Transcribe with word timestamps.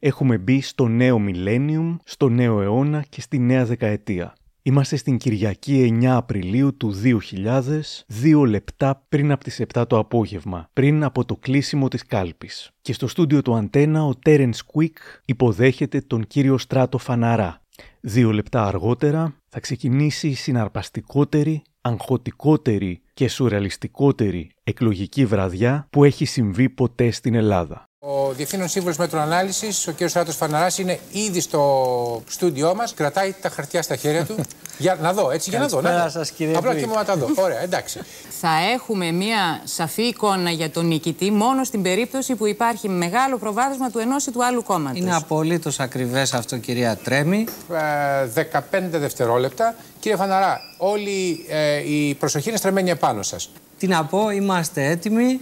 Έχουμε 0.00 0.38
μπει 0.38 0.60
στο 0.60 0.88
νέο 0.88 1.20
millennium, 1.26 1.96
στο 2.04 2.28
νέο 2.28 2.60
αιώνα 2.60 3.04
και 3.08 3.20
στη 3.20 3.38
νέα 3.38 3.64
δεκαετία. 3.64 4.32
Είμαστε 4.62 4.96
στην 4.96 5.16
Κυριακή 5.16 5.98
9 6.00 6.04
Απριλίου 6.04 6.76
του 6.76 6.94
2000, 7.04 7.62
δύο 8.06 8.44
λεπτά 8.44 9.04
πριν 9.08 9.32
από 9.32 9.44
τις 9.44 9.62
7 9.74 9.84
το 9.88 9.98
απόγευμα, 9.98 10.70
πριν 10.72 11.04
από 11.04 11.24
το 11.24 11.36
κλείσιμο 11.36 11.88
της 11.88 12.06
κάλπης. 12.06 12.70
Και 12.80 12.92
στο 12.92 13.06
στούντιο 13.06 13.42
του 13.42 13.54
Αντένα 13.54 14.04
ο 14.04 14.14
Τέρενς 14.14 14.62
Κουίκ 14.62 14.96
υποδέχεται 15.24 16.00
τον 16.00 16.26
κύριο 16.26 16.58
Στράτο 16.58 16.98
Φαναρά. 16.98 17.62
Δύο 18.00 18.32
λεπτά 18.32 18.66
αργότερα 18.66 19.34
θα 19.48 19.60
ξεκινήσει 19.60 20.28
η 20.28 20.34
συναρπαστικότερη, 20.34 21.62
αγχωτικότερη 21.80 23.00
και 23.14 23.28
σουρεαλιστικότερη 23.28 24.50
εκλογική 24.64 25.26
βραδιά 25.26 25.86
που 25.90 26.04
έχει 26.04 26.24
συμβεί 26.24 26.68
ποτέ 26.68 27.10
στην 27.10 27.34
Ελλάδα. 27.34 27.87
Ο 28.00 28.32
Διευθύνων 28.32 28.68
Σύμβουλος 28.68 28.96
Metron 28.96 29.22
Analysis, 29.22 29.66
ο 29.88 29.92
κ. 29.98 30.08
Στράτος 30.08 30.32
Φαναράς, 30.32 30.78
είναι 30.78 30.98
ήδη 31.12 31.40
στο 31.40 32.22
στούντιό 32.28 32.74
μας. 32.74 32.94
Κρατάει 32.94 33.34
τα 33.40 33.48
χαρτιά 33.48 33.82
στα 33.82 33.96
χέρια 33.96 34.24
του. 34.24 34.34
για 34.78 34.98
να 35.00 35.12
δω, 35.12 35.30
έτσι, 35.30 35.50
για 35.50 35.58
να 35.58 35.66
δω. 35.66 35.80
Να 35.80 36.08
σας, 36.08 36.30
κύριε 36.30 36.56
Απλά 36.56 36.70
Βουλή. 36.70 36.80
και 36.82 36.86
μόνο 36.86 36.98
να 36.98 37.04
τα 37.04 37.16
δω. 37.16 37.26
Ωραία, 37.44 37.60
εντάξει. 37.62 38.00
Θα 38.40 38.50
έχουμε 38.74 39.10
μια 39.10 39.60
σαφή 39.64 40.02
εικόνα 40.02 40.50
για 40.50 40.70
τον 40.70 40.86
νικητή 40.86 41.30
μόνο 41.30 41.64
στην 41.64 41.82
περίπτωση 41.82 42.34
που 42.34 42.46
υπάρχει 42.46 42.88
μεγάλο 42.88 43.38
προβάδισμα 43.38 43.90
του 43.90 43.98
ενός 43.98 44.26
ή 44.26 44.30
του 44.30 44.44
άλλου 44.44 44.62
κόμματος. 44.62 45.00
Είναι 45.00 45.14
απολύτως 45.14 45.80
ακριβές 45.80 46.34
αυτό, 46.34 46.56
κυρία 46.56 46.96
Τρέμι. 46.96 47.46
Ε, 47.72 48.26
15 48.26 48.98
δευτερόλεπτα. 48.98 49.74
Κύριε 50.00 50.16
Φαναρά, 50.16 50.60
όλη 50.76 51.46
ε, 51.48 51.92
η 51.92 52.14
προσοχή 52.14 52.48
είναι 52.48 52.58
στραμμένη 52.58 52.90
επάνω 52.90 53.22
σας. 53.22 53.50
Τι 53.78 53.86
να 53.86 54.04
πω, 54.04 54.30
είμαστε 54.30 54.84
έτοιμοι. 54.84 55.40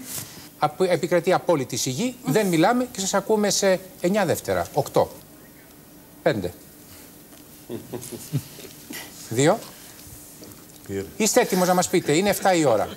Επικρατεί 0.88 1.32
απόλυτη 1.32 1.76
σιγή. 1.76 2.14
Δεν 2.24 2.46
μιλάμε 2.46 2.88
και 2.92 3.00
σας 3.00 3.14
ακούμε 3.14 3.50
σε 3.50 3.80
9 4.00 4.22
δεύτερα. 4.26 4.66
8. 4.92 5.06
5. 6.22 6.34
2. 9.36 9.56
Είστε 11.16 11.40
έτοιμος 11.40 11.68
να 11.68 11.74
μας 11.74 11.88
πείτε, 11.88 12.12
είναι 12.12 12.30
7 12.30 12.56
η 12.58 12.64
ώρα. 12.64 12.88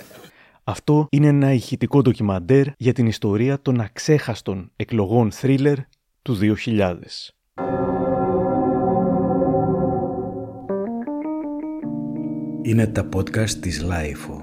Αυτό 0.63 1.07
είναι 1.09 1.27
ένα 1.27 1.53
ηχητικό 1.53 2.01
ντοκιμαντέρ 2.01 2.65
για 2.77 2.93
την 2.93 3.07
ιστορία 3.07 3.61
των 3.61 3.81
αξέχαστων 3.81 4.71
εκλογών 4.75 5.31
θρίλερ 5.31 5.77
του 6.21 6.37
2000. 6.65 7.33
Είναι 12.61 12.87
τα 12.87 13.09
podcast 13.15 13.49
της 13.49 13.81
LiFO. 13.81 14.41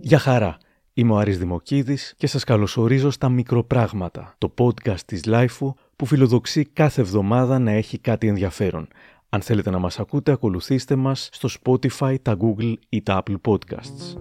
Γεια 0.00 0.18
χαρά! 0.18 0.58
Είμαι 0.98 1.12
ο 1.12 1.16
Άρης 1.16 1.38
Δημοκίδης 1.38 2.14
και 2.16 2.26
σας 2.26 2.44
καλωσορίζω 2.44 3.10
στα 3.10 3.28
Μικροπράγματα, 3.28 4.34
το 4.38 4.54
podcast 4.58 5.00
της 5.06 5.22
LiFO 5.26 5.72
που 5.96 6.06
φιλοδοξεί 6.06 6.64
κάθε 6.64 7.00
εβδομάδα 7.00 7.58
να 7.58 7.70
έχει 7.70 7.98
κάτι 7.98 8.26
ενδιαφέρον. 8.26 8.88
Αν 9.28 9.40
θέλετε 9.40 9.70
να 9.70 9.78
μας 9.78 9.98
ακούτε, 9.98 10.32
ακολουθήστε 10.32 10.96
μας 10.96 11.28
στο 11.32 11.48
Spotify, 11.62 12.16
τα 12.22 12.36
Google 12.40 12.74
ή 12.88 13.02
τα 13.02 13.22
Apple 13.22 13.36
Podcasts. 13.48 14.16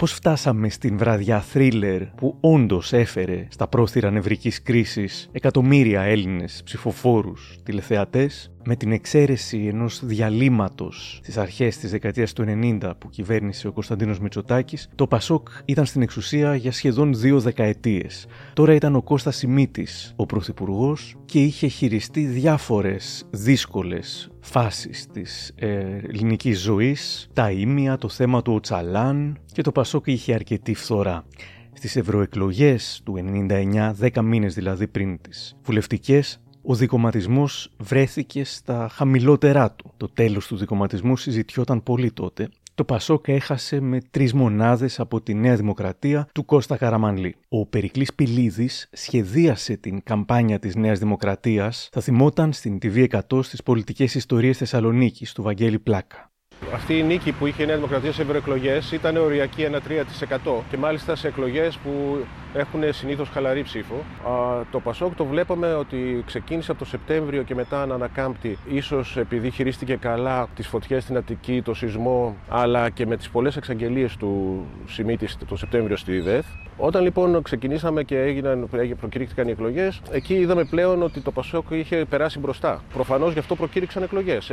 Πώς 0.00 0.12
φτάσαμε 0.12 0.68
στην 0.68 0.98
βραδιά 0.98 1.40
θρίλερ 1.40 2.06
που 2.06 2.36
όντως 2.40 2.92
έφερε 2.92 3.46
στα 3.50 3.68
πρόθυρα 3.68 4.10
νευρικής 4.10 4.62
κρίσης 4.62 5.28
εκατομμύρια 5.32 6.02
Έλληνες 6.02 6.60
ψηφοφόρους 6.64 7.56
τηλεθεατές 7.62 8.52
με 8.64 8.76
την 8.76 8.92
εξαίρεση 8.92 9.66
ενός 9.72 10.04
διαλύματος 10.04 11.18
στις 11.22 11.36
αρχές 11.36 11.76
της 11.76 11.90
δεκαετίας 11.90 12.32
του 12.32 12.44
90 12.80 12.90
που 12.98 13.08
κυβέρνησε 13.08 13.68
ο 13.68 13.72
Κωνσταντίνος 13.72 14.18
Μητσοτάκης, 14.18 14.88
το 14.94 15.06
Πασόκ 15.06 15.48
ήταν 15.64 15.86
στην 15.86 16.02
εξουσία 16.02 16.54
για 16.54 16.72
σχεδόν 16.72 17.14
δύο 17.14 17.40
δεκαετίες. 17.40 18.26
Τώρα 18.52 18.74
ήταν 18.74 18.96
ο 18.96 19.02
Κώστας 19.02 19.36
Σιμίτης 19.36 20.12
ο 20.16 20.26
Πρωθυπουργός 20.26 21.16
και 21.24 21.42
είχε 21.42 21.66
χειριστεί 21.66 22.24
διάφορες 22.24 23.26
δύσκολες 23.30 24.30
φάσεις 24.40 25.06
της 25.06 25.52
ε, 25.56 25.68
ελληνικής 26.08 26.60
ζωής, 26.60 27.28
τα 27.32 27.50
ίμια, 27.50 27.96
το 27.98 28.08
θέμα 28.08 28.42
του 28.42 28.52
Οτσαλάν 28.52 29.38
και 29.52 29.62
το 29.62 29.72
Πασόκ 29.72 30.06
είχε 30.06 30.34
αρκετή 30.34 30.74
φθορά. 30.74 31.24
Στις 31.72 31.96
ευρωεκλογές 31.96 33.00
του 33.04 33.14
99, 33.48 33.94
10 34.00 34.22
μήνες 34.22 34.54
δηλαδή 34.54 34.86
πριν 34.86 35.20
τις 35.20 35.56
βουλευτικές, 35.64 36.40
ο 36.62 36.74
δικοματισμός 36.74 37.72
βρέθηκε 37.78 38.44
στα 38.44 38.88
χαμηλότερά 38.92 39.72
του. 39.72 39.92
Το 39.96 40.08
τέλος 40.08 40.46
του 40.46 40.56
δικοματισμού 40.56 41.16
συζητιόταν 41.16 41.82
πολύ 41.82 42.12
τότε. 42.12 42.48
Το 42.80 42.86
Πασόκ 42.86 43.28
έχασε 43.28 43.80
με 43.80 44.00
τρεις 44.10 44.34
μονάδες 44.34 45.00
από 45.00 45.20
τη 45.20 45.34
Νέα 45.34 45.56
Δημοκρατία 45.56 46.28
του 46.32 46.44
Κώστα 46.44 46.76
Καραμανλή. 46.76 47.36
Ο 47.48 47.66
Περικλής 47.66 48.14
Πηλίδης 48.14 48.88
σχεδίασε 48.92 49.76
την 49.76 50.02
καμπάνια 50.02 50.58
της 50.58 50.74
Νέας 50.74 50.98
Δημοκρατίας, 50.98 51.88
θα 51.92 52.00
θυμόταν 52.00 52.52
στην 52.52 52.78
TV100 52.82 53.42
στις 53.42 53.62
πολιτικές 53.62 54.14
ιστορίες 54.14 54.58
Θεσσαλονίκης 54.58 55.32
του 55.32 55.42
Βαγγέλη 55.42 55.78
Πλάκα. 55.78 56.29
Αυτή 56.74 56.98
η 56.98 57.02
νίκη 57.02 57.32
που 57.32 57.46
είχε 57.46 57.62
η 57.62 57.66
Νέα 57.66 57.74
Δημοκρατία 57.74 58.12
σε 58.12 58.22
ευρωεκλογές 58.22 58.92
ήταν 58.92 59.16
οριακή 59.16 59.62
ένα 59.62 59.80
3% 59.88 60.50
και 60.70 60.76
μάλιστα 60.76 61.16
σε 61.16 61.28
εκλογές 61.28 61.76
που 61.76 62.24
έχουν 62.54 62.80
συνήθως 62.90 63.28
χαλαρή 63.28 63.62
ψήφο. 63.62 63.94
Α, 64.30 64.64
το 64.70 64.80
Πασόκ 64.80 65.14
το 65.14 65.24
βλέπαμε 65.24 65.74
ότι 65.74 66.22
ξεκίνησε 66.26 66.70
από 66.70 66.80
το 66.80 66.86
Σεπτέμβριο 66.86 67.42
και 67.42 67.54
μετά 67.54 67.86
να 67.86 67.94
ανακάμπτει, 67.94 68.58
ίσως 68.68 69.16
επειδή 69.16 69.50
χειρίστηκε 69.50 69.96
καλά 69.96 70.48
τις 70.54 70.66
φωτιές 70.66 71.02
στην 71.02 71.16
Αττική, 71.16 71.62
το 71.62 71.74
σεισμό, 71.74 72.36
αλλά 72.48 72.90
και 72.90 73.06
με 73.06 73.16
τις 73.16 73.30
πολλές 73.30 73.56
εξαγγελίες 73.56 74.16
του 74.16 74.64
Σιμίτη 74.86 75.28
το 75.48 75.56
Σεπτέμβριο 75.56 75.96
στη 75.96 76.20
ΔΕΘ. 76.20 76.44
Όταν 76.82 77.02
λοιπόν 77.02 77.42
ξεκινήσαμε 77.42 78.02
και 78.02 78.20
έγιναν, 78.20 78.68
προκηρύχθηκαν 79.00 79.48
οι 79.48 79.50
εκλογές, 79.50 80.00
εκεί 80.10 80.34
είδαμε 80.34 80.64
πλέον 80.64 81.02
ότι 81.02 81.20
το 81.20 81.30
Πασόκ 81.30 81.64
είχε 81.70 82.04
περάσει 82.08 82.38
μπροστά. 82.38 82.82
Προφανώς 82.92 83.32
γι' 83.32 83.38
αυτό 83.38 83.56
προκήρυξαν 83.56 84.02
εκλογές, 84.02 84.50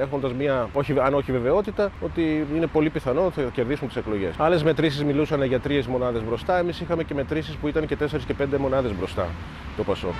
έχοντας 0.00 0.32
μια, 0.32 0.68
όχι, 0.72 0.94
αν 1.00 1.14
όχι 1.14 1.32
βεβαιότητα, 1.46 1.92
ότι 2.00 2.46
είναι 2.54 2.66
πολύ 2.66 2.90
πιθανό 2.90 3.24
ότι 3.24 3.40
θα 3.40 3.50
κερδίσουν 3.52 3.86
τις 3.86 3.96
εκλογές. 3.96 4.34
Άλλες 4.38 4.62
μετρήσεις 4.62 5.04
μιλούσαν 5.04 5.42
για 5.42 5.60
τρεις 5.60 5.86
μονάδες 5.86 6.24
μπροστά, 6.24 6.58
εμείς 6.58 6.80
είχαμε 6.80 7.04
και 7.04 7.14
μετρήσεις 7.14 7.54
που 7.54 7.68
ήταν 7.68 7.86
και 7.86 7.96
4 7.96 8.24
και 8.26 8.34
5 8.34 8.58
μονάδες 8.58 8.94
μπροστά 8.96 9.26
το 9.76 9.82
Πασόκ. 9.82 10.14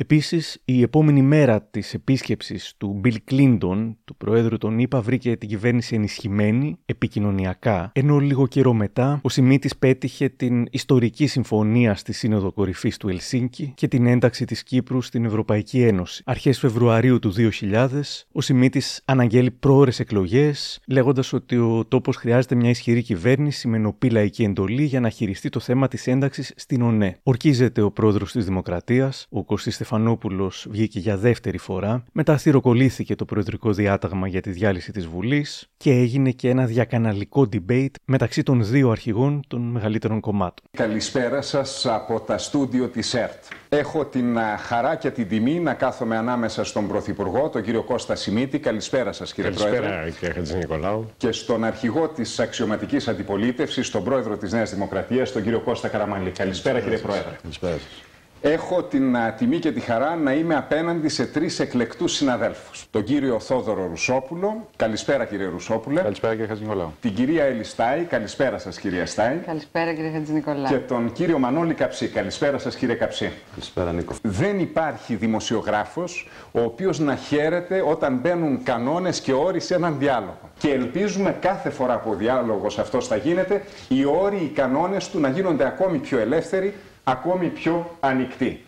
Επίσης, 0.00 0.60
η 0.64 0.82
επόμενη 0.82 1.22
μέρα 1.22 1.62
της 1.62 1.94
επίσκεψης 1.94 2.74
του 2.76 3.00
Bill 3.04 3.16
Clinton, 3.30 3.94
του 4.04 4.16
Προέδρου 4.16 4.58
των 4.58 4.78
ΗΠΑ, 4.78 5.00
βρήκε 5.00 5.36
την 5.36 5.48
κυβέρνηση 5.48 5.94
ενισχυμένη 5.94 6.78
επικοινωνιακά, 6.84 7.90
ενώ 7.94 8.18
λίγο 8.18 8.46
καιρό 8.46 8.72
μετά 8.72 9.20
ο 9.22 9.28
Σιμίτης 9.28 9.76
πέτυχε 9.76 10.28
την 10.28 10.66
ιστορική 10.70 11.26
συμφωνία 11.26 11.94
στη 11.94 12.12
Σύνοδο 12.12 12.52
Κορυφής 12.52 12.96
του 12.96 13.08
Ελσίνκη 13.08 13.72
και 13.76 13.88
την 13.88 14.06
ένταξη 14.06 14.44
της 14.44 14.62
Κύπρου 14.62 15.02
στην 15.02 15.24
Ευρωπαϊκή 15.24 15.82
Ένωση. 15.82 16.22
Αρχές 16.26 16.58
Φεβρουαρίου 16.58 17.18
του 17.18 17.32
2000, 17.32 17.88
ο 18.32 18.40
Σιμίτης 18.40 19.02
αναγγέλει 19.04 19.50
πρόορες 19.50 20.00
εκλογές, 20.00 20.80
λέγοντας 20.86 21.32
ότι 21.32 21.56
ο 21.56 21.84
τόπος 21.88 22.16
χρειάζεται 22.16 22.54
μια 22.54 22.70
ισχυρή 22.70 23.02
κυβέρνηση 23.02 23.68
με 23.68 23.78
νοπή 23.78 24.10
λαϊκή 24.10 24.42
εντολή 24.42 24.84
για 24.84 25.00
να 25.00 25.08
χειριστεί 25.08 25.48
το 25.48 25.60
θέμα 25.60 25.88
της 25.88 26.06
ένταξης 26.06 26.52
στην 26.56 26.82
ΟΝΕ. 26.82 27.18
Ορκίζεται 27.22 27.80
ο 27.82 27.90
πρόεδρος 27.90 28.32
της 28.32 28.44
Δημοκρατίας, 28.44 29.26
ο 29.30 29.44
Κωστής 29.44 29.76
Στεφανόπουλο 29.88 30.52
βγήκε 30.68 30.98
για 30.98 31.16
δεύτερη 31.16 31.58
φορά. 31.58 32.04
Μετά 32.12 32.36
θυροκολλήθηκε 32.36 33.14
το 33.14 33.24
προεδρικό 33.24 33.72
διάταγμα 33.72 34.28
για 34.28 34.40
τη 34.40 34.50
διάλυση 34.50 34.92
της 34.92 35.06
Βουλής 35.06 35.68
και 35.76 35.90
έγινε 35.90 36.30
και 36.30 36.48
ένα 36.48 36.66
διακαναλικό 36.66 37.48
debate 37.52 37.94
μεταξύ 38.04 38.42
των 38.42 38.64
δύο 38.64 38.90
αρχηγών 38.90 39.42
των 39.48 39.60
μεγαλύτερων 39.60 40.20
κομμάτων. 40.20 40.66
Καλησπέρα 40.76 41.42
σας 41.42 41.86
από 41.86 42.20
τα 42.20 42.38
στούντιο 42.38 42.88
της 42.88 43.14
ΕΡΤ. 43.14 43.42
Έχω 43.68 44.04
την 44.04 44.38
α, 44.38 44.56
χαρά 44.58 44.96
και 44.96 45.10
την 45.10 45.28
τιμή 45.28 45.60
να 45.60 45.74
κάθομαι 45.74 46.16
ανάμεσα 46.16 46.64
στον 46.64 46.88
Πρωθυπουργό, 46.88 47.48
τον 47.48 47.62
κύριο 47.62 47.82
Κώστα 47.82 48.14
Σιμίτη. 48.14 48.58
Καλησπέρα 48.58 49.12
σας, 49.12 49.32
κύριε 49.32 49.50
Πρόεδρε. 49.50 49.78
Καλησπέρα, 49.78 50.10
κύριε 50.10 50.34
Χατζηνικολάου. 50.34 51.10
Και 51.16 51.32
στον 51.32 51.64
αρχηγό 51.64 52.08
της 52.08 52.38
αξιωματικής 52.38 53.08
αντιπολίτευσης, 53.08 53.90
τον 53.90 54.04
πρόεδρο 54.04 54.36
της 54.36 54.52
Νέας 54.52 54.70
Δημοκρατίας, 54.70 55.32
τον 55.32 55.42
κύριο 55.42 55.60
Κώστα 55.60 55.88
Καραμανλή. 55.88 56.30
Καλησπέρα, 56.30 56.80
κύριε 56.80 56.98
Πρόεδρε. 56.98 57.36
Καλησπέρα 57.42 57.72
σας. 57.72 58.02
Έχω 58.40 58.82
την 58.82 59.16
α, 59.16 59.32
τιμή 59.32 59.58
και 59.58 59.72
τη 59.72 59.80
χαρά 59.80 60.16
να 60.16 60.32
είμαι 60.32 60.56
απέναντι 60.56 61.08
σε 61.08 61.26
τρεις 61.26 61.60
εκλεκτούς 61.60 62.12
συναδέλφους. 62.12 62.86
Τον 62.90 63.04
κύριο 63.04 63.40
Θόδωρο 63.40 63.86
Ρουσόπουλο. 63.86 64.68
Καλησπέρα 64.76 65.24
κύριε 65.24 65.46
Ρουσόπουλε. 65.46 66.00
Καλησπέρα, 66.00 66.32
κύριε 66.32 66.48
Χατζηνικολάου. 66.48 66.92
Την 67.00 67.14
κυρία 67.14 67.44
Έλλη 67.44 67.64
Στάι. 67.64 68.02
Καλησπέρα 68.02 68.58
σας 68.58 68.78
κυρία 68.78 69.06
Στάι. 69.06 69.36
Καλησπέρα 69.46 69.92
κύριε 69.92 70.10
Χατζηνικολάου. 70.10 70.72
Και 70.72 70.76
τον 70.76 71.12
κύριο 71.12 71.38
Μανώλη 71.38 71.74
Καψί. 71.74 72.08
Καλησπέρα 72.08 72.58
σας 72.58 72.76
κύριε 72.76 72.94
Καψί. 72.94 73.32
Καλησπέρα, 73.50 73.92
Νίκο. 73.92 74.14
Δεν 74.22 74.58
υπάρχει 74.58 75.14
δημοσιογράφος 75.14 76.28
ο 76.52 76.60
οποίος 76.60 76.98
να 76.98 77.16
χαίρεται 77.16 77.82
όταν 77.88 78.16
μπαίνουν 78.16 78.62
κανόνες 78.62 79.20
και 79.20 79.32
όροι 79.32 79.60
σε 79.60 79.74
έναν 79.74 79.96
διάλογο. 79.98 80.50
Και 80.58 80.70
ελπίζουμε 80.70 81.36
κάθε 81.40 81.70
φορά 81.70 81.98
που 81.98 82.10
ο 82.10 82.14
διάλογος 82.14 82.78
αυτός 82.78 83.06
θα 83.06 83.16
γίνεται, 83.16 83.62
οι 83.88 84.04
όροι, 84.04 84.36
οι 84.36 84.52
κανόνες 84.54 85.08
του 85.08 85.20
να 85.20 85.28
γίνονται 85.28 85.66
ακόμη 85.66 85.98
πιο 85.98 86.18
ελεύθεροι, 86.18 86.74
ακόμη 87.10 87.48
πιο 87.48 87.96
ανοιχτοί. 88.00 88.60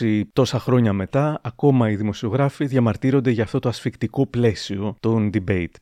20 0.00 0.22
τόσα 0.32 0.58
χρόνια 0.58 0.92
μετά, 0.92 1.40
ακόμα 1.42 1.90
οι 1.90 1.96
δημοσιογράφοι 1.96 2.66
διαμαρτύρονται 2.66 3.30
για 3.30 3.42
αυτό 3.42 3.58
το 3.58 3.68
ασφικτικό 3.68 4.26
πλαίσιο 4.26 4.96
των 5.00 5.30
debate. 5.34 5.74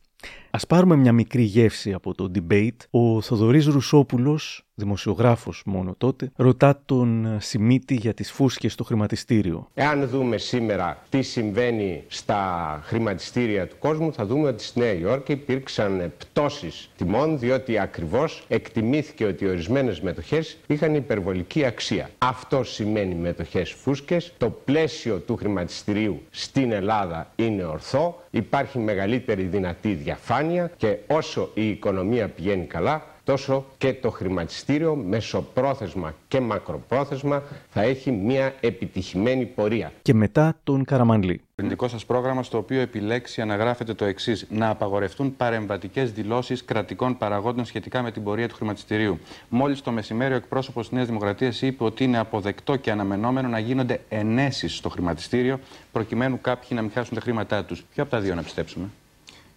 Ας 0.49 0.67
πάρουμε 0.67 0.95
μια 0.95 1.13
μικρή 1.13 1.41
γεύση 1.41 1.93
από 1.93 2.13
το 2.13 2.31
debate. 2.35 2.77
Ο 2.89 3.21
Θοδωρής 3.21 3.65
Ρουσόπουλος, 3.65 4.63
δημοσιογράφος 4.79 5.61
μόνο 5.65 5.95
τότε, 5.97 6.31
ρωτά 6.35 6.81
τον 6.85 7.37
Σιμίτη 7.39 7.95
για 7.95 8.13
τις 8.13 8.31
φούσκες 8.31 8.73
στο 8.73 8.83
χρηματιστήριο. 8.83 9.67
Εάν 9.73 10.07
δούμε 10.07 10.37
σήμερα 10.37 10.97
τι 11.09 11.21
συμβαίνει 11.21 12.03
στα 12.07 12.81
χρηματιστήρια 12.83 13.67
του 13.67 13.75
κόσμου, 13.79 14.13
θα 14.13 14.25
δούμε 14.25 14.47
ότι 14.47 14.63
στη 14.63 14.79
Νέα 14.79 14.93
Υόρκη 14.93 15.31
υπήρξαν 15.31 16.13
πτώσεις 16.17 16.89
τιμών, 16.97 17.39
διότι 17.39 17.79
ακριβώς 17.79 18.43
εκτιμήθηκε 18.47 19.25
ότι 19.25 19.47
ορισμένες 19.47 20.01
μετοχές 20.01 20.57
είχαν 20.67 20.95
υπερβολική 20.95 21.65
αξία. 21.65 22.09
Αυτό 22.17 22.63
σημαίνει 22.63 23.15
μετοχές 23.15 23.71
φούσκες. 23.71 24.33
Το 24.37 24.49
πλαίσιο 24.49 25.17
του 25.17 25.35
χρηματιστηρίου 25.35 26.21
στην 26.29 26.71
Ελλάδα 26.71 27.31
είναι 27.35 27.63
ορθό. 27.63 28.23
Υπάρχει 28.29 28.79
μεγαλύτερη 28.79 29.43
δυνατή 29.43 29.93
διαφάνεια 29.93 30.71
και 30.77 30.97
όσο 31.07 31.49
η 31.53 31.69
οικονομία 31.69 32.27
πηγαίνει 32.29 32.65
καλά, 32.65 33.03
τόσο 33.29 33.65
και 33.77 33.93
το 33.93 34.09
χρηματιστήριο 34.09 34.95
μεσοπρόθεσμα 34.95 36.15
και 36.27 36.39
μακροπρόθεσμα 36.39 37.43
θα 37.69 37.81
έχει 37.81 38.11
μια 38.11 38.53
επιτυχημένη 38.59 39.45
πορεία. 39.45 39.91
Και 40.01 40.13
μετά 40.13 40.57
τον 40.63 40.83
Καραμανλή. 40.83 41.37
Το 41.37 41.41
ελληνικό 41.55 41.87
σας 41.87 42.05
πρόγραμμα, 42.05 42.43
στο 42.43 42.57
οποίο 42.57 42.79
επιλέξει, 42.79 43.41
αναγράφεται 43.41 43.93
το 43.93 44.05
εξής: 44.05 44.45
Να 44.49 44.69
απαγορευτούν 44.69 45.35
παρεμβατικές 45.35 46.11
δηλώσεις 46.11 46.63
κρατικών 46.63 47.17
παραγόντων 47.17 47.65
σχετικά 47.65 48.01
με 48.01 48.11
την 48.11 48.23
πορεία 48.23 48.47
του 48.47 48.55
χρηματιστηρίου. 48.55 49.19
Μόλις 49.49 49.81
το 49.81 49.91
μεσημέρι, 49.91 50.33
ο 50.33 50.37
εκπρόσωπος 50.37 50.87
της 50.87 50.95
Νέας 50.95 51.07
Δημοκρατίας 51.07 51.61
είπε 51.61 51.83
ότι 51.83 52.03
είναι 52.03 52.17
αποδεκτό 52.17 52.75
και 52.75 52.91
αναμενόμενο 52.91 53.47
να 53.47 53.59
γίνονται 53.59 54.01
ενέσεις 54.09 54.75
στο 54.75 54.89
χρηματιστήριο, 54.89 55.59
προκειμένου 55.91 56.41
κάποιοι 56.41 56.69
να 56.71 56.81
μην 56.81 56.91
χάσουν 56.91 57.15
τα 57.15 57.21
χρήματά 57.21 57.65
τους. 57.65 57.85
Ποιο 57.93 58.03
από 58.03 58.11
τα 58.11 58.19
δύο 58.19 58.35
να 58.35 58.43
πιστέψουμε. 58.43 58.85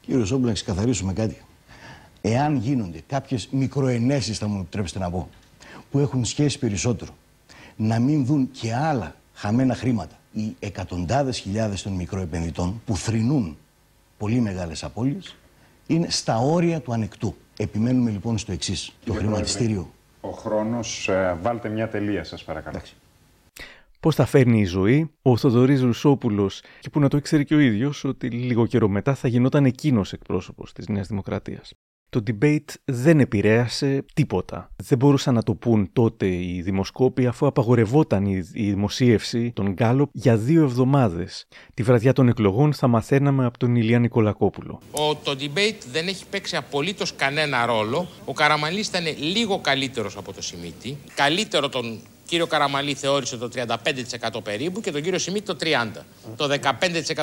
Κύριε 0.00 0.24
Σόμπλα, 0.24 0.46
να 0.46 0.52
ξεκαθαρίσουμε 0.52 1.12
κάτι 1.12 1.36
εάν 2.22 2.56
γίνονται 2.56 3.02
κάποιες 3.06 3.48
μικροενέσεις, 3.50 4.38
θα 4.38 4.46
μου 4.46 4.60
επιτρέψετε 4.60 4.98
να 4.98 5.10
πω, 5.10 5.28
που 5.90 5.98
έχουν 5.98 6.24
σχέση 6.24 6.58
περισσότερο, 6.58 7.10
να 7.76 7.98
μην 7.98 8.24
δουν 8.24 8.50
και 8.50 8.74
άλλα 8.74 9.14
χαμένα 9.34 9.74
χρήματα, 9.74 10.18
οι 10.32 10.56
εκατοντάδες 10.58 11.38
χιλιάδες 11.38 11.82
των 11.82 11.92
μικροεπενδυτών 11.92 12.80
που 12.84 12.96
θρυνούν 12.96 13.56
πολύ 14.18 14.40
μεγάλες 14.40 14.84
απώλειες, 14.84 15.36
είναι 15.86 16.10
στα 16.10 16.38
όρια 16.38 16.80
του 16.80 16.92
ανεκτού. 16.92 17.36
Επιμένουμε 17.56 18.10
λοιπόν 18.10 18.38
στο 18.38 18.52
εξής. 18.52 18.92
Το 19.04 19.12
χρηματιστήριο. 19.12 19.90
Ο 20.20 20.30
χρόνος, 20.30 21.08
ε, 21.08 21.38
βάλτε 21.42 21.68
μια 21.68 21.88
τελεία 21.88 22.24
σας 22.24 22.44
παρακαλώ. 22.44 22.76
Εντάξει. 22.76 22.94
Πώς 24.00 24.14
θα 24.14 24.24
φέρνει 24.24 24.60
η 24.60 24.64
ζωή, 24.64 25.10
ο 25.22 25.36
Θοδωρής 25.36 25.82
Ρουσόπουλος, 25.82 26.62
και 26.80 26.90
που 26.90 27.00
να 27.00 27.08
το 27.08 27.16
ήξερε 27.16 27.42
και 27.42 27.54
ο 27.54 27.58
ίδιος, 27.58 28.04
ότι 28.04 28.30
λίγο 28.30 28.66
καιρό 28.66 28.88
μετά 28.88 29.14
θα 29.14 29.28
γινόταν 29.28 29.64
εκείνος 29.64 30.12
εκπρόσωπος 30.12 30.72
της 30.72 30.88
Νέας 30.88 31.08
Δημοκρατίας; 31.08 31.72
Το 32.12 32.22
debate 32.26 32.74
δεν 32.84 33.20
επηρέασε 33.20 34.04
τίποτα. 34.14 34.70
Δεν 34.76 34.98
μπορούσαν 34.98 35.34
να 35.34 35.42
το 35.42 35.54
πούν 35.54 35.92
τότε 35.92 36.26
οι 36.26 36.62
δημοσκόποι 36.64 37.26
αφού 37.26 37.46
απαγορευόταν 37.46 38.26
η, 38.26 38.40
δημοσίευση 38.52 39.52
των 39.54 39.72
Γκάλοπ 39.72 40.10
για 40.12 40.36
δύο 40.36 40.62
εβδομάδες. 40.62 41.46
Τη 41.74 41.82
βραδιά 41.82 42.12
των 42.12 42.28
εκλογών 42.28 42.72
θα 42.74 42.86
μαθαίναμε 42.86 43.44
από 43.44 43.58
τον 43.58 43.76
Ηλία 43.76 43.98
Νικολακόπουλο. 43.98 44.80
Ο, 44.90 45.14
το 45.14 45.36
debate 45.40 45.78
δεν 45.92 46.08
έχει 46.08 46.24
παίξει 46.30 46.56
απολύτως 46.56 47.14
κανένα 47.14 47.66
ρόλο. 47.66 48.08
Ο 48.24 48.32
Καραμαλής 48.32 48.88
ήταν 48.88 49.04
λίγο 49.18 49.58
καλύτερος 49.58 50.16
από 50.16 50.32
το 50.32 50.42
Σιμίτη. 50.42 50.96
Καλύτερο 51.14 51.68
τον 51.68 52.00
κύριο 52.32 52.46
Καραμαλή 52.46 52.94
θεώρησε 52.94 53.36
το 53.36 53.48
35% 53.54 54.44
περίπου 54.44 54.80
και 54.80 54.90
τον 54.90 55.02
κύριο 55.02 55.18
Σιμίτη 55.18 55.44
το 55.44 55.56
30%. 55.60 56.00
Το 56.36 56.58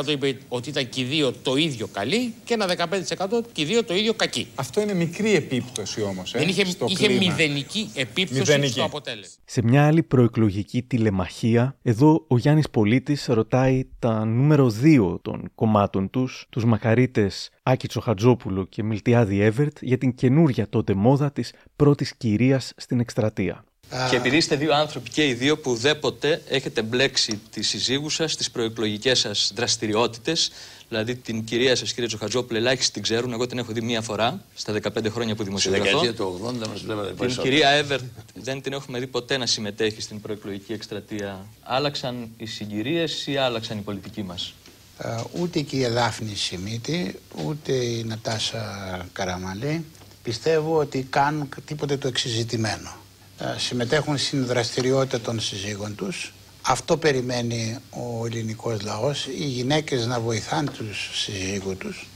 15% 0.03 0.07
είπε 0.07 0.37
ότι 0.47 0.69
ήταν 0.69 0.89
και 0.89 1.01
οι 1.01 1.03
δύο 1.03 1.31
το 1.31 1.55
ίδιο 1.55 1.87
καλοί 1.87 2.33
και 2.43 2.53
ένα 2.53 2.89
15% 3.27 3.41
και 3.51 3.61
οι 3.61 3.65
δύο 3.65 3.83
το 3.83 3.95
ίδιο 3.95 4.13
κακοί. 4.13 4.47
Αυτό 4.55 4.81
είναι 4.81 4.93
μικρή 4.93 5.33
επίπτωση 5.33 6.01
όμως. 6.01 6.33
Ε, 6.33 6.43
είχε, 6.43 6.65
είχε 6.87 7.09
μηδενική 7.09 7.91
επίπτωση 7.95 8.39
μηδενική. 8.39 8.71
στο 8.71 8.83
αποτέλεσμα. 8.83 9.35
Σε 9.45 9.61
μια 9.63 9.87
άλλη 9.87 10.03
προεκλογική 10.03 10.81
τηλεμαχία, 10.83 11.77
εδώ 11.81 12.25
ο 12.27 12.37
Γιάννης 12.37 12.69
Πολίτης 12.69 13.25
ρωτάει 13.25 13.87
τα 13.99 14.25
νούμερο 14.25 14.73
2 14.83 15.19
των 15.21 15.51
κομμάτων 15.55 16.09
τους, 16.09 16.45
τους 16.49 16.65
μακαρίτες 16.65 17.49
Άκη 17.63 17.87
Τσοχατζόπουλο 17.87 18.65
και 18.65 18.83
Μιλτιάδη 18.83 19.41
Εύερτ, 19.41 19.77
για 19.81 19.97
την 19.97 20.15
καινούρια 20.15 20.69
τότε 20.69 20.93
μόδα 20.93 21.31
της 21.31 21.53
πρώτης 21.75 22.15
κυρίας 22.17 22.73
στην 22.77 22.99
εκστρατεία. 22.99 23.63
Και 24.09 24.15
επειδή 24.15 24.37
είστε 24.37 24.55
δύο 24.55 24.73
άνθρωποι 24.73 25.09
και 25.09 25.27
οι 25.27 25.33
δύο 25.33 25.57
που 25.57 25.71
ουδέποτε 25.71 26.41
έχετε 26.47 26.81
μπλέξει 26.81 27.39
τη 27.51 27.61
συζύγου 27.61 28.09
σας, 28.09 28.35
τις 28.35 28.51
προεκλογικές 28.51 29.19
σας 29.19 29.51
δραστηριότητες, 29.55 30.51
δηλαδή 30.87 31.15
την 31.15 31.43
κυρία 31.43 31.75
σας, 31.75 31.93
κύριε 31.93 32.07
Τζοχατζόπουλε, 32.07 32.59
ελάχιστοι 32.59 32.93
την 32.93 33.01
ξέρουν. 33.01 33.33
Εγώ 33.33 33.47
την 33.47 33.57
έχω 33.57 33.71
δει 33.71 33.81
μία 33.81 34.01
φορά 34.01 34.43
στα 34.55 34.73
15 34.73 35.09
χρόνια 35.09 35.35
που 35.35 35.43
δημοσιογραφώ. 35.43 35.85
Στη 35.85 35.95
δεκαετία 35.95 36.25
του 36.25 36.41
80 36.63 36.67
μας 36.67 36.81
βλέπετε 36.81 37.25
Την 37.25 37.37
κυρία 37.37 37.69
Εύερ 37.69 37.99
δεν 38.33 38.61
την 38.61 38.73
έχουμε 38.73 38.99
δει 38.99 39.07
ποτέ 39.07 39.37
να 39.37 39.45
συμμετέχει 39.45 40.01
στην 40.01 40.21
προεκλογική 40.21 40.73
εκστρατεία. 40.73 41.45
Άλλαξαν 41.63 42.29
οι 42.37 42.45
συγκυρίες 42.45 43.27
ή 43.27 43.37
άλλαξαν 43.37 43.77
οι 43.77 43.81
πολιτικοί 43.81 44.23
μας; 44.23 44.53
Uh, 45.03 45.23
ούτε 45.39 45.59
και 45.59 45.75
η 45.75 45.83
Εδάφνη 45.83 46.35
Σιμίτη, 46.35 47.19
ούτε 47.45 47.71
η 47.71 48.03
Νατάσα 48.03 49.07
Καραμαλή 49.13 49.85
πιστεύω 50.23 50.77
ότι 50.77 51.07
κάνουν 51.09 51.49
τίποτε 51.65 51.97
το 51.97 52.07
εξειζητημένο. 52.07 52.89
Ε, 53.39 53.59
συμμετέχουν 53.59 54.17
στην 54.17 54.45
δραστηριότητα 54.45 55.19
των 55.19 55.39
συζύγων 55.39 55.95
τους. 55.95 56.33
Αυτό 56.61 56.97
περιμένει 56.97 57.77
ο 57.89 58.25
ελληνικός 58.25 58.81
λαός, 58.81 59.25
οι 59.27 59.45
γυναίκες 59.45 60.05
να 60.05 60.19
βοηθάνε 60.19 60.69
τους 60.69 61.09
συζύγους 61.13 61.77
τους. 61.77 62.07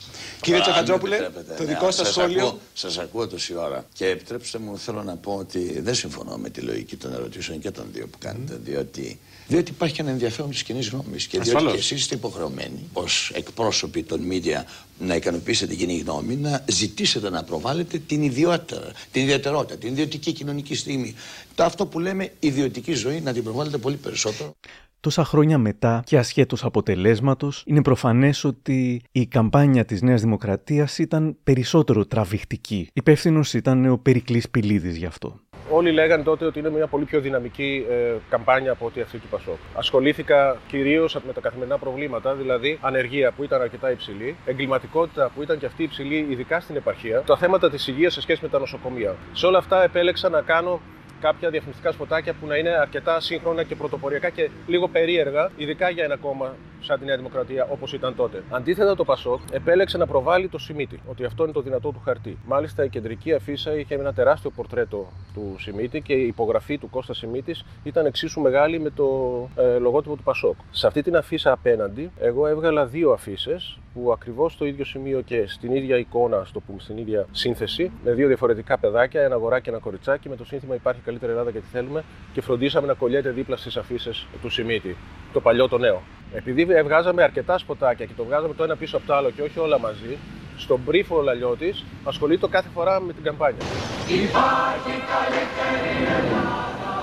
Κύριε 0.41 0.61
Τσακατζόπουλε, 0.61 1.17
το 1.57 1.63
ναι, 1.63 1.65
δικό 1.65 1.91
σας 1.91 2.07
σχόλιο. 2.07 2.45
Ακούω, 2.47 2.59
σας 2.73 2.97
ακούω 2.97 3.27
τόση 3.27 3.55
ώρα 3.55 3.85
και 3.93 4.05
επιτρέψτε 4.05 4.57
μου 4.57 4.77
θέλω 4.77 5.03
να 5.03 5.15
πω 5.15 5.35
ότι 5.35 5.79
δεν 5.81 5.95
συμφωνώ 5.95 6.37
με 6.37 6.49
τη 6.49 6.61
λογική 6.61 6.95
των 6.95 7.13
ερωτήσεων 7.13 7.59
και 7.59 7.71
των 7.71 7.85
δύο 7.93 8.07
που 8.07 8.17
κάνετε, 8.17 8.59
διότι 8.63 9.19
διότι 9.47 9.71
υπάρχει 9.71 10.01
ένα 10.01 10.09
ενδιαφέρον 10.09 10.49
της 10.49 10.63
κοινής 10.63 10.89
γνώμης 10.89 11.27
και 11.27 11.39
διότι 11.39 11.65
και 11.65 11.77
εσείς 11.77 11.99
είστε 11.99 12.15
υποχρεωμένοι 12.15 12.89
ως 12.93 13.31
εκπρόσωποι 13.35 14.03
των 14.03 14.21
media 14.31 14.63
να 14.99 15.15
ικανοποιήσετε 15.15 15.75
την 15.75 15.77
κοινή 15.77 15.97
γνώμη, 15.97 16.35
να 16.35 16.65
ζητήσετε 16.71 17.29
να 17.29 17.43
προβάλλετε 17.43 17.97
την 17.97 18.21
ιδιότητα, 18.21 18.91
την 19.11 19.21
ιδιαιτερότητα, 19.21 19.77
την 19.77 19.89
ιδιωτική 19.89 20.31
κοινωνική 20.31 20.75
στιγμή. 20.75 21.15
Το 21.55 21.63
αυτό 21.63 21.85
που 21.85 21.99
λέμε 21.99 22.31
ιδιωτική 22.39 22.93
ζωή 22.93 23.21
να 23.21 23.33
την 23.33 23.43
προβάλλετε 23.43 23.77
πολύ 23.77 23.95
περισσότερο. 23.95 24.55
Τόσα 24.99 25.25
χρόνια 25.25 25.57
μετά 25.57 26.03
και 26.05 26.17
ασχέτως 26.17 26.63
αποτελέσματος, 26.63 27.63
είναι 27.65 27.81
προφανές 27.81 28.43
ότι 28.43 29.01
η 29.11 29.25
καμπάνια 29.25 29.85
της 29.85 30.01
Νέας 30.01 30.21
Δημοκρατίας 30.21 30.97
ήταν 30.97 31.37
περισσότερο 31.43 32.05
τραβηχτική. 32.05 32.89
Υπεύθυνος 32.93 33.53
ήταν 33.53 33.85
ο 33.85 33.97
Περικλής 33.97 34.49
Πηλίδης 34.49 34.97
γι' 34.97 35.05
αυτό. 35.05 35.39
Όλοι 35.69 35.91
λέγανε 35.91 36.23
τότε 36.23 36.45
ότι 36.45 36.59
είναι 36.59 36.69
μια 36.69 36.87
πολύ 36.87 37.05
πιο 37.05 37.19
δυναμική 37.19 37.85
ε, 37.89 38.13
καμπάνια 38.29 38.71
από 38.71 38.85
ότι 38.85 39.01
αυτή 39.01 39.17
του 39.17 39.27
Πασόκ. 39.27 39.57
Ασχολήθηκα 39.75 40.57
κυρίως 40.67 41.17
με 41.25 41.33
τα 41.33 41.41
καθημερινά 41.41 41.77
προβλήματα, 41.77 42.33
δηλαδή 42.33 42.79
ανεργία 42.81 43.31
που 43.31 43.43
ήταν 43.43 43.61
αρκετά 43.61 43.91
υψηλή, 43.91 44.35
εγκληματικότητα 44.45 45.31
που 45.35 45.41
ήταν 45.41 45.57
και 45.57 45.65
αυτή 45.65 45.83
υψηλή, 45.83 46.25
ειδικά 46.29 46.59
στην 46.59 46.75
επαρχία, 46.75 47.21
τα 47.21 47.37
θέματα 47.37 47.69
της 47.69 47.87
υγείας 47.87 48.13
σε 48.13 48.21
σχέση 48.21 48.39
με 48.41 48.49
τα 48.49 48.59
νοσοκομεία. 48.59 49.15
Σε 49.33 49.45
όλα 49.45 49.57
αυτά 49.57 49.83
επέλεξα 49.83 50.29
να 50.29 50.41
κάνω 50.41 50.81
κάποια 51.27 51.49
διαφημιστικά 51.49 51.91
σποτάκια 51.91 52.33
που 52.33 52.47
να 52.47 52.55
είναι 52.57 52.69
αρκετά 52.69 53.19
σύγχρονα 53.19 53.63
και 53.63 53.75
πρωτοποριακά 53.75 54.29
και 54.29 54.49
λίγο 54.67 54.87
περίεργα, 54.87 55.51
ειδικά 55.57 55.89
για 55.89 56.03
ένα 56.03 56.17
κόμμα 56.17 56.55
σαν 56.79 56.99
τη 56.99 57.05
Νέα 57.05 57.15
Δημοκρατία 57.15 57.67
όπως 57.71 57.93
ήταν 57.93 58.15
τότε. 58.15 58.43
Αντίθετα, 58.49 58.95
το 58.95 59.03
Πασόκ 59.03 59.39
επέλεξε 59.51 59.97
να 59.97 60.07
προβάλλει 60.07 60.47
το 60.47 60.57
Σιμίτη, 60.57 60.99
ότι 61.07 61.25
αυτό 61.25 61.43
είναι 61.43 61.51
το 61.51 61.61
δυνατό 61.61 61.91
του 61.91 62.01
χαρτί. 62.05 62.37
Μάλιστα, 62.45 62.83
η 62.83 62.89
κεντρική 62.89 63.33
αφίσα 63.33 63.75
είχε 63.75 63.95
ένα 63.95 64.13
τεράστιο 64.13 64.49
πορτρέτο 64.49 65.11
του 65.33 65.55
Σιμίτη 65.59 66.01
και 66.01 66.13
η 66.13 66.27
υπογραφή 66.27 66.77
του 66.77 66.89
Κώστα 66.89 67.13
Σιμίτης 67.13 67.65
ήταν 67.83 68.05
εξίσου 68.05 68.41
μεγάλη 68.41 68.79
με 68.79 68.89
το 68.89 69.07
ε, 69.55 69.77
λογότυπο 69.77 70.15
του 70.15 70.23
Πασόκ. 70.23 70.55
Σε 70.71 70.87
αυτή 70.87 71.01
την 71.01 71.15
αφίσα 71.15 71.51
απέναντι, 71.51 72.11
εγώ 72.19 72.47
έβγαλα 72.47 72.85
δύο 72.85 73.11
αφήσει 73.11 73.55
που 73.93 74.11
ακριβώς 74.11 74.53
στο 74.53 74.65
ίδιο 74.65 74.85
σημείο 74.85 75.21
και 75.21 75.47
στην 75.47 75.71
ίδια 75.75 75.97
εικόνα, 75.97 76.43
στο 76.45 76.59
πούμε, 76.59 76.79
στην 76.79 76.97
ίδια 76.97 77.27
σύνθεση, 77.31 77.91
με 78.03 78.11
δύο 78.11 78.27
διαφορετικά 78.27 78.77
παιδάκια, 78.77 79.21
ένα 79.21 79.35
αγοράκι 79.35 79.63
και 79.63 79.69
ένα 79.69 79.79
κοριτσάκι, 79.79 80.29
με 80.29 80.35
το 80.35 80.45
σύνθημα 80.45 80.75
Υπάρχει 80.75 81.01
καλύτερη 81.13 81.31
Ελλάδα 81.31 81.49
γιατί 81.49 81.67
θέλουμε 81.71 82.03
και 82.33 82.41
φροντίσαμε 82.41 82.87
να 82.87 82.93
κολλιέται 82.93 83.29
δίπλα 83.29 83.57
στις 83.57 83.77
αφήσει 83.77 84.11
του 84.41 84.49
Σιμίτη. 84.49 84.95
Το 85.33 85.39
παλιό, 85.41 85.67
το 85.67 85.77
νέο. 85.77 86.01
Επειδή 86.33 86.65
βγάζαμε 86.65 87.23
αρκετά 87.23 87.57
σποτάκια 87.57 88.05
και 88.05 88.13
το 88.17 88.23
βγάζαμε 88.23 88.53
το 88.53 88.63
ένα 88.63 88.75
πίσω 88.75 88.97
από 88.97 89.05
το 89.05 89.13
άλλο 89.15 89.29
και 89.29 89.41
όχι 89.41 89.59
όλα 89.59 89.79
μαζί, 89.79 90.17
στον 90.57 90.79
brief 90.89 91.05
ο 91.07 91.21
Λαλιώτης 91.21 91.83
ασχολείται 92.03 92.47
κάθε 92.47 92.69
φορά 92.73 93.01
με 93.01 93.13
την 93.13 93.23
καμπάνια. 93.23 93.65
Υπάρχει 94.07 94.93
καλύτερη 95.13 95.93
Ελλάδα 96.19 96.95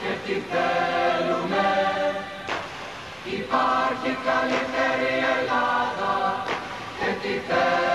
και 0.00 0.12
τι 0.24 0.32
θέλουμε. 0.52 1.66
Υπάρχει 3.40 4.10
καλύτερη 4.28 5.12
Ελλάδα 5.38 6.12
και 6.98 7.10
τι 7.22 7.28
θέλουμε. 7.28 7.91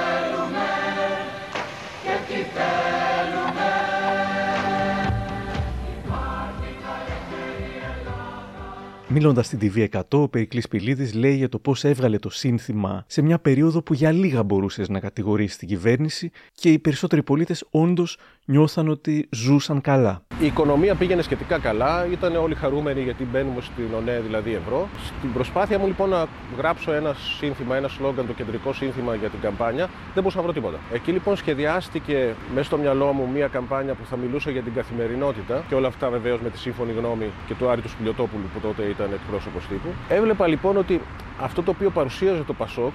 Μιλώντας 9.10 9.46
στην 9.46 9.60
TV100, 9.62 10.02
ο 10.10 10.28
Περικλής 10.28 10.68
Πηλίδης 10.68 11.14
λέει 11.14 11.36
για 11.36 11.50
το 11.50 11.60
πώς 11.60 11.84
έβγαλε 11.84 12.20
το 12.20 12.30
σύνθημα 12.30 13.04
σε 13.08 13.22
μια 13.22 13.40
περίοδο 13.40 13.82
που 13.82 13.94
για 13.94 14.12
λίγα 14.12 14.44
μπορούσες 14.44 14.90
να 14.90 15.00
κατηγορήσεις 15.00 15.58
την 15.58 15.68
κυβέρνηση 15.68 16.32
και 16.54 16.72
οι 16.72 16.80
περισσότεροι 16.80 17.24
πολίτες 17.24 17.66
όντως 17.70 18.18
νιώθαν 18.50 18.90
ότι 18.90 19.28
ζούσαν 19.32 19.82
καλά. 19.82 20.22
Η 20.40 20.46
οικονομία 20.46 20.96
πήγαινε 20.96 21.22
σχετικά 21.22 21.60
καλά, 21.60 22.08
ήταν 22.12 22.36
όλοι 22.36 22.56
χαρούμενοι 22.56 23.02
γιατί 23.02 23.24
μπαίνουμε 23.24 23.62
στην 23.62 23.88
ΟΝΕ, 23.98 24.20
δηλαδή 24.20 24.54
ευρώ. 24.54 24.88
Στην 25.06 25.34
προσπάθεια 25.34 25.80
μου 25.80 25.88
λοιπόν 25.88 26.10
να 26.10 26.26
γράψω 26.58 26.92
ένα 26.92 27.16
σύνθημα, 27.38 27.76
ένα 27.76 27.88
σλόγγαν, 27.88 28.28
το 28.28 28.34
κεντρικό 28.34 28.74
σύνθημα 28.74 29.16
για 29.16 29.30
την 29.30 29.40
καμπάνια, 29.40 29.86
δεν 29.86 30.24
μπορούσα 30.24 30.38
να 30.38 30.44
βρω 30.44 30.54
τίποτα. 30.54 30.78
Εκεί 30.94 31.12
λοιπόν 31.12 31.36
σχεδιάστηκε 31.36 32.36
μέσα 32.54 32.66
στο 32.66 32.78
μυαλό 32.78 33.12
μου 33.12 33.30
μια 33.34 33.48
καμπάνια 33.48 33.94
που 33.94 34.06
θα 34.06 34.18
μιλούσε 34.18 34.52
για 34.52 34.62
την 34.62 34.74
καθημερινότητα 34.74 35.64
και 35.68 35.76
όλα 35.76 35.88
αυτά 35.88 36.10
βεβαίως 36.10 36.42
με 36.42 36.50
τη 36.50 36.58
σύμφωνη 36.58 36.92
γνώμη 36.92 37.32
και 37.48 37.54
του 37.54 37.70
Άρη 37.70 37.82
του 37.82 37.90
Σπιλιοτόπουλου 37.90 38.44
που 38.54 38.60
τότε 38.60 38.84
ήταν 38.84 39.10
εκπρόσωπος 39.14 39.68
τύπου. 39.68 39.90
Έβλεπα 40.10 40.48
λοιπόν 40.48 40.78
ότι 40.78 41.02
αυτό 41.42 41.64
το 41.64 41.72
οποίο 41.72 41.90
παρουσίαζε 41.90 42.44
το 42.44 42.54
Πασόκ 42.54 42.92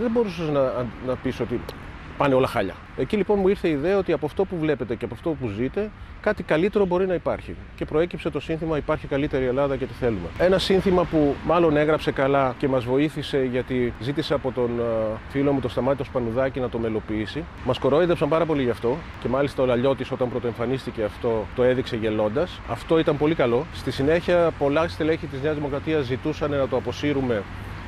δεν 0.00 0.10
μπορούσες 0.10 0.48
να, 0.48 0.86
να 1.06 1.14
πεις 1.22 1.40
ότι 1.40 1.60
πάνε 2.16 2.34
όλα 2.34 2.46
χάλια. 2.46 2.74
Εκεί 2.96 3.16
λοιπόν 3.16 3.38
μου 3.38 3.48
ήρθε 3.48 3.68
η 3.68 3.70
ιδέα 3.70 3.98
ότι 3.98 4.12
από 4.12 4.26
αυτό 4.26 4.44
που 4.44 4.58
βλέπετε 4.58 4.94
και 4.94 5.04
από 5.04 5.14
αυτό 5.14 5.30
που 5.30 5.48
ζείτε, 5.48 5.90
κάτι 6.20 6.42
καλύτερο 6.42 6.84
μπορεί 6.84 7.06
να 7.06 7.14
υπάρχει. 7.14 7.56
Και 7.76 7.84
προέκυψε 7.84 8.30
το 8.30 8.40
σύνθημα 8.40 8.76
Υπάρχει 8.76 9.06
καλύτερη 9.06 9.44
Ελλάδα 9.44 9.76
και 9.76 9.84
τι 9.84 9.92
θέλουμε. 9.92 10.28
Ένα 10.38 10.58
σύνθημα 10.58 11.04
που 11.04 11.34
μάλλον 11.44 11.76
έγραψε 11.76 12.10
καλά 12.10 12.54
και 12.58 12.68
μας 12.68 12.84
βοήθησε 12.84 13.48
γιατί 13.50 13.92
ζήτησε 14.00 14.34
από 14.34 14.52
τον 14.52 14.70
φίλο 15.28 15.52
μου 15.52 15.60
τον 15.60 15.70
Σταμάτης 15.70 16.06
Σπανουδάκη 16.06 16.60
να 16.60 16.68
το 16.68 16.78
μελοποιήσει. 16.78 17.44
Μας 17.64 17.78
κορόιδεψαν 17.78 18.28
πάρα 18.28 18.46
πολύ 18.46 18.62
γι' 18.62 18.70
αυτό 18.70 18.96
και 19.20 19.28
μάλιστα 19.28 19.62
ο 19.62 19.66
Λαλιώτης 19.66 20.10
όταν 20.10 20.30
πρωτοεμφανίστηκε 20.30 21.04
αυτό 21.04 21.46
το 21.54 21.62
έδειξε 21.62 21.96
γελώντας. 21.96 22.60
Αυτό 22.70 22.98
ήταν 22.98 23.16
πολύ 23.16 23.34
καλό. 23.34 23.66
Στη 23.74 23.90
συνέχεια, 23.90 24.50
πολλά 24.58 24.88
στελέχη 24.88 25.26
της 25.26 25.42
Νέας 25.42 25.54
Δημοκρατίας 25.54 26.04
ζητούσαν 26.04 26.50
να 26.50 26.68
το 26.68 26.76
αποσύρουμε 26.76 27.42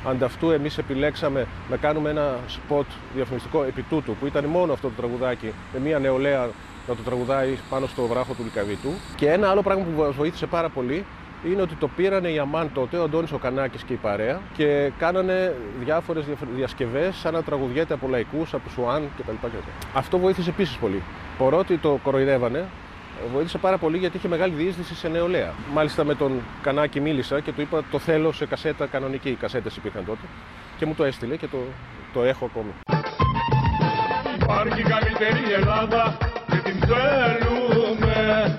Ανταυτού 0.07 0.49
εμείς 0.49 0.77
επιλέξαμε 0.77 1.47
να 1.69 1.77
κάνουμε 1.77 2.09
ένα 2.09 2.37
σποτ 2.47 2.85
διαφημιστικό 3.15 3.63
επί 3.63 3.81
τούτου, 3.81 4.15
που 4.15 4.25
ήταν 4.25 4.45
μόνο 4.45 4.73
αυτό 4.73 4.87
το 4.87 4.93
τραγουδάκι, 4.97 5.53
με 5.73 5.79
μια 5.79 5.99
νεολαία 5.99 6.49
να 6.87 6.95
το 6.95 7.01
τραγουδάει 7.01 7.57
πάνω 7.69 7.85
στο 7.87 8.07
βράχο 8.07 8.33
του 8.33 8.43
Λικαβίτου. 8.43 8.89
Και 9.15 9.29
ένα 9.29 9.49
άλλο 9.49 9.61
πράγμα 9.61 9.83
που 9.83 10.01
μας 10.01 10.15
βοήθησε 10.15 10.45
πάρα 10.45 10.69
πολύ 10.69 11.05
είναι 11.45 11.61
ότι 11.61 11.75
το 11.75 11.87
πήρανε 11.87 12.29
οι 12.29 12.39
Αμάν 12.39 12.69
τότε, 12.73 12.97
ο 12.97 13.03
Αντώνης 13.03 13.31
ο 13.31 13.37
Κανάκης 13.37 13.83
και 13.83 13.93
η 13.93 13.95
παρέα 13.95 14.39
και 14.55 14.91
κάνανε 14.97 15.55
διάφορες 15.79 16.23
διασκευές 16.55 17.15
σαν 17.15 17.33
να 17.33 17.43
τραγουδιέται 17.43 17.93
από 17.93 18.07
λαϊκούς, 18.07 18.53
από 18.53 18.69
Σουάν 18.69 19.03
κτλ. 19.17 19.47
Αυτό 19.93 20.17
βοήθησε 20.17 20.49
επίσης 20.49 20.75
πολύ. 20.75 21.03
Παρότι 21.37 21.77
το 21.77 21.99
κοροϊδεύανε, 22.03 22.65
βοήθησε 23.33 23.57
πάρα 23.57 23.77
πολύ 23.77 23.97
γιατί 23.97 24.17
είχε 24.17 24.27
μεγάλη 24.27 24.53
διείσδυση 24.53 24.95
σε 24.95 25.07
νεολαία. 25.07 25.53
Μάλιστα 25.73 26.03
με 26.03 26.15
τον 26.15 26.41
Κανάκη 26.61 26.99
μίλησα 26.99 27.39
και 27.39 27.51
του 27.51 27.61
είπα 27.61 27.83
το 27.91 27.99
θέλω 27.99 28.31
σε 28.31 28.45
κασέτα 28.45 28.85
κανονική. 28.85 29.29
Οι 29.29 29.35
κασέτες 29.35 29.75
υπήρχαν 29.75 30.05
τότε 30.05 30.25
και 30.77 30.85
μου 30.85 30.93
το 30.93 31.03
έστειλε 31.03 31.35
και 31.35 31.47
το, 31.47 31.57
το 32.13 32.23
έχω 32.23 32.45
ακόμη. 32.45 32.71
Υπάρχει 34.41 34.81
καλύτερη 34.81 35.53
Ελλάδα 35.53 36.17
και 36.51 36.57
την 36.57 36.79
θέλουμε. 36.79 38.57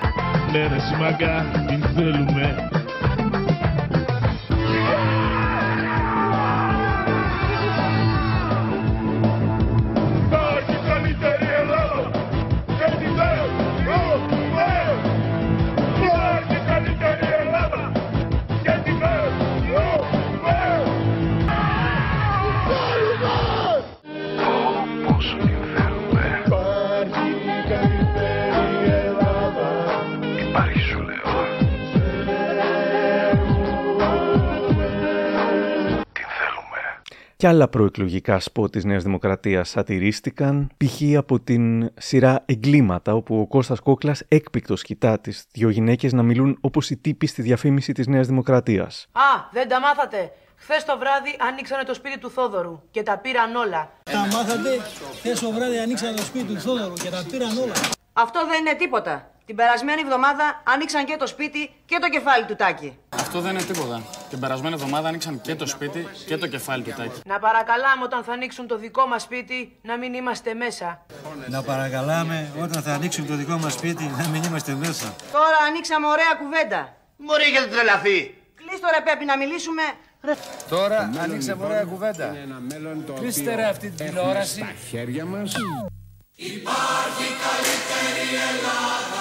Ναι 0.53 0.67
ρε 0.67 0.79
σημαγκά, 0.79 1.45
την 1.67 1.83
θέλουμε. 1.83 2.80
Και 37.41 37.49
άλλα 37.49 37.69
προεκλογικά 37.69 38.41
σποτ 38.41 38.73
της 38.73 38.85
Νέας 38.85 39.03
Δημοκρατίας 39.03 39.69
σατυρίστηκαν, 39.69 40.71
π.χ. 40.77 41.17
από 41.17 41.41
την 41.41 41.91
σειρά 41.99 42.43
«Εγκλήματα», 42.47 43.15
όπου 43.15 43.41
ο 43.41 43.47
Κώστας 43.47 43.81
Κόκλας 43.81 44.23
έκπληκτος 44.29 44.83
κοιτά 44.83 45.19
τις 45.19 45.47
δυο 45.53 45.69
γυναίκες 45.69 46.13
να 46.13 46.23
μιλούν 46.23 46.59
όπως 46.61 46.91
οι 46.91 46.97
τύποι 46.97 47.27
στη 47.27 47.43
διαφήμιση 47.43 47.93
της 47.93 48.07
Νέας 48.07 48.27
Δημοκρατίας. 48.27 49.07
Α, 49.13 49.49
δεν 49.53 49.69
τα 49.69 49.81
μάθατε. 49.81 50.33
Χθες 50.57 50.85
το 50.85 50.99
βράδυ 50.99 51.37
ανοίξανε 51.49 51.83
το 51.83 51.95
σπίτι 51.95 52.19
του 52.19 52.31
Θόδωρου 52.31 52.81
και 52.91 53.03
τα 53.03 53.19
πήραν 53.19 53.55
όλα. 53.55 53.91
Τα 54.03 54.19
μάθατε; 54.19 54.71
Χθες 55.19 55.41
το 55.41 55.51
βράδυ 55.51 55.79
ανοίξανε 55.79 56.17
το 56.17 56.23
σπίτι 56.23 56.45
του 56.55 56.61
Θόδωρου 56.61 56.95
και 56.95 57.11
τα 57.11 57.25
πήραν 57.31 57.59
όλα. 57.59 57.73
Αυτό 58.13 58.47
δεν 58.47 58.61
είναι 58.61 58.75
τίποτα. 58.75 59.31
Την 59.51 59.59
περασμένη 59.59 60.01
εβδομάδα 60.01 60.63
άνοιξαν 60.65 61.05
και 61.05 61.17
το 61.17 61.27
σπίτι 61.27 61.71
και 61.87 61.99
το 62.01 62.09
κεφάλι 62.09 62.45
του 62.45 62.57
Τάκη. 62.57 62.99
Αυτό 63.09 63.41
δεν 63.41 63.53
είναι 63.53 63.63
τίποτα. 63.63 64.03
Την 64.31 64.41
περασμένη 64.41 64.75
εβδομάδα 64.75 65.09
άνοιξαν 65.09 65.41
και 65.41 65.55
το 65.55 65.67
σπίτι 65.67 66.09
και 66.27 66.37
το 66.37 66.47
κεφάλι 66.47 66.83
του 66.83 66.95
Τάκη. 66.97 67.21
Να 67.25 67.39
παρακαλάμε 67.39 68.05
όταν 68.05 68.25
θα 68.25 68.33
ανοίξουν 68.33 68.67
το 68.67 68.77
δικό 68.77 69.07
μας 69.07 69.23
σπίτι 69.23 69.79
να 69.83 69.97
μην 69.97 70.15
είμαστε 70.15 70.55
μέσα. 70.55 71.07
Να 71.49 71.63
παρακαλάμε 71.63 72.53
όταν 72.63 72.83
θα 72.83 72.93
ανοίξουν 72.93 73.27
το 73.27 73.35
δικό 73.35 73.57
μας 73.59 73.73
σπίτι 73.73 74.11
να 74.19 74.29
μην 74.29 74.43
είμαστε 74.43 74.75
μέσα. 74.75 75.15
Τώρα 75.33 75.57
ανοίξαμε 75.69 76.07
ωραία 76.07 76.35
κουβέντα. 76.43 76.97
Μωρή 77.17 77.43
έχετε 77.43 77.67
τρελαθεί. 77.67 78.19
Κλείστο 78.55 78.89
ρε 78.95 79.01
πρέπει 79.05 79.25
να 79.25 79.37
μιλήσουμε. 79.37 79.83
Τώρα 80.69 81.11
ανοίξαμε 81.23 81.65
ωραία 81.65 81.85
κουβέντα. 81.85 82.37
Κλείστε 83.21 83.55
ρε 83.55 83.65
αυτή 83.65 83.91
την 83.91 84.07
τηλεόραση. 84.07 84.61
Στα 84.61 84.73
χέρια 84.91 85.25
μας. 85.25 85.53
Υπάρχει 86.43 87.27
καλύτερη 87.45 88.27
Ελλάδα 88.51 88.71
και 88.71 88.79
τι 88.79 88.79
θέλουμε. 88.79 89.20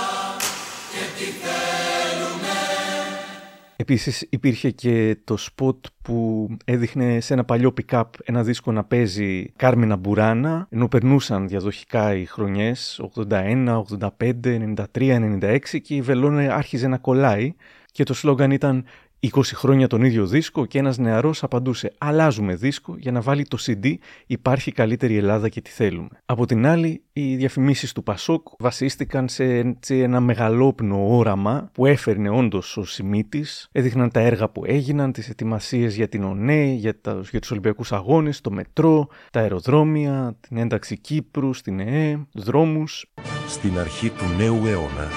Επίσης 3.82 4.28
υπήρχε 4.30 4.70
και 4.70 5.18
το 5.24 5.38
σποτ 5.38 5.86
που 6.02 6.48
έδειχνε 6.66 7.20
σε 7.20 7.34
ένα 7.34 7.44
παλιό 7.44 7.74
pick-up 7.82 8.04
ένα 8.24 8.44
δίσκο 8.44 8.72
να 8.72 8.84
παίζει 8.84 9.52
Κάρμινα 9.56 9.96
Μπουράνα 9.96 10.68
ενώ 10.70 10.88
περνούσαν 10.88 11.48
διαδοχικά 11.48 12.16
οι 12.16 12.26
χρονιές 12.26 13.02
81, 13.30 13.82
85, 14.20 14.76
93, 14.76 14.86
96 14.94 15.60
και 15.82 15.96
η 15.96 16.02
βελόνα 16.02 16.56
άρχιζε 16.56 16.88
να 16.88 16.98
κολλάει 16.98 17.54
και 17.92 18.04
το 18.04 18.14
σλόγγαν 18.14 18.52
ήταν 18.52 18.86
20 19.22 19.42
χρόνια 19.44 19.88
τον 19.88 20.04
ίδιο 20.04 20.26
δίσκο 20.26 20.66
και 20.66 20.78
ένας 20.78 20.98
νεαρός 20.98 21.44
απαντούσε 21.44 21.94
«Αλλάζουμε 21.98 22.56
δίσκο 22.56 22.96
για 22.98 23.12
να 23.12 23.22
βάλει 23.22 23.46
το 23.46 23.58
CD, 23.66 23.94
υπάρχει 24.26 24.72
καλύτερη 24.72 25.18
Ελλάδα 25.18 25.50
και 25.50 25.62
τι 25.62 25.70
θέλουμε». 25.70 26.10
Από 26.26 26.46
την 26.46 26.66
άλλη, 26.66 27.04
οι 27.14 27.36
διαφημίσεις 27.36 27.92
του 27.92 28.04
Πασόκ 28.04 28.48
βασίστηκαν 28.60 29.28
σε, 29.30 29.78
ένα 29.88 30.20
μεγαλόπνοο 30.20 31.18
όραμα 31.18 31.70
που 31.74 31.86
έφερνε 31.86 32.30
όντως 32.30 32.78
ο 32.78 32.84
Σιμίτης, 32.84 33.68
έδειχναν 33.72 34.12
τα 34.12 34.20
έργα 34.20 34.50
που 34.50 34.64
έγιναν, 34.66 35.12
τις 35.12 35.30
ετοιμασίες 35.30 35.96
για 35.96 36.08
την 36.08 36.24
ΟΝΕ, 36.24 36.64
για, 36.64 37.02
τα, 37.02 37.22
για 37.30 37.40
τους 37.40 37.52
Ολυμπιακούς 37.52 37.92
Αγώνες, 37.92 38.42
το 38.42 38.52
μετρό, 38.52 39.08
τα 39.32 39.40
αεροδρόμια, 39.40 40.38
την 40.40 40.58
ένταξη 40.58 40.98
Κύπρου 40.98 41.54
στην 41.54 41.80
ΕΕ, 41.80 42.20
τους 42.32 42.44
δρόμους. 42.44 43.12
Στην 43.48 43.80
αρχή 43.80 44.10
του 44.10 44.26
νέου 44.38 44.66
αιώνα, 44.66 45.08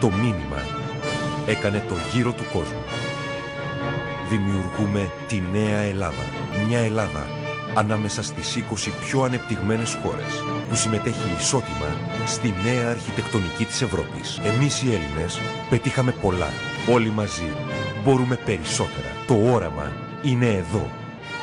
το 0.00 0.10
μήνυμα 0.10 0.62
έκανε 1.46 1.84
το 1.88 1.94
γύρο 2.12 2.32
του 2.32 2.44
κόσμου 2.52 3.07
δημιουργούμε 4.30 5.10
τη 5.28 5.42
νέα 5.52 5.78
Ελλάδα. 5.78 6.24
Μια 6.66 6.78
Ελλάδα 6.78 7.26
ανάμεσα 7.74 8.22
στις 8.22 8.56
20 8.56 8.90
πιο 9.06 9.22
ανεπτυγμένες 9.22 9.98
χώρες 10.02 10.44
που 10.68 10.74
συμμετέχει 10.74 11.34
ισότιμα 11.38 11.90
στη 12.26 12.54
νέα 12.64 12.90
αρχιτεκτονική 12.90 13.64
της 13.64 13.82
Ευρώπης. 13.82 14.40
Εμείς 14.44 14.82
οι 14.82 14.86
Έλληνες 14.86 15.40
πετύχαμε 15.70 16.12
πολλά. 16.12 16.48
Όλοι 16.92 17.10
μαζί 17.10 17.52
μπορούμε 18.04 18.36
περισσότερα. 18.44 19.10
Το 19.26 19.34
όραμα 19.52 19.92
είναι 20.22 20.46
εδώ. 20.46 20.90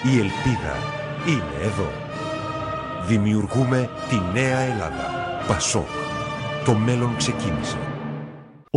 Η 0.03 0.17
ελπίδα 0.17 0.75
είναι 1.27 1.63
εδώ. 1.63 1.91
Δημιουργούμε 3.07 3.89
τη 4.09 4.21
νέα 4.33 4.59
Ελλάδα. 4.59 5.09
Πασόκ. 5.47 5.87
Το 6.65 6.73
μέλλον 6.73 7.15
ξεκίνησε 7.17 7.94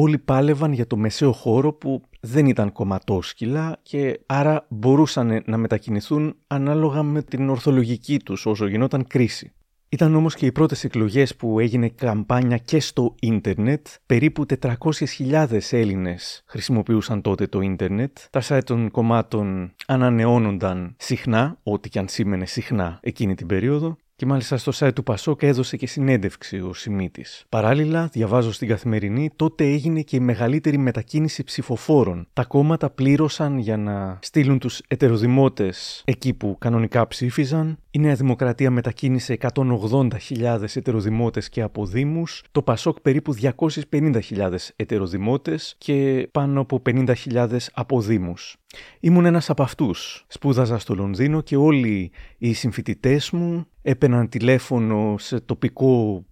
όλοι 0.00 0.19
πάλευαν 0.19 0.73
για 0.73 0.87
το 0.87 0.97
μεσαίο 0.97 1.33
χώρο 1.33 1.73
που 1.73 2.02
δεν 2.21 2.47
ήταν 2.47 2.73
κομματόσκυλα 2.73 3.78
και 3.83 4.21
άρα 4.26 4.67
μπορούσαν 4.69 5.43
να 5.47 5.57
μετακινηθούν 5.57 6.37
ανάλογα 6.47 7.02
με 7.02 7.23
την 7.23 7.49
ορθολογική 7.49 8.19
τους 8.19 8.47
όσο 8.47 8.67
γινόταν 8.67 9.07
κρίση. 9.07 9.52
Ήταν 9.88 10.14
όμως 10.14 10.35
και 10.35 10.47
οι 10.47 10.52
πρώτες 10.52 10.85
εκλογές 10.85 11.37
που 11.37 11.61
έγινε 11.61 11.88
καμπάνια 11.88 12.57
και 12.57 12.81
στο 12.81 13.14
ίντερνετ. 13.21 13.87
Περίπου 14.07 14.47
400.000 14.61 15.59
Έλληνες 15.71 16.43
χρησιμοποιούσαν 16.47 17.21
τότε 17.21 17.47
το 17.47 17.61
ίντερνετ. 17.61 18.19
Τα 18.31 18.43
site 18.49 18.64
των 18.64 18.90
κομμάτων 18.90 19.75
ανανεώνονταν 19.87 20.95
συχνά, 20.99 21.59
ό,τι 21.62 21.88
και 21.88 21.99
αν 21.99 22.09
σήμαινε 22.09 22.47
συχνά 22.47 22.99
εκείνη 23.02 23.35
την 23.35 23.47
περίοδο. 23.47 23.97
Και 24.18 24.26
μάλιστα 24.26 24.56
στο 24.56 24.72
site 24.75 24.94
του 24.94 25.02
Πασόκ 25.02 25.42
έδωσε 25.42 25.76
και 25.76 25.87
συνέντευξη 25.87 26.60
ο 26.60 26.75
Σιμίτης. 26.75 27.44
Παράλληλα, 27.48 28.08
διαβάζω 28.12 28.52
στην 28.52 28.68
καθημερινή, 28.68 29.30
τότε 29.37 29.64
έγινε 29.64 30.00
και 30.00 30.16
η 30.16 30.20
μεγαλύτερη 30.20 30.78
μετακίνηση 30.78 31.44
ψηφοφόρων. 31.44 32.26
Τα 32.32 32.44
κόμματα 32.44 32.90
πλήρωσαν 32.90 33.58
για 33.58 33.76
να 33.76 34.18
στείλουν 34.22 34.58
τους 34.58 34.82
ετεροδημότες 34.88 36.02
εκεί 36.04 36.34
που 36.34 36.56
κανονικά 36.58 37.06
ψήφιζαν. 37.06 37.78
Η 37.90 37.98
Νέα 37.98 38.14
Δημοκρατία 38.14 38.70
μετακίνησε 38.70 39.38
180.000 39.40 40.64
ετεροδημότες 40.75 41.48
και 41.48 41.62
αποδήμους, 41.62 42.42
το 42.52 42.62
Πασόκ 42.62 43.00
περίπου 43.00 43.34
250.000 43.34 44.72
ετεροδημότες 44.76 45.75
και 45.78 46.28
πάνω 46.32 46.60
από 46.60 46.82
50.000 46.87 47.70
αποδήμους. 47.72 48.56
Ήμουν 49.00 49.25
ένας 49.25 49.50
από 49.50 49.62
αυτούς. 49.62 50.25
Σπούδαζα 50.28 50.78
στο 50.78 50.94
Λονδίνο 50.94 51.40
και 51.40 51.56
όλοι 51.56 52.10
οι 52.38 52.52
συμφοιτητές 52.52 53.30
μου 53.30 53.66
έπαιρναν 53.82 54.28
τηλέφωνο 54.28 55.14
σε 55.18 55.40
τοπικό 55.40 56.25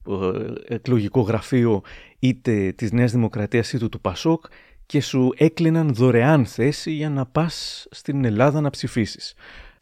ε, 0.69 0.75
εκλογικό 0.75 1.21
γραφείο 1.21 1.83
είτε 2.19 2.73
της 2.73 2.93
Νέας 2.93 3.13
Δημοκρατίας 3.13 3.73
είτε 3.73 3.89
του 3.89 4.01
Πασόκ 4.01 4.45
και 4.87 5.01
σου 5.01 5.33
έκλειναν 5.37 5.95
δωρεάν 5.95 6.47
θέση 6.47 6.91
για 6.91 7.11
να 7.11 7.27
πας 7.27 7.87
στην 7.91 8.25
Ελλάδα 8.25 8.61
να 8.61 8.71
ψηφίσεις. 8.71 9.35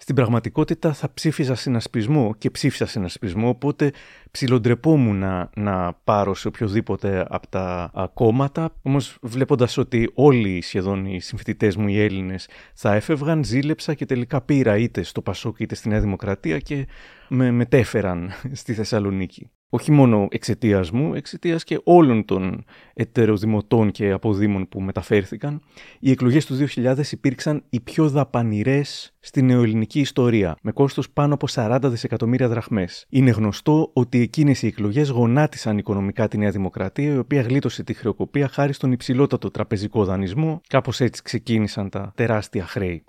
Στην 0.04 0.16
πραγματικότητα 0.16 0.92
θα 0.92 1.12
ψήφιζα 1.14 1.54
συνασπισμό 1.54 2.34
και 2.38 2.50
ψήφισα 2.50 2.86
συνασπισμό, 2.86 3.48
οπότε 3.48 3.92
ψιλοντρεπόμουν 4.30 5.18
να, 5.18 5.50
να 5.56 5.92
πάρω 6.04 6.34
σε 6.34 6.48
οποιοδήποτε 6.48 7.26
από 7.28 7.48
τα 7.48 7.90
κόμματα. 8.14 8.74
Όμως, 8.82 9.18
βλέποντας 9.22 9.76
ότι 9.76 10.10
όλοι 10.14 10.62
σχεδόν 10.62 11.06
οι 11.06 11.20
συμφοιτητές 11.20 11.76
μου, 11.76 11.88
οι 11.88 12.00
Έλληνες, 12.00 12.48
θα 12.74 12.94
έφευγαν, 12.94 13.44
ζήλεψα 13.44 13.94
και 13.94 14.06
τελικά 14.06 14.40
πήρα 14.40 14.76
είτε 14.76 15.02
στο 15.02 15.22
Πασόκ 15.22 15.60
είτε 15.60 15.74
στη 15.74 15.88
Νέα 15.88 16.00
Δημοκρατία 16.00 16.58
και 16.58 16.86
με 17.28 17.50
μετέφεραν 17.50 18.30
στη 18.52 18.74
Θεσσαλονίκη 18.74 19.50
όχι 19.74 19.92
μόνο 19.92 20.26
εξαιτίας 20.30 20.90
μου, 20.90 21.14
εξαιτίας 21.14 21.64
και 21.64 21.80
όλων 21.84 22.24
των 22.24 22.64
ετεροδημοτών 22.94 23.90
και 23.90 24.10
αποδήμων 24.10 24.68
που 24.68 24.80
μεταφέρθηκαν, 24.80 25.60
οι 26.00 26.10
εκλογές 26.10 26.46
του 26.46 26.54
2000 26.54 27.12
υπήρξαν 27.12 27.64
οι 27.70 27.80
πιο 27.80 28.08
δαπανηρές 28.08 29.14
στην 29.20 29.46
νεοελληνική 29.46 30.00
ιστορία, 30.00 30.56
με 30.62 30.72
κόστος 30.72 31.10
πάνω 31.10 31.34
από 31.34 31.46
40 31.50 31.78
δισεκατομμύρια 31.82 32.48
δραχμές. 32.48 33.06
Είναι 33.08 33.30
γνωστό 33.30 33.90
ότι 33.92 34.20
εκείνες 34.20 34.62
οι 34.62 34.66
εκλογές 34.66 35.08
γονάτισαν 35.08 35.78
οικονομικά 35.78 36.28
τη 36.28 36.38
Νέα 36.38 36.50
Δημοκρατία, 36.50 37.12
η 37.12 37.18
οποία 37.18 37.40
γλίτωσε 37.40 37.82
τη 37.82 37.94
χρεοκοπία 37.94 38.48
χάρη 38.48 38.72
στον 38.72 38.92
υψηλότατο 38.92 39.50
τραπεζικό 39.50 40.04
δανεισμό. 40.04 40.60
Κάπως 40.68 41.00
έτσι 41.00 41.22
ξεκίνησαν 41.22 41.88
τα 41.88 42.12
τεράστια 42.14 42.64
χρέη. 42.64 43.04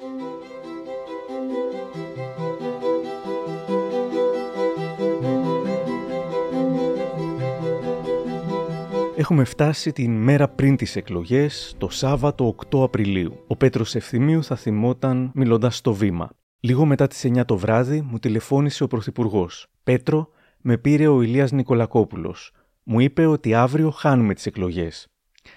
Έχουμε 9.18 9.44
φτάσει 9.44 9.92
την 9.92 10.12
μέρα 10.12 10.48
πριν 10.48 10.76
τις 10.76 10.96
εκλογές, 10.96 11.76
το 11.78 11.90
Σάββατο 11.90 12.56
8 12.70 12.84
Απριλίου. 12.84 13.44
Ο 13.48 13.56
Πέτρος 13.56 13.96
Ευθυμίου 13.96 14.44
θα 14.44 14.56
θυμόταν 14.56 15.32
μιλώντας 15.34 15.76
στο 15.76 15.94
βήμα. 15.94 16.30
Λίγο 16.60 16.86
μετά 16.86 17.08
τις 17.08 17.26
9 17.26 17.46
το 17.46 17.58
βράδυ 17.58 18.02
μου 18.02 18.20
τηλεφώνησε 18.20 18.84
ο 18.84 18.88
Πρωθυπουργός. 18.88 19.68
Πέτρο, 19.84 20.30
με 20.62 20.78
πήρε 20.78 21.08
ο 21.08 21.22
Ηλίας 21.22 21.52
Νικολακόπουλος. 21.52 22.52
Μου 22.84 23.00
είπε 23.00 23.26
ότι 23.26 23.54
αύριο 23.54 23.90
χάνουμε 23.90 24.34
τις 24.34 24.46
εκλογές. 24.46 25.08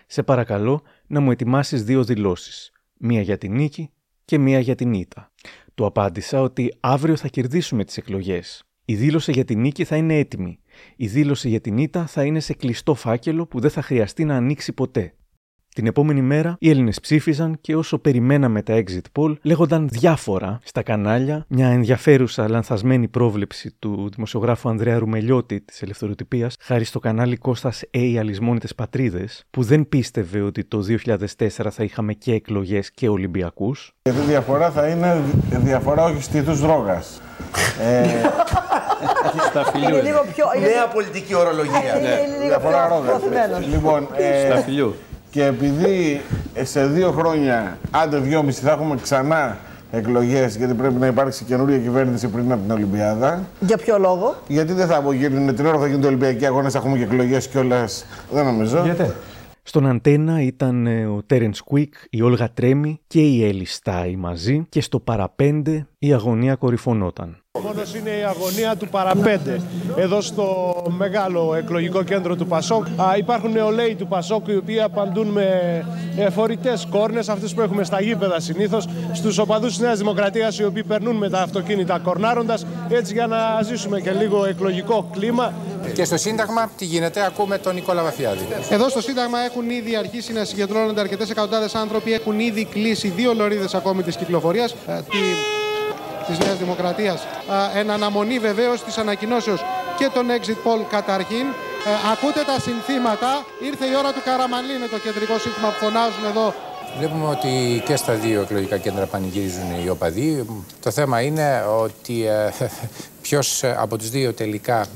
Σε 0.06 0.22
παρακαλώ 0.22 0.82
να 1.06 1.20
μου 1.20 1.30
ετοιμάσεις 1.30 1.84
δύο 1.84 2.04
δηλώσεις. 2.04 2.72
Μία 2.96 3.20
για 3.20 3.38
την 3.38 3.54
νίκη 3.54 3.90
και 4.24 4.38
μία 4.38 4.58
για 4.58 4.74
την 4.74 4.92
ήττα. 4.92 5.32
Του 5.74 5.86
απάντησα 5.86 6.42
ότι 6.42 6.74
αύριο 6.80 7.16
θα 7.16 7.28
κερδίσουμε 7.28 7.84
τις 7.84 7.96
εκλογές. 7.96 8.67
Η 8.90 8.94
δήλωση 8.94 9.32
για 9.32 9.44
την 9.44 9.60
νίκη 9.60 9.84
θα 9.84 9.96
είναι 9.96 10.18
έτοιμη 10.18 10.58
η 10.96 11.06
δήλωση 11.06 11.48
για 11.48 11.60
την 11.60 11.78
ήττα 11.78 12.06
θα 12.06 12.24
είναι 12.24 12.40
σε 12.40 12.54
κλειστό 12.54 12.94
φάκελο 12.94 13.46
που 13.46 13.60
δεν 13.60 13.70
θα 13.70 13.82
χρειαστεί 13.82 14.24
να 14.24 14.36
ανοίξει 14.36 14.72
ποτέ. 14.72 15.12
Την 15.74 15.86
επόμενη 15.86 16.22
μέρα 16.22 16.56
οι 16.58 16.70
Έλληνες 16.70 17.00
ψήφιζαν 17.00 17.58
και 17.60 17.76
όσο 17.76 17.98
περιμέναμε 17.98 18.62
τα 18.62 18.82
exit 18.84 19.20
poll, 19.20 19.34
λέγονταν 19.42 19.88
διάφορα 19.88 20.58
στα 20.64 20.82
κανάλια 20.82 21.44
μια 21.48 21.68
ενδιαφέρουσα 21.68 22.48
λανθασμένη 22.48 23.08
πρόβλεψη 23.08 23.74
του 23.78 24.10
δημοσιογράφου 24.14 24.68
Ανδρέα 24.68 24.98
Ρουμελιώτη 24.98 25.60
της 25.60 25.82
Ελευθεροτυπίας, 25.82 26.56
χάρη 26.60 26.84
στο 26.84 26.98
κανάλι 26.98 27.36
Κώστας 27.36 27.82
A. 27.90 28.16
Αλυσμόνητες 28.18 28.74
Πατρίδες, 28.74 29.44
που 29.50 29.62
δεν 29.62 29.88
πίστευε 29.88 30.40
ότι 30.40 30.64
το 30.64 30.82
2004 30.82 31.70
θα 31.70 31.84
είχαμε 31.84 32.12
και 32.12 32.32
εκλογές 32.32 32.90
και 32.90 33.08
Ολυμπιακούς. 33.08 33.94
Η 34.02 34.10
διαφορά 34.10 34.70
θα 34.70 34.88
είναι 34.88 35.22
διαφορά 35.50 36.04
όχι 36.04 36.22
στήθου 36.22 36.52
δρόγας. 36.52 37.22
ε, 37.80 38.06
στα 39.50 39.64
φιλιού. 39.64 39.88
Είναι 39.88 40.00
λίγο 40.00 40.24
πιο... 40.34 40.44
Νέα 40.60 40.86
πολιτική 40.92 41.34
ορολογία. 41.34 41.98
Ναι. 42.02 42.46
Διαφορά 42.46 42.88
ρόγα. 42.88 43.58
Λοιπόν, 43.58 44.08
ε, 44.16 44.50
στα 44.50 44.56
φιλιού. 44.60 44.94
Και 45.30 45.44
επειδή 45.44 46.20
σε 46.62 46.86
δύο 46.86 47.10
χρόνια, 47.10 47.78
άντε 47.90 48.18
δυόμιση, 48.18 48.60
θα 48.60 48.70
έχουμε 48.70 48.96
ξανά 49.02 49.58
εκλογές, 49.90 50.56
γιατί 50.56 50.74
πρέπει 50.74 50.94
να 50.94 51.06
υπάρξει 51.06 51.44
καινούργια 51.44 51.78
κυβέρνηση 51.78 52.28
πριν 52.28 52.52
από 52.52 52.62
την 52.62 52.70
Ολυμπιάδα. 52.70 53.44
Για 53.60 53.76
ποιο 53.76 53.98
λόγο; 53.98 54.34
Γιατί 54.48 54.72
δεν 54.72 54.86
θα 54.86 55.04
γίνουν 55.14 55.54
την 55.54 55.66
ώρα 55.66 55.74
που 55.74 55.80
θα 55.80 55.86
γίνονται 55.86 56.06
Ολυμπιακοί 56.06 56.46
Αγώνες, 56.46 56.72
θα 56.72 56.78
έχουμε 56.78 56.96
και 56.96 57.02
εκλογές 57.02 57.48
κιόλας. 57.48 58.06
Δεν 58.32 58.44
νομίζω. 58.44 58.82
Γιατί; 58.84 59.12
Στον 59.62 59.86
Αντένα 59.86 60.42
ήταν 60.42 60.86
ε, 60.86 61.06
ο 61.06 61.22
Τέρεν 61.26 61.52
Κουίκ, 61.64 61.94
η 62.10 62.22
Όλγα 62.22 62.50
Τρέμι 62.54 63.00
και 63.06 63.20
η 63.20 63.46
Έλλη 63.46 63.64
Στάι 63.64 64.16
μαζί 64.16 64.66
και 64.68 64.80
στο 64.80 65.00
παραπέντε 65.00 65.86
η 65.98 66.12
αγωνία 66.12 66.54
κορυφωνόταν. 66.54 67.42
Μόνο 67.62 67.82
είναι 67.96 68.10
η 68.10 68.22
αγωνία 68.22 68.76
του 68.76 68.88
παραπέντε. 68.88 69.60
Εδώ 69.96 70.20
στο 70.20 70.76
μεγάλο 70.88 71.54
εκλογικό 71.54 72.02
κέντρο 72.02 72.36
του 72.36 72.46
Πασόκ 72.46 72.86
υπάρχουν 73.18 73.52
νεολαίοι 73.52 73.94
του 73.94 74.06
Πασόκ 74.06 74.48
οι 74.48 74.56
οποίοι 74.56 74.80
απαντούν 74.80 75.26
με 75.26 75.46
ε, 76.16 76.30
φορητές 76.30 76.86
κόρνες, 76.90 77.28
αυτέ 77.28 77.46
που 77.54 77.60
έχουμε 77.60 77.84
στα 77.84 78.00
γήπεδα 78.00 78.40
συνήθως, 78.40 78.88
στους 79.12 79.38
οπαδούς 79.38 79.68
της 79.68 79.78
Νέας 79.78 79.98
Δημοκρατίας 79.98 80.58
οι 80.58 80.64
οποίοι 80.64 80.82
περνούν 80.82 81.16
με 81.16 81.30
τα 81.30 81.40
αυτοκίνητα 81.40 81.98
κορνάροντας, 81.98 82.66
έτσι 82.88 83.12
για 83.12 83.26
να 83.26 83.62
ζήσουμε 83.62 84.00
και 84.00 84.10
λίγο 84.10 84.44
εκλογικό 84.44 85.08
κλίμα. 85.12 85.52
Και 85.94 86.04
στο 86.04 86.16
Σύνταγμα, 86.16 86.70
τι 86.76 86.84
γίνεται, 86.84 87.24
ακούμε 87.24 87.58
τον 87.58 87.74
Νικόλα 87.74 88.02
Βαφιάδη. 88.02 88.46
Εδώ 88.70 88.88
στο 88.88 89.00
Σύνταγμα 89.00 89.38
έχουν 89.38 89.70
ήδη 89.70 89.96
αρχίσει 89.96 90.32
να 90.32 90.44
συγκεντρώνονται 90.44 91.00
αρκετές 91.00 91.30
εκατοντάδες 91.30 91.74
άνθρωποι. 91.74 92.12
Έχουν 92.12 92.40
ήδη 92.40 92.64
κλείσει 92.64 93.08
δύο 93.08 93.34
λωρίδες 93.34 93.74
ακόμη 93.74 94.02
της 94.02 94.16
κυκλοφορίας. 94.16 94.74
Ε, 94.86 95.00
της 96.28 96.38
Νέας 96.38 96.58
Δημοκρατίας. 96.58 97.26
Εν 97.74 97.90
αναμονή 97.90 98.38
βεβαίως 98.38 98.84
της 98.84 98.98
ανακοινώσεως 98.98 99.60
και 99.98 100.10
των 100.14 100.26
exit 100.36 100.60
poll 100.64 100.80
καταρχήν. 100.90 101.46
Ε, 101.86 101.90
ακούτε 102.12 102.42
τα 102.50 102.60
συνθήματα. 102.60 103.44
Ήρθε 103.68 103.86
η 103.86 103.94
ώρα 103.98 104.12
του 104.12 104.22
Καραμαλή, 104.24 104.72
είναι 104.74 104.86
το 104.86 104.98
κεντρικό 104.98 105.38
σύνθημα 105.38 105.68
που 105.68 105.84
φωνάζουν 105.84 106.24
εδώ 106.24 106.54
Βλέπουμε 106.96 107.26
ότι 107.26 107.82
και 107.84 107.96
στα 107.96 108.14
δύο 108.14 108.40
εκλογικά 108.40 108.78
κέντρα 108.78 109.06
πανηγυρίζουν 109.06 109.84
οι 109.84 109.88
οπαδοί. 109.88 110.46
Το 110.82 110.90
θέμα 110.90 111.20
είναι 111.20 111.64
ότι 111.78 112.26
ε, 112.26 112.52
ποιος 113.22 113.64
από 113.64 113.98
τους 113.98 114.10
δύο 114.10 114.32
τελικά 114.32 114.86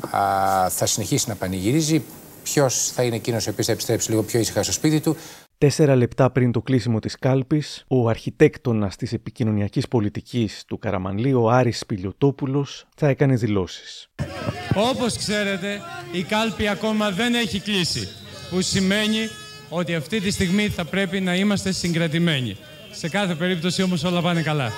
θα 0.68 0.86
συνεχίσει 0.86 1.28
να 1.28 1.34
πανηγυρίζει, 1.34 2.02
ποιος 2.42 2.90
θα 2.94 3.02
είναι 3.02 3.16
εκείνος 3.16 3.46
ο 3.46 3.50
οποίος 3.50 3.66
θα 3.66 3.72
επιστρέψει 3.72 4.10
λίγο 4.10 4.22
πιο 4.22 4.40
ήσυχα 4.40 4.62
στο 4.62 4.72
σπίτι 4.72 5.00
του. 5.00 5.16
Τέσσερα 5.62 5.94
λεπτά 5.94 6.30
πριν 6.30 6.52
το 6.52 6.62
κλείσιμο 6.62 6.98
της 6.98 7.18
κάλπης, 7.18 7.84
ο 7.88 8.08
αρχιτέκτονας 8.08 8.96
της 8.96 9.12
επικοινωνιακής 9.12 9.88
πολιτικής 9.88 10.64
του 10.66 10.78
Καραμανλή, 10.78 11.32
ο 11.32 11.50
Άρης 11.50 11.78
Σπηλιοτόπουλος, 11.78 12.86
θα 12.96 13.08
έκανε 13.08 13.34
δηλώσεις. 13.34 14.08
Όπως 14.74 15.16
ξέρετε, 15.16 15.80
η 16.12 16.22
κάλπη 16.22 16.68
ακόμα 16.68 17.10
δεν 17.10 17.34
έχει 17.34 17.60
κλείσει, 17.60 18.08
που 18.50 18.60
σημαίνει 18.60 19.28
ότι 19.68 19.94
αυτή 19.94 20.20
τη 20.20 20.30
στιγμή 20.30 20.68
θα 20.68 20.84
πρέπει 20.84 21.20
να 21.20 21.34
είμαστε 21.34 21.72
συγκρατημένοι. 21.72 22.56
Σε 22.90 23.08
κάθε 23.08 23.34
περίπτωση 23.34 23.82
όμως 23.82 24.04
όλα 24.04 24.20
πάνε 24.20 24.42
καλά. 24.42 24.72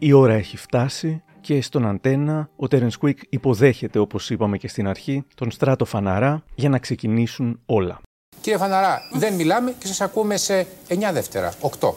Η 0.00 0.12
ώρα 0.12 0.32
έχει 0.32 0.56
φτάσει 0.56 1.22
και 1.40 1.62
στον 1.62 1.86
αντένα 1.86 2.48
ο 2.56 2.68
Τέρεν 2.68 2.90
Κουίκ 2.98 3.18
υποδέχεται, 3.28 3.98
όπως 3.98 4.30
είπαμε 4.30 4.58
και 4.58 4.68
στην 4.68 4.88
αρχή, 4.88 5.24
τον 5.34 5.50
Στράτο 5.50 5.84
Φαναρά 5.84 6.42
για 6.54 6.68
να 6.68 6.78
ξεκινήσουν 6.78 7.60
όλα. 7.66 8.00
Κύριε 8.40 8.58
Φαναρά, 8.58 9.00
δεν 9.12 9.34
μιλάμε 9.34 9.74
και 9.78 9.86
σας 9.86 10.00
ακούμε 10.00 10.36
σε 10.36 10.66
9 10.88 11.12
δεύτερα, 11.12 11.52
8, 11.80 11.94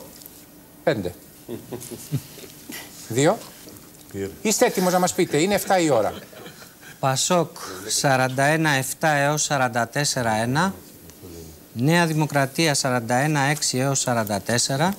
5, 0.83 0.95
2. 3.13 3.35
Είστε 4.41 4.65
έτοιμος 4.65 4.93
να 4.93 4.99
μας 4.99 5.13
πείτε, 5.13 5.37
είναι 5.37 5.55
7 5.55 5.81
η 5.81 5.89
ώρα. 5.89 6.13
Πασόκ 6.99 7.57
41-7 8.01 9.07
έως 9.07 9.49
44-1. 9.49 10.71
Νέα 11.73 12.05
Δημοκρατία 12.05 12.75
41-6 12.75 13.79
έως 13.79 14.03
44. 14.07 14.93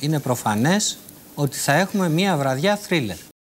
Είναι 0.00 0.20
προφανές 0.20 0.98
ότι 1.34 1.56
θα 1.56 1.72
έχουμε 1.72 2.08
μια 2.08 2.36
βραδιά 2.36 2.76
θρίλερ. 2.76 3.16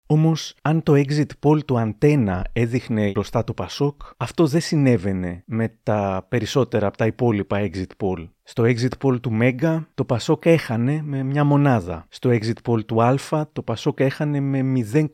Όμως, 0.08 0.56
αν 0.62 0.84
το 0.84 0.94
exit 0.96 1.30
poll 1.40 1.66
του 1.66 1.80
Αντένα 1.80 2.46
έδειχνε 2.54 3.12
μπροστά 3.12 3.44
το 3.44 3.54
Πασόκ, 3.54 4.02
αυτό 4.18 4.48
δεν 4.48 4.62
συνέβαινε 4.62 5.44
με 5.46 5.78
τα 5.84 6.26
περισσότερα 6.30 6.88
από 6.88 6.98
τα 6.98 7.06
υπόλοιπα 7.06 7.70
exit 7.72 8.04
poll. 8.04 8.30
Στο 8.44 8.64
exit 8.64 9.04
poll 9.04 9.22
του 9.22 9.32
Μέγκα 9.32 9.88
το 9.94 10.06
Πασόκ 10.06 10.46
έχανε 10.46 11.02
με 11.04 11.24
μια 11.24 11.44
μονάδα. 11.44 12.06
Στο 12.10 12.30
exit 12.30 12.72
poll 12.72 12.86
του 12.86 13.04
Α 13.04 13.16
το 13.54 13.62
Πασόκ 13.62 14.00
έχανε 14.00 14.40
με 14.40 14.84
0,8 14.94 15.10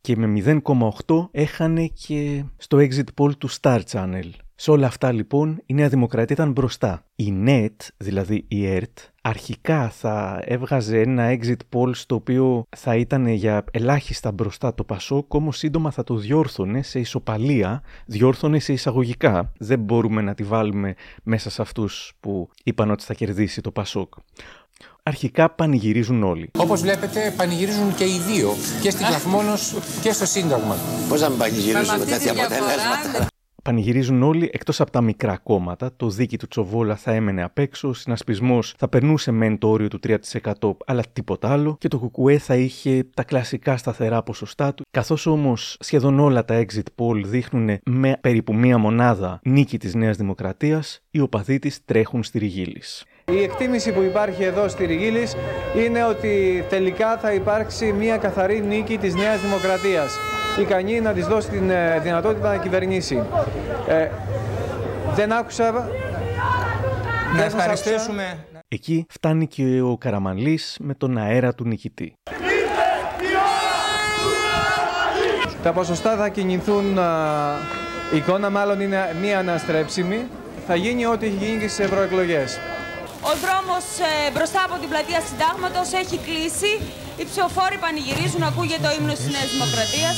και 0.00 0.16
με 0.16 0.60
0,8 1.06 1.28
έχανε 1.30 1.86
και 1.86 2.44
στο 2.56 2.78
exit 2.80 3.22
poll 3.22 3.36
του 3.38 3.50
Star 3.60 3.80
Channel. 3.92 4.30
Σε 4.54 4.70
όλα 4.70 4.86
αυτά 4.86 5.12
λοιπόν 5.12 5.62
η 5.66 5.74
Νέα 5.74 5.88
Δημοκρατία 5.88 6.34
ήταν 6.34 6.52
μπροστά. 6.52 7.04
Η 7.16 7.30
ΝΕΤ, 7.30 7.82
δηλαδή 7.96 8.44
η 8.48 8.66
ΕΡΤ, 8.66 8.98
αρχικά 9.20 9.88
θα 9.88 10.42
έβγαζε 10.44 11.00
ένα 11.00 11.38
exit 11.38 11.56
poll 11.74 11.90
στο 11.94 12.14
οποίο 12.14 12.64
θα 12.76 12.96
ήταν 12.96 13.26
για 13.26 13.64
ελάχιστα 13.70 14.32
μπροστά 14.32 14.74
το 14.74 14.84
Πασόκ, 14.84 15.34
όμως 15.34 15.58
σύντομα 15.58 15.90
θα 15.90 16.04
το 16.04 16.14
διόρθωνε 16.14 16.82
σε 16.82 16.98
ισοπαλία, 16.98 17.82
διόρθωνε 18.06 18.58
σε 18.58 18.72
εισαγωγικά. 18.72 19.52
Δεν 19.58 19.78
μπορούμε 19.78 20.22
να 20.22 20.34
τη 20.34 20.42
βάλουμε 20.42 20.94
μέσα 21.22 21.50
σε 21.50 21.62
αυτούς 21.62 22.12
που 22.20 22.48
είπαν 22.64 22.90
ότι 22.90 23.04
θα 23.04 23.14
κερδίσει 23.14 23.60
το 23.60 23.70
Πασόκ. 23.70 24.14
Αρχικά 25.02 25.50
πανηγυρίζουν 25.50 26.22
όλοι. 26.22 26.50
Όπως 26.58 26.80
βλέπετε, 26.80 27.34
πανηγυρίζουν 27.36 27.94
και 27.94 28.04
οι 28.04 28.18
δύο. 28.18 28.54
Και 28.82 28.90
στην 28.90 29.06
Κλαθμόνος 29.06 29.74
και 30.02 30.12
στο 30.12 30.26
Σύνταγμα. 30.26 30.76
Πώς 31.08 31.20
να 31.20 31.28
μην 31.28 31.38
πανηγυρίζουν 31.38 31.98
τέτοια 31.98 32.32
αποτελέσματα; 32.32 33.29
Πανηγυρίζουν 33.62 34.22
όλοι 34.22 34.50
εκτός 34.52 34.80
από 34.80 34.90
τα 34.90 35.00
μικρά 35.00 35.36
κόμματα. 35.42 35.90
Το 35.96 36.08
δίκη 36.08 36.38
του 36.38 36.48
Τσοβόλα 36.48 36.96
θα 36.96 37.12
έμενε 37.12 37.42
απ' 37.42 37.58
έξω. 37.58 37.88
Ο 37.88 37.92
συνασπισμός 37.92 38.74
θα 38.78 38.88
περνούσε 38.88 39.30
μεν 39.30 39.58
το 39.58 39.68
όριο 39.68 39.88
του 39.88 40.00
3%, 40.02 40.76
αλλά 40.86 41.02
τίποτα 41.12 41.52
άλλο. 41.52 41.76
Και 41.78 41.88
το 41.88 41.98
Κουκουέ 41.98 42.38
θα 42.38 42.56
είχε 42.56 43.04
τα 43.14 43.24
κλασικά 43.24 43.76
σταθερά 43.76 44.22
ποσοστά 44.22 44.74
του. 44.74 44.84
Καθώς 44.90 45.26
όμως 45.26 45.76
σχεδόν 45.80 46.18
όλα 46.18 46.44
τα 46.44 46.64
exit 46.66 47.04
poll 47.04 47.22
δείχνουν 47.24 47.78
με 47.84 48.18
περίπου 48.20 48.54
μία 48.54 48.78
μονάδα 48.78 49.40
νίκη 49.42 49.78
της 49.78 49.94
Νέας 49.94 50.16
Δημοκρατίας, 50.16 51.00
οι 51.10 51.20
οπαδοί 51.20 51.58
τη 51.58 51.76
τρέχουν 51.84 52.22
στη 52.22 52.38
Ριγίλης. 52.38 53.04
Η 53.32 53.42
εκτίμηση 53.42 53.92
που 53.92 54.02
υπάρχει 54.02 54.42
εδώ 54.42 54.68
στη 54.68 54.84
Ριγίλης 54.84 55.36
είναι 55.86 56.04
ότι 56.04 56.64
τελικά 56.68 57.18
θα 57.18 57.32
υπάρξει 57.32 57.92
μια 57.92 58.16
καθαρή 58.16 58.60
νίκη 58.60 58.98
της 58.98 59.14
Νέας 59.14 59.40
Δημοκρατίας 59.40 60.18
ικανή 60.58 61.00
να 61.00 61.12
της 61.12 61.26
δώσει 61.26 61.48
την 61.48 61.70
ε, 61.70 61.98
δυνατότητα 62.02 62.48
να 62.48 62.56
κυβερνήσει. 62.56 63.22
Ε, 63.88 64.08
δεν 65.14 65.32
άκουσα... 65.32 65.88
Να 67.36 67.44
ευχαριστήσουμε. 67.44 68.44
Εκεί 68.68 69.06
φτάνει 69.08 69.46
και 69.46 69.80
ο 69.80 69.96
Καραμανλής 69.96 70.76
με 70.80 70.94
τον 70.94 71.18
αέρα 71.18 71.54
του 71.54 71.64
νικητή. 71.64 72.14
Τα 75.62 75.72
ποσοστά 75.72 76.16
θα 76.16 76.28
κινηθούν, 76.28 76.98
η 78.12 78.16
εικόνα 78.16 78.50
μάλλον 78.50 78.80
είναι 78.80 79.16
μία 79.20 79.38
αναστρέψιμη. 79.38 80.26
Θα 80.66 80.74
γίνει 80.74 81.06
ό,τι 81.06 81.26
έχει 81.26 81.34
γίνει 81.34 81.60
και 81.60 81.68
στις 81.68 81.84
ευρωεκλογές. 81.84 82.58
Ο 83.22 83.32
δρόμος 83.44 83.84
ε, 83.98 84.30
μπροστά 84.34 84.60
από 84.64 84.80
την 84.80 84.88
πλατεία 84.88 85.20
Συντάγματος 85.20 85.92
έχει 85.92 86.18
κλείσει. 86.18 86.72
Οι 87.20 87.24
ψηφοφόροι 87.30 87.76
πανηγυρίζουν, 87.84 88.42
ακούγεται 88.50 88.86
ο 88.90 88.92
ύμνος 88.98 89.16
της 89.22 89.28
Νέας 89.36 89.48
Δημοκρατίας. 89.54 90.16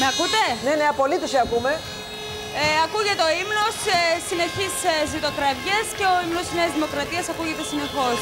Με 0.00 0.04
ακούτε; 0.12 0.40
Ναι, 0.66 0.72
ναι, 0.80 0.86
απολύτως 0.94 1.30
σε 1.34 1.38
ακούμε. 1.46 1.72
Ε, 2.62 2.64
ακούγεται 2.86 3.22
ο 3.28 3.30
ύμνος, 3.42 3.74
ε, 3.96 4.00
συνεχείς 4.28 4.74
ε, 4.90 4.94
ζητοκραυγές 5.12 5.86
και 5.98 6.06
ο 6.12 6.14
ύμνος 6.24 6.44
της 6.48 6.54
Νέας 6.58 6.72
Δημοκρατίας 6.76 7.24
ακούγεται 7.32 7.62
συνεχώς. 7.72 8.16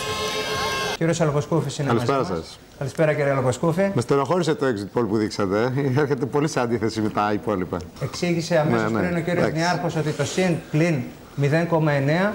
Κύριος 1.00 1.18
Αλοκοσκούφης 1.24 1.74
είναι 1.78 1.88
Καλησπέρα 1.92 2.18
μαζί 2.22 2.32
σας. 2.34 2.42
μας. 2.44 2.58
Καλησπέρα 2.80 3.10
κύριε 3.16 3.32
Αλοκοσκούφη. 3.36 3.86
Με 3.96 4.02
στενοχώρησε 4.06 4.52
το 4.60 4.64
exit 4.72 4.88
poll 4.94 5.06
που 5.10 5.16
δείξατε. 5.22 5.58
Έρχεται 6.02 6.24
πολύ 6.34 6.48
σε 6.54 6.58
αντίθεση 6.64 6.98
με 7.06 7.10
τα 7.18 7.24
υπόλοιπα. 7.38 7.76
Εξήγησε 8.06 8.54
αμέσως 8.62 8.90
Ναι, 8.92 8.98
ναι, 8.98 9.04
πριν 9.04 9.16
ο 9.20 9.20
κύριος 9.26 9.44
εντάξει. 9.46 9.60
Νιάρχος 9.62 9.92
ότι 10.00 10.10
το 10.20 10.24
συν 10.34 10.52
πλην 10.72 10.96
0,9 11.40 11.80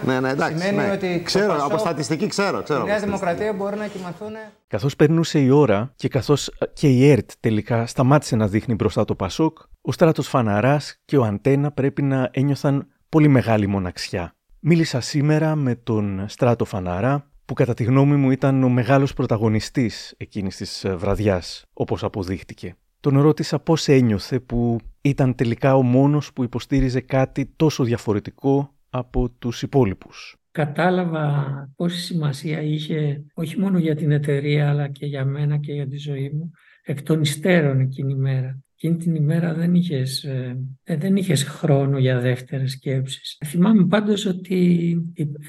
Ναι, 0.06 0.20
ναι, 0.20 0.30
εντάξει. 0.30 0.58
σημαίνει 0.58 0.88
ναι. 0.88 0.94
ότι 0.94 1.18
το 1.18 1.24
ξέρω, 1.24 1.48
Πασόκ, 1.54 1.72
από 1.72 1.78
στατιστική 1.78 2.28
ξέρω. 2.28 2.64
ξέρω 2.64 2.80
η 2.80 2.82
από 2.82 2.90
Νέα 2.90 3.00
στατιστική. 3.00 3.06
Δημοκρατία 3.06 3.54
μπορεί 3.54 3.78
να 3.78 3.88
κοιμαθούν 3.88 4.34
Καθώς 4.68 4.96
περνούσε 4.96 5.40
η 5.40 5.50
ώρα 5.50 5.94
και 5.96 6.08
καθώς 6.08 6.52
και 6.74 6.88
η 6.88 7.10
ΕΡΤ 7.10 7.30
τελικά 7.40 7.86
σταμάτησε 7.86 8.36
να 8.36 8.48
δείχνει 8.48 8.76
μπροστά 8.76 9.06
το 9.06 9.16
Πασόκ, 9.16 9.58
ο 9.82 9.92
στράτος 9.92 10.28
Φαναράς 10.28 11.02
και 11.06 11.18
ο 11.18 11.24
Αντένα 11.24 11.72
πρέπει 11.72 12.02
να 12.02 12.30
ένιωθαν 12.34 12.88
πολύ 13.10 13.28
μεγάλη 13.28 13.68
μοναξιά. 13.68 14.36
Μίλησα 14.60 15.00
σήμερα 15.00 15.56
με 15.56 15.76
τον 15.76 16.26
στράτο 16.28 16.66
Φαναρά, 16.66 17.30
που 17.46 17.54
κατά 17.54 17.74
τη 17.74 17.84
γνώμη 17.84 18.16
μου 18.16 18.32
ήταν 18.32 18.64
ο 18.64 18.70
μεγάλος 18.70 19.14
πρωταγωνιστής 19.14 20.14
εκείνης 20.18 20.56
της 20.56 20.84
ε, 20.84 20.96
βραδιάς, 20.96 21.66
όπως 21.74 22.04
αποδείχτηκε. 22.04 22.76
Τον 23.00 23.22
ρώτησα 23.22 23.60
πώς 23.60 23.88
ένιωθε 23.88 24.40
που 24.40 24.78
ήταν 25.02 25.36
τελικά 25.36 25.76
ο 25.76 25.82
μόνος 25.82 26.34
που 26.34 26.44
υποστήριζε 26.44 27.00
κάτι 27.00 27.46
τόσο 27.56 27.84
διαφορετικό 27.84 28.75
από 28.98 29.30
τους 29.30 29.62
υπόλοιπους. 29.62 30.36
κατάλαβα 30.52 31.46
πόση 31.76 32.00
σημασία 32.00 32.62
είχε 32.62 33.26
όχι 33.34 33.60
μόνο 33.60 33.78
για 33.78 33.96
την 33.96 34.12
εταιρεία 34.12 34.70
αλλά 34.70 34.88
και 34.88 35.06
για 35.06 35.26
μένα 35.26 35.58
και 35.58 35.74
για 35.74 35.88
τη 35.88 35.98
ζωή 35.98 36.30
μου 36.30 36.52
εκ 36.84 37.02
των 37.02 37.22
υστέρων 37.22 37.80
εκείνη 37.80 38.12
η 38.12 38.16
μέρα. 38.16 38.60
Εκείνη 38.78 38.98
την 38.98 39.16
ημέρα 39.16 39.54
δεν 39.54 39.76
είχες, 39.76 40.24
ε, 40.24 40.58
ε, 40.84 40.96
δεν 40.98 41.16
είχες 41.16 41.44
χρόνο 41.44 41.98
για 41.98 42.20
δεύτερες 42.20 42.72
σκέψεις. 42.72 43.38
Θυμάμαι 43.46 43.86
πάντως 43.86 44.26
ότι 44.26 44.98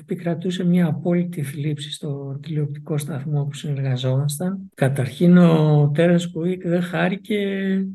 επικρατούσε 0.01 0.65
μια 0.65 0.87
απόλυτη 0.87 1.43
θλίψη 1.43 1.93
στο 1.93 2.39
τηλεοπτικό 2.43 2.99
σταθμό 2.99 3.45
που 3.45 3.55
συνεργαζόμασταν. 3.55 4.71
Καταρχήν 4.75 5.37
ο 5.37 5.91
Τέρας 5.95 6.31
Κουίκ 6.31 6.67
δεν 6.67 6.83
χάρηκε 6.83 7.39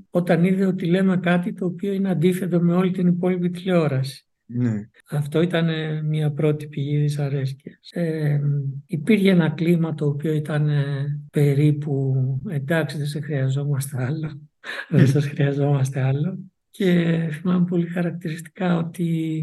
όταν 0.09 0.43
είδε 0.43 0.65
ότι 0.65 0.85
λέμε 0.85 1.17
κάτι 1.17 1.53
το 1.53 1.65
οποίο 1.65 1.93
είναι 1.93 2.09
αντίθετο 2.09 2.61
με 2.61 2.73
όλη 2.73 2.91
την 2.91 3.07
υπόλοιπη 3.07 3.49
τηλεόραση. 3.49 4.25
Ναι. 4.53 4.89
Αυτό 5.09 5.41
ήταν 5.41 5.69
ε, 5.69 6.01
μια 6.01 6.31
πρώτη 6.31 6.67
πηγή 6.67 6.97
δυσαρέσκειας. 6.97 7.89
Ε, 7.91 8.41
υπήρχε 8.85 9.29
ένα 9.29 9.49
κλίμα 9.49 9.93
το 9.93 10.05
οποίο 10.05 10.33
ήταν 10.33 10.69
ε, 10.69 11.19
περίπου 11.31 12.15
εντάξει 12.49 12.97
δεν 12.97 13.07
σε 13.07 13.19
χρειαζόμαστε 13.19 14.03
άλλο, 14.03 14.41
δεν 14.89 15.07
σας 15.07 15.25
χρειαζόμαστε 15.25 16.01
άλλο 16.01 16.39
και 16.69 17.17
θυμάμαι 17.31 17.65
πολύ 17.65 17.87
χαρακτηριστικά 17.87 18.77
ότι 18.77 19.41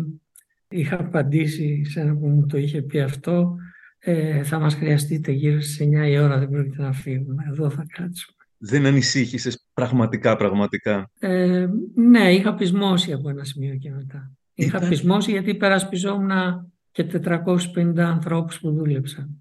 είχα 0.68 1.00
απαντήσει 1.00 1.84
σε 1.84 2.00
ένα 2.00 2.16
που 2.16 2.26
μου 2.26 2.46
το 2.46 2.58
είχε 2.58 2.82
πει 2.82 3.00
αυτό 3.00 3.56
ε, 3.98 4.42
θα 4.42 4.58
μας 4.58 4.74
χρειαστείτε 4.74 5.32
γύρω 5.32 5.60
στις 5.60 5.78
9 5.80 6.08
η 6.08 6.18
ώρα 6.18 6.38
δεν 6.38 6.50
πρόκειται 6.50 6.82
να 6.82 6.92
φύγουμε, 6.92 7.44
εδώ 7.48 7.70
θα 7.70 7.86
κάτσουμε. 7.88 8.36
Δεν 8.58 8.86
ανησύχησες 8.86 9.66
πραγματικά, 9.74 10.36
πραγματικά; 10.36 11.10
Ε, 11.18 11.66
ναι, 11.94 12.32
είχα 12.32 12.54
πεισμώσει 12.54 13.12
από 13.12 13.28
ένα 13.28 13.44
σημείο 13.44 13.74
και 13.74 13.90
μετά. 13.90 14.32
Είχα 14.60 14.76
Ήταν- 14.76 14.88
πεισμώσει 14.88 15.30
γιατί 15.30 15.50
υπερασπιζόμουν 15.50 16.30
και 16.90 17.04
450 17.04 17.98
ανθρώπους 17.98 18.60
που 18.60 18.70
δούλεψαν. 18.72 19.38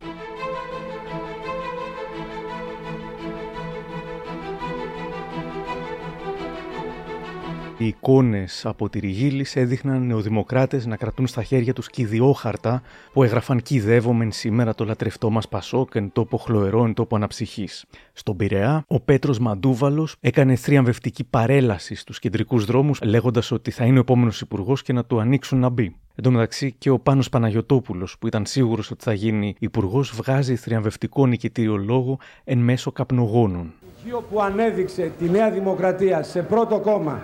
Οι 7.79 7.87
εικόνες 7.87 8.65
από 8.65 8.89
τη 8.89 8.99
Ριγίλη 8.99 9.45
έδειχναν 9.53 10.05
νεοδημοκράτες 10.05 10.85
να 10.85 10.95
κρατούν 10.95 11.27
στα 11.27 11.43
χέρια 11.43 11.73
τους 11.73 11.89
κυδιόχαρτα 11.89 12.81
που 13.13 13.23
έγραφαν 13.23 13.61
Κυδεύομεν 13.61 14.31
σήμερα 14.31 14.75
το 14.75 14.85
λατρευτό 14.85 15.29
μας 15.29 15.47
Πασόκ 15.47 15.95
εν 15.95 16.09
τόπο 16.13 16.37
χλωερό, 16.37 16.83
εν 16.83 16.93
τόπο 16.93 17.15
αναψυχής. 17.15 17.85
Στον 18.13 18.35
Πειραιά, 18.35 18.83
ο 18.87 18.99
Πέτρος 18.99 19.39
Μαντούβαλος 19.39 20.15
έκανε 20.19 20.55
θριαμβευτική 20.55 21.23
παρέλαση 21.23 21.95
στους 21.95 22.19
κεντρικούς 22.19 22.65
δρόμους, 22.65 23.01
λέγοντας 23.01 23.51
ότι 23.51 23.71
θα 23.71 23.85
είναι 23.85 23.97
ο 23.97 24.01
επόμενος 24.01 24.41
υπουργός 24.41 24.81
και 24.81 24.93
να 24.93 25.05
του 25.05 25.19
ανοίξουν 25.19 25.59
να 25.59 25.69
μπει. 25.69 25.95
Εν 26.15 26.23
τω 26.23 26.31
μεταξύ 26.31 26.75
και 26.77 26.89
ο 26.89 26.99
Πάνος 26.99 27.29
Παναγιωτόπουλος 27.29 28.17
που 28.19 28.27
ήταν 28.27 28.45
σίγουρος 28.45 28.91
ότι 28.91 29.03
θα 29.03 29.13
γίνει 29.13 29.55
υπουργός 29.59 30.11
βγάζει 30.15 30.55
θριαμβευτικό 30.55 31.25
νικητήριο 31.25 31.77
λόγο 31.77 32.19
εν 32.43 32.57
μέσω 32.57 32.91
καπνογόνων. 32.91 33.73
στοιχείο 33.99 34.23
που 34.31 34.41
ανέδειξε 34.41 35.11
τη 35.19 35.29
Νέα 35.29 35.51
Δημοκρατία 35.51 36.23
σε 36.23 36.41
πρώτο 36.41 36.79
κόμμα 36.79 37.21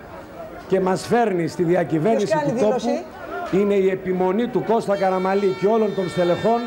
και 0.68 0.80
μας 0.80 1.06
φέρνει 1.08 1.48
στη 1.48 1.64
διακυβέρνηση 1.64 2.26
Ποιος 2.26 2.40
κάνει 2.40 2.52
του 2.52 2.58
δήλωση; 2.58 2.88
τόπου 2.88 3.58
είναι 3.58 3.74
η 3.74 3.90
επιμονή 3.90 4.48
του 4.48 4.64
Κώστα 4.68 4.98
Καραμαλή 4.98 5.56
και 5.60 5.68
όλων 5.68 5.96
των 5.96 6.10
στελεχών. 6.10 6.60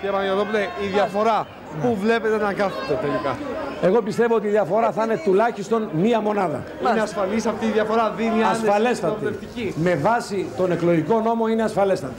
Κύριε 0.00 0.10
Παναγιώτοπουλε, 0.16 0.60
η 0.60 0.86
διαφορά 0.92 1.46
που 1.82 1.96
βλέπετε 2.00 2.36
να 2.36 2.52
κάθεται 2.52 2.98
τελικά. 3.00 3.36
Εγώ 3.82 4.02
πιστεύω 4.02 4.34
ότι 4.34 4.46
η 4.46 4.50
διαφορά 4.50 4.92
θα 4.92 5.04
είναι 5.04 5.20
τουλάχιστον 5.24 5.88
μία 5.94 6.20
μονάδα. 6.20 6.64
Είναι 6.90 7.00
ασφαλής 7.00 7.46
αυτή 7.46 7.66
η 7.66 7.70
διαφορά, 7.70 8.10
δίνει 8.10 8.28
άνεση 8.42 8.48
Ασφαλέστατη. 8.48 9.14
προοδευτική. 9.14 9.74
Με 9.76 9.94
βάση 9.94 10.46
τον 10.56 10.72
εκλογικό 10.72 11.20
νόμο 11.20 11.46
είναι 11.46 11.62
ασφαλέστατη. 11.62 12.14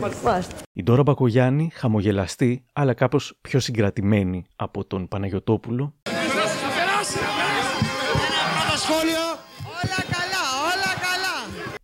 Η 0.74 0.84
Ντόρα 0.84 1.02
Μπακογιάννη, 1.04 1.72
χαμογελαστή, 1.74 2.64
αλλά 2.74 2.94
κάπως 2.94 3.38
πιο 3.42 3.60
συγκρατημένη 3.60 4.46
από 4.56 4.86
τον 4.86 5.08
Παναγιωτόπουλο, 5.08 5.94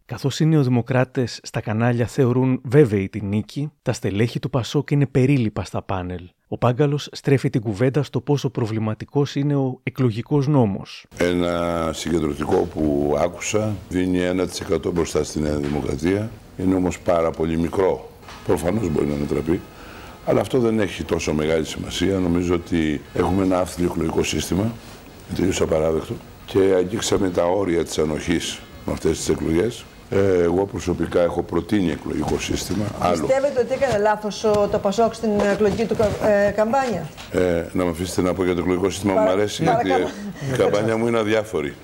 καθώς 0.10 0.39
οι 0.39 0.45
νεοδημοκράτες 0.45 1.39
στα 1.43 1.62
κανάλια 1.62 2.06
θεωρούν 2.06 2.62
βέβαιη 2.63 3.10
τη 3.10 3.22
νίκη, 3.22 3.72
τα 3.82 3.93
στελέχη 3.93 4.39
του 4.39 4.50
Πασόκ 4.50 4.91
είναι 4.91 5.06
περίλοιπα 5.06 5.63
στα 5.63 5.82
πάνελ. 5.82 6.30
Ο 6.48 6.58
Πάγκαλος 6.58 7.10
στρέφει 7.12 7.50
την 7.50 7.62
κουβέντα 7.62 8.04
στο 8.04 8.22
πόσο 8.22 8.50
προβληματικός 8.50 9.36
είναι 9.36 9.56
ο 9.56 9.80
εκλογικός 9.84 10.48
νόμος. 10.48 11.06
Ένα 11.17 11.89
συγκεντρωτικό 11.93 12.56
που 12.56 13.15
άκουσα 13.19 13.76
δίνει 13.89 14.19
1% 14.19 14.91
μπροστά 14.93 15.24
στη 15.24 15.39
Νέα 15.39 15.56
Δημοκρατία. 15.56 16.32
Είναι 16.58 16.76
όμως 16.76 17.00
πάρα 17.00 17.32
πολύ 17.32 17.58
μικρό. 17.58 18.10
Προφανώς 18.45 18.89
μπορεί 18.89 19.08
να 19.08 19.15
μετραπεί. 19.15 19.60
Αλλά 20.26 20.41
αυτό 20.41 20.60
δεν 20.60 20.80
έχει 20.80 21.04
τόσο 21.04 21.34
μεγάλη 21.34 21.65
σημασία. 21.65 22.19
Νομίζω 22.19 22.54
ότι 22.54 23.02
έχουμε 23.13 23.43
ένα 23.43 23.60
άθλιο 23.60 23.89
εκλογικό 23.91 24.24
σύστημα. 24.24 24.74
τελείως 25.36 25.62
απαράδεκτο. 25.62 26.13
Και 26.45 26.60
αγγίξαμε 26.60 27.30
τα 27.30 27.45
όρια 27.45 27.84
της 27.84 27.98
ανοχής 27.98 28.60
με 28.86 28.93
αυτές 28.93 29.17
τις 29.17 29.30
εκλογές. 29.30 29.86
Ε, 30.10 30.41
εγώ 30.41 30.65
προσωπικά 30.65 31.22
έχω 31.22 31.43
προτείνει 31.43 31.91
εκλογικό 31.91 32.39
σύστημα. 32.39 32.86
Άλλο. 33.00 33.22
Πιστεύετε 33.22 33.60
ότι 33.60 33.74
έκανε 33.74 33.98
λάθος 33.98 34.41
το 34.72 34.80
Πασόκ 34.82 35.13
στην 35.13 35.30
εκλογική 35.39 35.86
του 35.86 35.95
ε, 36.48 36.52
καμπάνια; 36.52 37.10
Ε, 37.32 37.65
να 37.74 37.84
με 37.84 37.89
αφήσετε 37.89 38.22
να 38.22 38.34
πω 38.34 38.43
για 38.43 38.54
το 38.56 38.60
εκλογικό 38.62 38.89
σύστημα 38.89 39.13
που 39.13 39.19
μου 39.19 39.30
αρέσει, 39.30 39.63
γιατί 39.63 39.89
η 40.54 40.58
καμπάνια 40.58 40.98
μου 40.98 41.08
είναι 41.08 41.17
αδιάφορη. 41.17 41.76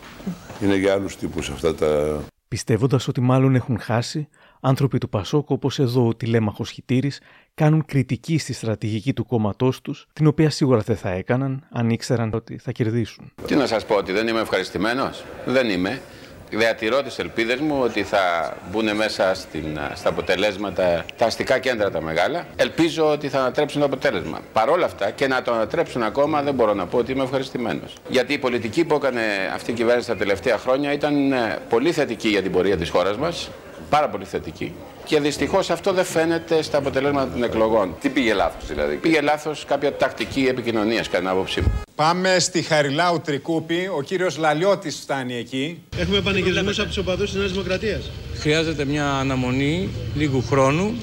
Είναι 0.61 0.75
για 0.75 0.93
άλλους 0.93 1.17
τύπους 1.17 1.49
αυτά 1.49 1.75
τα. 1.75 2.19
Πιστεύοντας 2.47 3.07
ότι 3.07 3.21
μάλλον 3.21 3.55
έχουν 3.55 3.79
χάσει, 3.79 4.27
άνθρωποι 4.59 4.97
του 4.97 5.09
Πασόκ, 5.09 5.49
όπως 5.49 5.79
εδώ 5.79 6.07
ο 6.07 6.15
τηλέμαχος 6.15 6.69
Χιτήρης, 6.69 7.21
κάνουν 7.53 7.85
κριτική 7.85 8.37
στη 8.37 8.53
στρατηγική 8.53 9.13
του 9.13 9.25
κόμματός 9.25 9.81
τους, 9.81 10.07
την 10.13 10.27
οποία 10.27 10.49
σίγουρα 10.49 10.79
δεν 10.79 10.95
θα 10.95 11.09
έκαναν 11.09 11.67
αν 11.71 11.89
ήξεραν 11.89 12.33
ότι 12.33 12.57
θα 12.57 12.71
κερδίσουν. 12.71 13.31
Τι 13.45 13.55
να 13.55 13.67
σας 13.67 13.85
πω, 13.85 13.95
ότι 13.95 14.11
δεν 14.11 14.27
είμαι 14.27 14.39
ευχαριστημένος. 14.39 15.25
Δεν 15.45 15.69
είμαι 15.69 16.01
διατηρώ 16.49 17.01
τις 17.03 17.19
ελπίδες 17.19 17.59
μου 17.59 17.79
ότι 17.83 18.03
θα 18.03 18.53
μπουν 18.71 18.95
μέσα 18.95 19.33
στην, 19.33 19.79
στα 19.93 20.09
αποτελέσματα 20.09 21.05
τα 21.17 21.25
αστικά 21.25 21.59
κέντρα 21.59 21.91
τα 21.91 22.01
μεγάλα. 22.01 22.45
Ελπίζω 22.55 23.11
ότι 23.11 23.29
θα 23.29 23.39
ανατρέψουν 23.39 23.79
το 23.79 23.85
αποτέλεσμα. 23.85 24.39
Παρ' 24.53 24.69
όλα 24.69 24.85
αυτά 24.85 25.11
και 25.11 25.27
να 25.27 25.41
το 25.41 25.53
ανατρέψουν 25.53 26.03
ακόμα 26.03 26.41
δεν 26.41 26.53
μπορώ 26.53 26.73
να 26.73 26.85
πω 26.85 26.97
ότι 26.97 27.11
είμαι 27.11 27.23
ευχαριστημένος. 27.23 27.93
Γιατί 28.09 28.33
η 28.33 28.37
πολιτική 28.37 28.85
που 28.85 28.95
έκανε 28.95 29.21
αυτή 29.53 29.71
η 29.71 29.73
κυβέρνηση 29.73 30.07
τα 30.07 30.15
τελευταία 30.15 30.57
χρόνια 30.57 30.93
ήταν 30.93 31.31
ε, 31.31 31.57
πολύ 31.69 31.91
θετική 31.91 32.27
για 32.27 32.41
την 32.41 32.51
πορεία 32.51 32.77
της 32.77 32.89
χώρας 32.89 33.17
μας. 33.17 33.49
Πάρα 33.95 34.09
πολύ 34.09 34.25
θετική. 34.25 34.73
Και 35.05 35.19
δυστυχώς 35.19 35.69
αυτό 35.69 35.93
δεν 35.93 36.05
φαίνεται 36.05 36.61
στα 36.61 36.77
αποτελέσματα 36.77 37.31
των 37.31 37.43
εκλογών. 37.43 37.95
Τι 38.01 38.09
πήγε 38.09 38.33
λάθος, 38.33 38.67
δηλαδή; 38.67 38.95
Πήγε 38.95 39.21
λάθος 39.21 39.65
κάποια 39.65 39.95
τακτική 39.95 40.45
επικοινωνίας, 40.49 41.07
κατά 41.07 41.17
την 41.17 41.27
άποψή 41.27 41.61
μου. 41.61 41.71
Πάμε 41.95 42.39
στη 42.39 42.61
Χαριλάου 42.61 43.21
Τρικούπη. 43.21 43.89
Ο 43.97 44.01
κύριος 44.01 44.37
Λαλιώτης 44.37 44.99
φτάνει 45.01 45.35
εκεί. 45.35 45.81
Έχουμε 45.97 46.21
πανηγυρισμού 46.21 46.69
από 46.69 46.83
τους 46.83 46.97
οπαδούς 46.97 47.29
της 47.29 47.39
Νέας 47.39 47.51
Δημοκρατίας. 47.51 48.11
Χρειάζεται 48.37 48.85
μια 48.85 49.09
αναμονή 49.09 49.89
λίγου 50.15 50.43
χρόνου. 50.49 50.93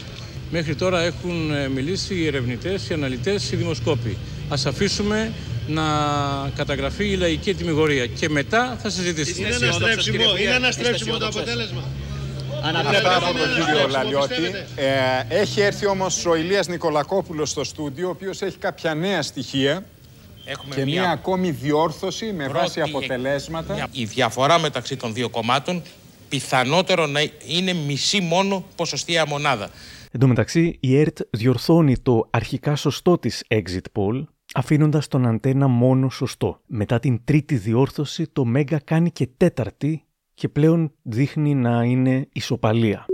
Μέχρι 0.50 0.74
τώρα 0.74 1.00
έχουν 1.02 1.52
ε, 1.52 1.68
μιλήσει 1.68 2.14
οι 2.14 2.26
ερευνητές, 2.26 2.88
οι 2.88 2.94
αναλυτές, 2.94 3.52
οι 3.52 3.56
δημοσκόποι. 3.56 4.16
Α 4.48 4.56
αφήσουμε 4.66 5.32
να 5.66 5.82
καταγραφεί 6.56 7.10
η 7.10 7.16
λαϊκή 7.16 7.54
τιμιγορία 7.54 8.06
και 8.06 8.28
μετά 8.28 8.78
θα 8.82 8.90
συζητήσουμε. 8.90 9.46
Είναι 9.46 9.56
αναστρέψιμο, 9.56 10.36
είναι 10.40 10.54
αναστρέψιμο 10.54 11.18
το 11.18 11.26
αποτέλεσμα. 11.26 11.82
Αυτά 12.64 13.16
από 13.16 13.26
τον 13.26 13.48
κύριο 13.54 13.88
Λαλιώτη. 13.88 14.34
Ε, 14.76 15.40
έχει 15.40 15.60
έρθει 15.60 15.86
όμως 15.86 16.26
ο 16.26 16.34
Ηλίας 16.34 16.68
Νικολακόπουλος 16.68 17.50
στο 17.50 17.64
στούντιο, 17.64 18.06
ο 18.06 18.10
οποίος 18.10 18.42
έχει 18.42 18.58
κάποια 18.58 18.94
νέα 18.94 19.22
στοιχεία. 19.22 19.84
Έχουμε 20.44 20.74
και 20.74 20.84
μια... 20.84 21.10
ακόμη 21.10 21.50
διόρθωση 21.50 22.32
με 22.32 22.48
βάση 22.48 22.80
αποτελέσματα. 22.80 23.88
Η 23.92 24.04
διαφορά 24.04 24.58
μεταξύ 24.58 24.96
των 24.96 25.14
δύο 25.14 25.28
κομμάτων 25.28 25.82
πιθανότερο 26.28 27.06
να 27.06 27.20
είναι 27.46 27.72
μισή 27.72 28.20
μόνο 28.20 28.64
ποσοστία 28.76 29.26
μονάδα. 29.26 29.70
Εν 30.10 30.20
τω 30.20 30.26
μεταξύ, 30.26 30.76
η 30.80 30.98
ΕΡΤ 30.98 31.18
διορθώνει 31.30 31.98
το 31.98 32.28
αρχικά 32.30 32.76
σωστό 32.76 33.18
της 33.18 33.44
exit 33.48 33.98
poll, 33.98 34.24
αφήνοντας 34.54 35.08
τον 35.08 35.26
αντένα 35.26 35.68
μόνο 35.68 36.08
σωστό. 36.10 36.60
Μετά 36.66 36.98
την 36.98 37.20
τρίτη 37.24 37.54
διόρθωση, 37.56 38.26
το 38.32 38.44
Μέγκα 38.44 38.80
κάνει 38.84 39.10
και 39.10 39.28
τέταρτη 39.36 40.04
και 40.42 40.48
πλέον 40.48 40.92
δείχνει 41.02 41.54
να 41.54 41.84
είναι 41.84 42.28
ισοπαλία. 42.32 43.06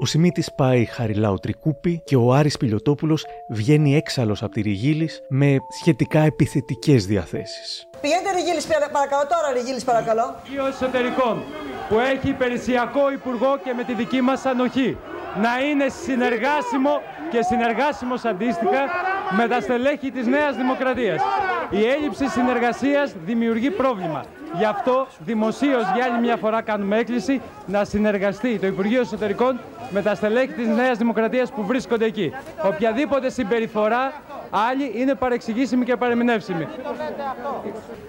Ο 0.00 0.06
Σιμίτης 0.06 0.54
πάει 0.54 0.84
χαριλάου 0.84 1.36
τρικούπι 1.36 2.02
και 2.04 2.16
ο 2.16 2.32
Άρης 2.32 2.56
Πιλιοτόπουλος 2.56 3.26
βγαίνει 3.50 3.96
έξαλλος 3.96 4.42
από 4.42 4.52
τη 4.52 4.60
Ριγίλης 4.60 5.20
με 5.28 5.56
σχετικά 5.80 6.20
επιθετικές 6.20 7.06
διαθέσεις. 7.06 7.88
Πηγαίνετε 8.00 8.30
Ριγίλης 8.30 8.66
παρακαλώ, 8.66 9.26
τώρα 9.26 9.52
Ριγίλης 9.52 9.84
παρακαλώ. 9.84 10.34
Ο 10.64 10.66
εσωτερικών 10.66 11.42
που 11.88 11.98
έχει 11.98 12.28
υπηρεσιακό 12.28 13.12
υπουργό 13.12 13.58
και 13.64 13.72
με 13.72 13.84
τη 13.84 13.94
δική 13.94 14.20
μας 14.20 14.44
ανοχή 14.44 14.96
να 15.42 15.60
είναι 15.60 15.88
συνεργάσιμο 15.88 17.00
και 17.30 17.42
συνεργάσιμος 17.42 18.24
αντίστοιχα 18.24 18.82
με 19.30 19.48
τα 19.48 19.60
στελέχη 19.60 20.10
της 20.10 20.26
Νέας 20.26 20.56
Δημοκρατίας. 20.56 21.22
Η 21.70 21.86
έλλειψη 21.86 22.28
συνεργασίας 22.28 23.14
δημιουργεί 23.24 23.70
πρόβλημα. 23.70 24.24
Γι' 24.52 24.64
αυτό 24.64 25.06
δημοσίως 25.18 25.82
για 25.94 26.04
άλλη 26.04 26.18
μια 26.20 26.36
φορά 26.36 26.62
κάνουμε 26.62 26.96
έκκληση 26.98 27.40
να 27.66 27.84
συνεργαστεί 27.84 28.58
το 28.58 28.66
Υπουργείο 28.66 29.00
Εσωτερικών 29.00 29.60
με 29.90 30.02
τα 30.02 30.14
στελέχη 30.14 30.52
της 30.52 30.66
Νέας 30.66 30.98
Δημοκρατίας 30.98 31.52
που 31.52 31.64
βρίσκονται 31.64 32.04
εκεί. 32.04 32.32
Οποιαδήποτε 32.62 33.30
συμπεριφορά 33.30 34.12
άλλη 34.50 34.92
είναι 34.94 35.14
παρεξηγήσιμη 35.14 35.84
και 35.84 35.96
παρεμηνεύσιμη. 35.96 36.68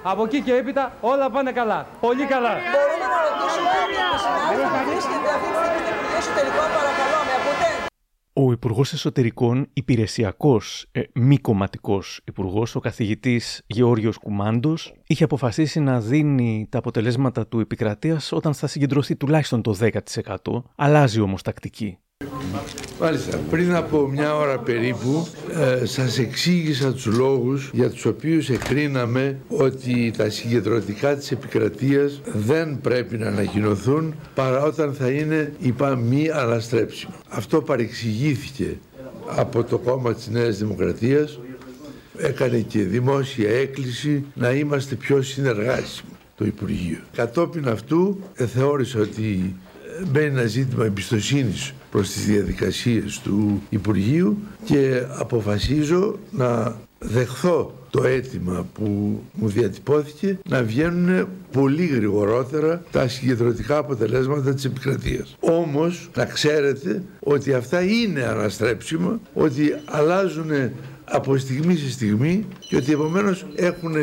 Από 0.03 0.23
εκεί 0.23 0.41
και 0.41 0.53
έπειτα 0.53 0.91
όλα 1.01 1.29
πάνε 1.29 1.51
καλά. 1.51 1.85
Πολύ 1.99 2.25
καλά. 2.25 2.49
Μπορούμε 2.49 3.05
να 3.13 3.19
ρωτήσουμε 3.27 3.69
Ο 8.41 8.51
Υπουργός 8.51 8.93
Εσωτερικών, 8.93 9.67
υπηρεσιακός, 9.73 10.85
ε, 10.91 11.01
μη 11.13 11.37
κομματικός 11.37 12.21
υπουργός, 12.25 12.75
ο 12.75 12.79
καθηγητής 12.79 13.61
Γεώργιος 13.67 14.17
Κουμάντος, 14.17 14.93
είχε 15.07 15.23
αποφασίσει 15.23 15.79
να 15.79 16.01
δίνει 16.01 16.67
τα 16.69 16.77
αποτελέσματα 16.77 17.47
του 17.47 17.59
επικρατείας 17.59 18.31
όταν 18.31 18.53
θα 18.53 18.67
συγκεντρωθεί 18.67 19.15
τουλάχιστον 19.15 19.61
το 19.61 19.73
10%. 19.73 20.63
Αλλάζει 20.75 21.19
όμως 21.19 21.41
τακτική. 21.41 21.97
Μάλιστα, 22.99 23.37
πριν 23.49 23.75
από 23.75 24.07
μια 24.07 24.35
ώρα 24.35 24.59
περίπου 24.59 25.27
ε, 25.53 25.85
σας 25.85 26.17
εξήγησα 26.17 26.93
τους 26.93 27.05
λόγους 27.05 27.69
για 27.73 27.89
τους 27.89 28.05
οποίους 28.05 28.49
εκρίναμε 28.49 29.39
ότι 29.47 30.13
τα 30.17 30.29
συγκεντρωτικά 30.29 31.15
της 31.15 31.31
επικρατείας 31.31 32.21
δεν 32.25 32.79
πρέπει 32.81 33.17
να 33.17 33.27
ανακοινωθούν 33.27 34.15
παρά 34.35 34.63
όταν 34.63 34.93
θα 34.93 35.09
είναι 35.09 35.53
είπα 35.59 35.95
μη 35.95 36.29
αναστρέψιμο. 36.29 37.13
Αυτό 37.29 37.61
παρεξηγήθηκε 37.61 38.77
από 39.27 39.63
το 39.63 39.77
κόμμα 39.77 40.13
της 40.13 40.27
Νέας 40.27 40.57
Δημοκρατίας 40.57 41.39
έκανε 42.17 42.59
και 42.59 42.79
δημόσια 42.79 43.49
έκκληση 43.49 44.25
να 44.33 44.51
είμαστε 44.51 44.95
πιο 44.95 45.21
συνεργάσιμοι 45.21 46.11
το 46.35 46.45
Υπουργείο. 46.45 46.99
Κατόπιν 47.15 47.69
αυτού 47.69 48.19
ε, 48.33 48.45
θεώρησα 48.45 48.99
ότι 48.99 49.55
μπαίνει 50.11 50.27
ένα 50.39 50.45
ζήτημα 50.45 50.85
εμπιστοσύνης 50.85 51.73
προς 51.91 52.11
τις 52.11 52.25
διαδικασίες 52.25 53.19
του 53.19 53.61
Υπουργείου 53.69 54.37
και 54.63 55.03
αποφασίζω 55.17 56.17
να 56.31 56.75
δεχθώ 56.99 57.73
το 57.89 58.03
αίτημα 58.03 58.67
που 58.73 59.19
μου 59.33 59.47
διατυπώθηκε 59.47 60.39
να 60.49 60.63
βγαίνουν 60.63 61.27
πολύ 61.51 61.85
γρηγορότερα 61.85 62.83
τα 62.91 63.07
συγκεντρωτικά 63.07 63.77
αποτελέσματα 63.77 64.53
της 64.53 64.65
επικρατείας. 64.65 65.37
Όμως 65.39 66.09
να 66.15 66.25
ξέρετε 66.25 67.03
ότι 67.19 67.53
αυτά 67.53 67.81
είναι 67.81 68.23
αναστρέψιμα, 68.23 69.19
ότι 69.33 69.73
αλλάζουν 69.85 70.51
από 71.03 71.37
στιγμή 71.37 71.75
σε 71.75 71.91
στιγμή 71.91 72.45
και 72.59 72.75
ότι 72.75 72.91
επομένως 72.91 73.45
έχουν 73.55 73.95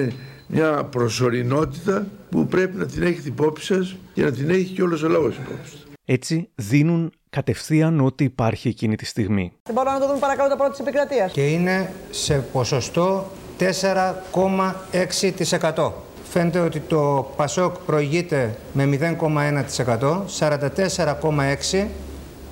μια 0.46 0.84
προσωρινότητα 0.84 2.06
που 2.30 2.46
πρέπει 2.46 2.76
να 2.76 2.86
την 2.86 3.02
έχετε 3.02 3.28
υπόψη 3.28 3.64
σας 3.74 3.96
και 4.14 4.22
να 4.22 4.30
την 4.30 4.50
έχει 4.50 4.74
και 4.74 4.82
όλος 4.82 5.02
ο 5.02 5.08
λαός 5.08 5.34
υπόψη 5.36 5.76
Έτσι 6.04 6.48
δίνουν 6.54 7.12
κατευθείαν 7.36 8.00
ό,τι 8.00 8.24
υπάρχει 8.24 8.68
εκείνη 8.68 8.96
τη 8.96 9.04
στιγμή. 9.04 9.52
Δεν 9.62 9.74
μπορούμε 9.74 9.94
να 9.94 10.00
το 10.00 10.06
δούμε 10.06 10.18
παρακαλώ 10.18 10.48
το 10.48 10.56
πρώτο 10.56 10.70
της 10.70 10.80
επικρατείας. 10.80 11.32
Και 11.32 11.46
είναι 11.46 11.92
σε 12.10 12.34
ποσοστό 12.34 13.30
4,6%. 13.58 15.92
Φαίνεται 16.28 16.58
ότι 16.58 16.80
το 16.80 17.32
ΠΑΣΟΚ 17.36 17.74
προηγείται 17.86 18.56
με 18.72 18.84
0,1%, 18.84 20.24
44,6% 20.38 21.86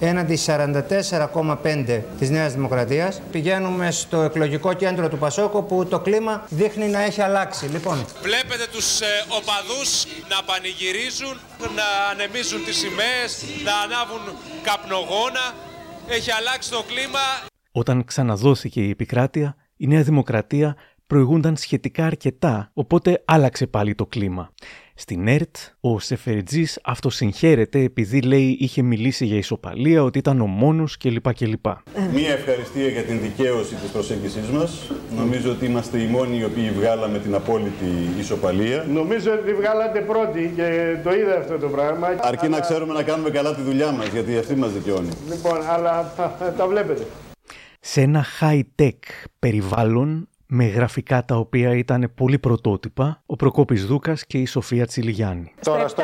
έναντι 0.04 0.38
44,5 0.46 2.02
της 2.18 2.30
Νέας 2.30 2.52
Δημοκρατίας. 2.52 3.20
Πηγαίνουμε 3.30 3.90
στο 3.90 4.22
εκλογικό 4.22 4.72
κέντρο 4.72 5.08
του 5.08 5.18
Πασόκο 5.18 5.62
που 5.62 5.86
το 5.86 6.00
κλίμα 6.00 6.46
δείχνει 6.48 6.86
να 6.86 7.00
έχει 7.00 7.20
αλλάξει. 7.20 7.66
Λοιπόν. 7.66 8.04
Βλέπετε 8.22 8.66
τους 8.72 9.00
ε, 9.00 9.06
οπαδούς 9.28 10.04
να 10.28 10.42
πανηγυρίζουν, 10.46 11.40
να 11.74 11.86
ανεμίζουν 12.10 12.64
τις 12.64 12.76
σημαίες, 12.76 13.44
να 13.64 13.74
ανάβουν 13.76 14.22
καπνογόνα. 14.62 15.54
Έχει 16.08 16.30
αλλάξει 16.30 16.70
το 16.70 16.82
κλίμα. 16.88 17.20
Όταν 17.72 18.04
ξαναδόθηκε 18.04 18.80
η 18.80 18.90
επικράτεια, 18.90 19.56
η 19.76 19.86
Νέα 19.86 20.02
Δημοκρατία 20.02 20.76
προηγούνταν 21.06 21.56
σχετικά 21.56 22.06
αρκετά, 22.06 22.70
οπότε 22.74 23.22
άλλαξε 23.24 23.66
πάλι 23.66 23.94
το 23.94 24.06
κλίμα. 24.06 24.52
Στην 24.96 25.28
ΕΡΤ, 25.28 25.56
ο 25.80 25.98
Σεφερτζής 25.98 26.78
αυτοσυγχαίρεται 26.84 27.82
επειδή 27.82 28.20
λέει 28.20 28.56
είχε 28.60 28.82
μιλήσει 28.82 29.26
για 29.26 29.36
ισοπαλία, 29.36 30.02
ότι 30.02 30.18
ήταν 30.18 30.40
ο 30.40 30.46
μόνος 30.46 30.96
κλπ. 30.96 31.34
κλπ. 31.34 31.66
Μία 32.12 32.32
ευχαριστία 32.32 32.88
για 32.88 33.02
την 33.02 33.20
δικαίωση 33.20 33.74
της 33.74 33.90
προσέγγιση 33.90 34.38
μας. 34.52 34.90
Νομίζω 35.16 35.50
ότι 35.50 35.66
είμαστε 35.66 35.98
οι 35.98 36.06
μόνοι 36.06 36.38
οι 36.38 36.44
οποίοι 36.44 36.70
βγάλαμε 36.70 37.18
την 37.18 37.34
απόλυτη 37.34 37.86
ισοπαλία. 38.18 38.84
Νομίζω 38.92 39.32
ότι 39.32 39.54
βγάλατε 39.54 40.00
πρώτοι 40.00 40.52
και 40.56 40.96
το 41.04 41.14
είδα 41.14 41.38
αυτό 41.38 41.58
το 41.58 41.68
πράγμα. 41.68 42.08
Αρκεί 42.20 42.48
να 42.48 42.60
ξέρουμε 42.60 42.92
να 42.92 43.02
κάνουμε 43.02 43.30
καλά 43.30 43.54
τη 43.54 43.62
δουλειά 43.62 43.92
μας, 43.92 44.08
γιατί 44.08 44.36
αυτή 44.36 44.54
μας 44.54 44.72
δικαιώνει. 44.72 45.08
Λοιπόν, 45.28 45.58
αλλά 45.68 46.12
τα 46.56 46.66
βλέπετε. 46.66 47.06
Σε 47.80 48.00
ένα 48.00 48.24
high-tech 48.40 48.98
περιβάλλον 49.38 50.28
με 50.56 50.64
γραφικά 50.64 51.24
τα 51.24 51.36
οποία 51.36 51.76
ήταν 51.76 52.12
πολύ 52.14 52.38
πρωτότυπα, 52.38 53.22
ο 53.26 53.36
Προκόπης 53.36 53.86
Δούκας 53.86 54.26
και 54.26 54.38
η 54.38 54.46
Σοφία 54.46 54.86
Τσιλιγιάννη. 54.86 55.54
Τώρα 55.62 55.88
στο 55.88 56.02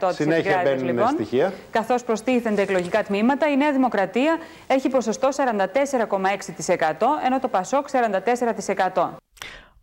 7, 0.00 0.12
συνέχεια 0.12 0.60
μπαίνουν 0.64 0.84
λοιπόν, 0.84 1.08
στοιχεία. 1.08 1.52
Καθώς 1.70 2.04
προστίθενται 2.04 2.62
εκλογικά 2.62 3.02
τμήματα, 3.02 3.50
η 3.50 3.56
Νέα 3.56 3.72
Δημοκρατία 3.72 4.38
έχει 4.66 4.88
ποσοστό 4.88 5.28
44,6% 5.28 5.36
ενώ 7.24 7.38
το 7.40 7.48
ΠΑΣΟΚ 7.48 7.86
44%. 8.94 9.10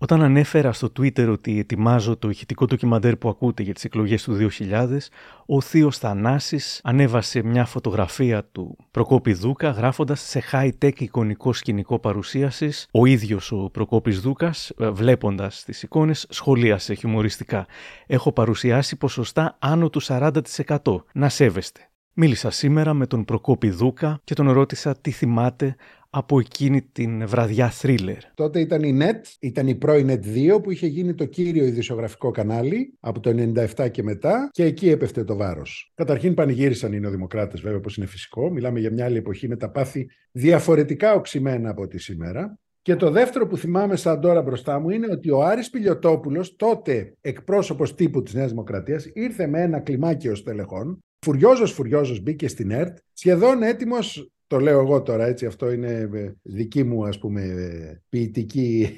Όταν 0.01 0.21
ανέφερα 0.21 0.71
στο 0.71 0.91
Twitter 0.99 1.29
ότι 1.29 1.59
ετοιμάζω 1.59 2.17
το 2.17 2.29
ηχητικό 2.29 2.65
ντοκιμαντέρ 2.65 3.15
που 3.17 3.29
ακούτε 3.29 3.63
για 3.63 3.73
τις 3.73 3.83
εκλογές 3.83 4.23
του 4.23 4.33
2000, 4.33 5.09
ο 5.45 5.61
Θείος 5.61 5.97
Θανάσης 5.97 6.81
ανέβασε 6.83 7.43
μια 7.43 7.65
φωτογραφία 7.65 8.43
του 8.51 8.77
Προκόπη 8.91 9.33
Δούκα 9.33 9.69
γράφοντας 9.69 10.21
σε 10.21 10.43
high-tech 10.51 11.01
εικονικό 11.01 11.53
σκηνικό 11.53 11.99
παρουσίασης. 11.99 12.87
Ο 12.91 13.05
ίδιος 13.05 13.51
ο 13.51 13.69
Προκόπης 13.69 14.19
Δούκας, 14.19 14.71
ε, 14.79 14.89
βλέποντας 14.89 15.63
τις 15.63 15.83
εικόνες, 15.83 16.25
σχολίασε 16.29 16.93
χιουμοριστικά. 16.93 17.65
Έχω 18.07 18.31
παρουσιάσει 18.31 18.95
ποσοστά 18.95 19.57
άνω 19.59 19.89
του 19.89 19.99
40%. 20.01 21.05
Να 21.13 21.29
σέβεστε. 21.29 21.89
Μίλησα 22.13 22.49
σήμερα 22.49 22.93
με 22.93 23.07
τον 23.07 23.25
Προκόπη 23.25 23.69
Δούκα 23.69 24.19
και 24.23 24.33
τον 24.33 24.51
ρώτησα 24.51 24.95
τι 25.01 25.11
θυμάται 25.11 25.75
από 26.09 26.39
εκείνη 26.39 26.81
την 26.81 27.27
βραδιά 27.27 27.69
θρίλερ. 27.69 28.17
Τότε 28.33 28.59
ήταν 28.59 28.83
η 28.83 28.97
NET, 29.01 29.35
ήταν 29.39 29.67
η 29.67 29.75
πρώην 29.75 30.09
NET 30.09 30.53
2 30.55 30.63
που 30.63 30.71
είχε 30.71 30.87
γίνει 30.87 31.13
το 31.13 31.25
κύριο 31.25 31.65
ειδησιογραφικό 31.65 32.31
κανάλι 32.31 32.93
από 32.99 33.19
το 33.19 33.51
97 33.75 33.91
και 33.91 34.03
μετά 34.03 34.49
και 34.51 34.63
εκεί 34.63 34.89
έπεφτε 34.89 35.23
το 35.23 35.35
βάρος. 35.35 35.91
Καταρχήν 35.95 36.33
πανηγύρισαν 36.33 36.93
οι 36.93 36.99
νεοδημοκράτες 36.99 37.61
βέβαια 37.61 37.77
όπως 37.77 37.97
είναι 37.97 38.05
φυσικό. 38.05 38.49
Μιλάμε 38.51 38.79
για 38.79 38.91
μια 38.91 39.05
άλλη 39.05 39.17
εποχή 39.17 39.47
με 39.47 39.55
τα 39.55 39.69
πάθη 39.69 40.07
διαφορετικά 40.31 41.13
οξυμένα 41.13 41.69
από 41.69 41.87
τη 41.87 41.97
σήμερα. 41.97 42.59
Και 42.81 42.95
το 42.95 43.11
δεύτερο 43.11 43.47
που 43.47 43.57
θυμάμαι 43.57 43.95
σαν 43.95 44.21
τώρα 44.21 44.41
μπροστά 44.41 44.79
μου 44.79 44.89
είναι 44.89 45.07
ότι 45.11 45.31
ο 45.31 45.43
Άρης 45.43 45.69
Πιλιοτόπουλος, 45.69 46.55
τότε 46.55 47.13
εκπρόσωπος 47.21 47.95
τύπου 47.95 48.23
της 48.23 48.33
Νέας 48.33 48.49
Δημοκρατίας, 48.49 49.05
ήρθε 49.13 49.47
με 49.47 49.61
ένα 49.61 49.79
κλιμάκιο 49.79 50.35
στελεχών, 50.35 50.99
φουριόζος 51.25 51.71
φουριόζος 51.71 52.21
μπήκε 52.21 52.47
στην 52.47 52.71
ΕΡΤ, 52.71 52.97
σχεδόν 53.13 53.63
έτοιμος 53.63 54.31
το 54.49 54.59
λέω 54.59 54.79
εγώ 54.79 55.01
τώρα 55.01 55.25
έτσι, 55.25 55.45
αυτό 55.45 55.71
είναι 55.71 56.09
ε, 56.13 56.33
δική 56.41 56.83
μου 56.83 57.05
ας 57.05 57.19
πούμε 57.19 58.03
ποιητική 58.09 58.89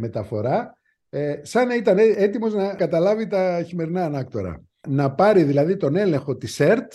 μεταφορά, 0.00 0.78
ε, 1.08 1.40
σαν 1.42 1.66
να 1.66 1.74
ήταν 1.74 1.98
έτοιμος 1.98 2.54
να 2.54 2.74
καταλάβει 2.74 3.26
τα 3.26 3.62
χειμερινά 3.66 4.04
ανάκτορα. 4.04 4.64
Να 4.88 5.14
πάρει 5.14 5.42
δηλαδή 5.42 5.76
τον 5.76 5.96
έλεγχο 5.96 6.36
της 6.36 6.60
ΕΡΤ 6.60 6.92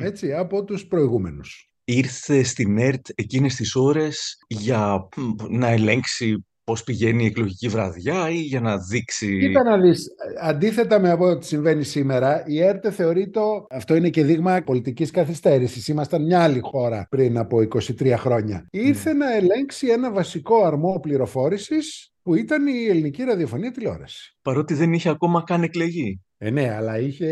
έτσι, 0.00 0.34
από 0.34 0.64
τους 0.64 0.86
προηγούμενους. 0.86 1.72
Ήρθε 1.84 2.42
στην 2.42 2.78
ΕΡΤ 2.78 3.06
εκείνες 3.14 3.54
τις 3.54 3.74
ώρες 3.74 4.36
για 4.46 5.08
να 5.48 5.68
ελέγξει 5.68 6.46
πώς 6.64 6.84
πηγαίνει 6.84 7.22
η 7.22 7.26
εκλογική 7.26 7.68
βραδιά 7.68 8.30
ή 8.30 8.40
για 8.40 8.60
να 8.60 8.78
δείξει... 8.78 9.38
Κοίτα 9.38 9.62
να 9.62 9.78
δεις, 9.78 10.08
αντίθετα 10.40 10.98
με 10.98 11.10
αυτό 11.10 11.38
τι 11.38 11.46
συμβαίνει 11.46 11.84
σήμερα, 11.84 12.44
η 12.46 12.62
ΕΡΤ 12.62 12.86
θεωρεί 12.90 13.30
το... 13.30 13.66
Αυτό 13.70 13.94
είναι 13.94 14.10
και 14.10 14.24
δείγμα 14.24 14.62
πολιτικής 14.64 15.10
καθυστέρησης. 15.10 15.88
Ήμασταν 15.88 16.22
μια 16.22 16.42
άλλη 16.42 16.60
χώρα 16.62 17.06
πριν 17.10 17.38
από 17.38 17.58
23 17.58 18.14
χρόνια. 18.16 18.66
Ήρθε 18.70 19.12
να 19.12 19.34
ελέγξει 19.34 19.86
ένα 19.86 20.12
βασικό 20.12 20.64
αρμό 20.64 20.98
πληροφόρησης 21.02 22.12
που 22.22 22.34
ήταν 22.34 22.66
η 22.66 22.86
ελληνική 22.88 23.22
ραδιοφωνία 23.22 23.70
τηλεόραση. 23.70 24.36
Παρότι 24.42 24.74
δεν 24.74 24.92
είχε 24.92 25.08
ακόμα 25.08 25.42
καν 25.42 25.62
εκλεγεί. 25.62 26.20
Ε, 26.38 26.50
ναι, 26.50 26.74
αλλά 26.74 26.98
είχε, 26.98 27.26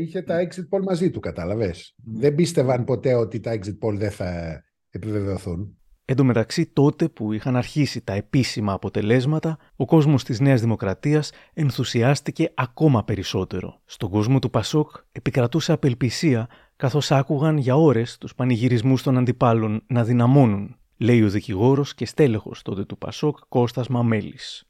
είχε 0.00 0.22
τα 0.22 0.48
exit 0.48 0.76
poll 0.76 0.82
μαζί 0.82 1.10
του, 1.10 1.20
κατάλαβες. 1.20 1.94
Δεν 2.04 2.34
πίστευαν 2.34 2.84
ποτέ 2.84 3.14
ότι 3.14 3.40
τα 3.40 3.52
exit 3.52 3.78
poll 3.86 3.94
δεν 3.94 4.10
θα 4.10 4.62
επιβεβαιωθούν. 4.90 5.78
Εν 6.06 6.16
τω 6.16 6.24
μεταξύ, 6.24 6.66
τότε 6.66 7.08
που 7.08 7.32
είχαν 7.32 7.56
αρχίσει 7.56 8.00
τα 8.00 8.12
επίσημα 8.12 8.72
αποτελέσματα, 8.72 9.58
ο 9.76 9.84
κόσμος 9.84 10.24
της 10.24 10.40
Νέας 10.40 10.60
Δημοκρατίας 10.60 11.30
ενθουσιάστηκε 11.54 12.50
ακόμα 12.54 13.04
περισσότερο. 13.04 13.80
Στον 13.84 14.10
κόσμο 14.10 14.38
του 14.38 14.50
Πασόκ 14.50 14.90
επικρατούσε 15.12 15.72
απελπισία, 15.72 16.48
καθώς 16.76 17.10
άκουγαν 17.10 17.56
για 17.56 17.76
ώρες 17.76 18.18
τους 18.18 18.34
πανηγυρισμούς 18.34 19.02
των 19.02 19.18
αντιπάλων 19.18 19.82
να 19.86 20.04
δυναμώνουν, 20.04 20.76
λέει 20.96 21.22
ο 21.22 21.28
δικηγόρος 21.28 21.94
και 21.94 22.06
στέλεχος 22.06 22.62
τότε 22.62 22.84
του 22.84 22.98
Πασόκ 22.98 23.38
Κώστας 23.48 23.88
Μαμέλης. 23.88 24.64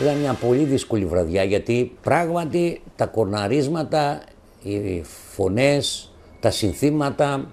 Ήταν 0.00 0.16
μια 0.16 0.32
πολύ 0.32 0.64
δύσκολη 0.64 1.04
βραδιά 1.04 1.44
γιατί 1.44 1.96
πράγματι 2.02 2.82
τα 2.96 3.06
κορναρίσματα, 3.06 4.22
οι 4.62 5.02
φωνές, 5.34 6.12
τα 6.40 6.50
συνθήματα 6.50 7.52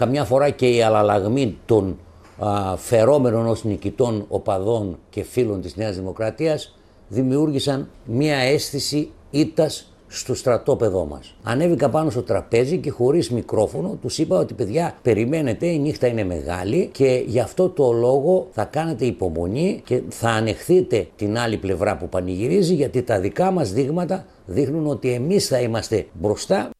καμιά 0.00 0.24
φορά 0.24 0.50
και 0.50 0.68
η 0.68 0.82
αλλαλαγμή 0.82 1.58
των 1.66 1.98
α, 2.38 2.76
φερόμενων 2.76 3.46
ως 3.46 3.64
νικητών 3.64 4.24
οπαδών 4.28 4.98
και 5.10 5.22
φίλων 5.22 5.60
της 5.60 5.76
Νέας 5.76 5.96
Δημοκρατίας 5.96 6.78
δημιούργησαν 7.08 7.88
μία 8.04 8.36
αίσθηση 8.36 9.10
ήττας 9.30 9.92
στο 10.06 10.34
στρατόπεδό 10.34 11.04
μας. 11.04 11.34
Ανέβηκα 11.42 11.88
πάνω 11.88 12.10
στο 12.10 12.22
τραπέζι 12.22 12.78
και 12.78 12.90
χωρίς 12.90 13.30
μικρόφωνο 13.30 13.98
τους 14.02 14.18
είπα 14.18 14.38
ότι 14.38 14.54
παιδιά 14.54 14.94
περιμένετε 15.02 15.66
η 15.66 15.78
νύχτα 15.78 16.06
είναι 16.06 16.24
μεγάλη 16.24 16.88
και 16.92 17.24
γι' 17.26 17.40
αυτό 17.40 17.68
το 17.68 17.92
λόγο 17.92 18.46
θα 18.52 18.64
κάνετε 18.64 19.04
υπομονή 19.04 19.80
και 19.84 20.02
θα 20.08 20.28
ανεχθείτε 20.28 21.08
την 21.16 21.38
άλλη 21.38 21.56
πλευρά 21.56 21.96
που 21.96 22.08
πανηγυρίζει 22.08 22.74
γιατί 22.74 23.02
τα 23.02 23.20
δικά 23.20 23.50
μας 23.50 23.72
δείγματα 23.72 24.24
δείχνουν 24.46 24.86
ότι 24.86 25.12
εμείς 25.12 25.46
θα 25.46 25.60
είμαστε 25.60 26.06
μπροστά 26.12 26.70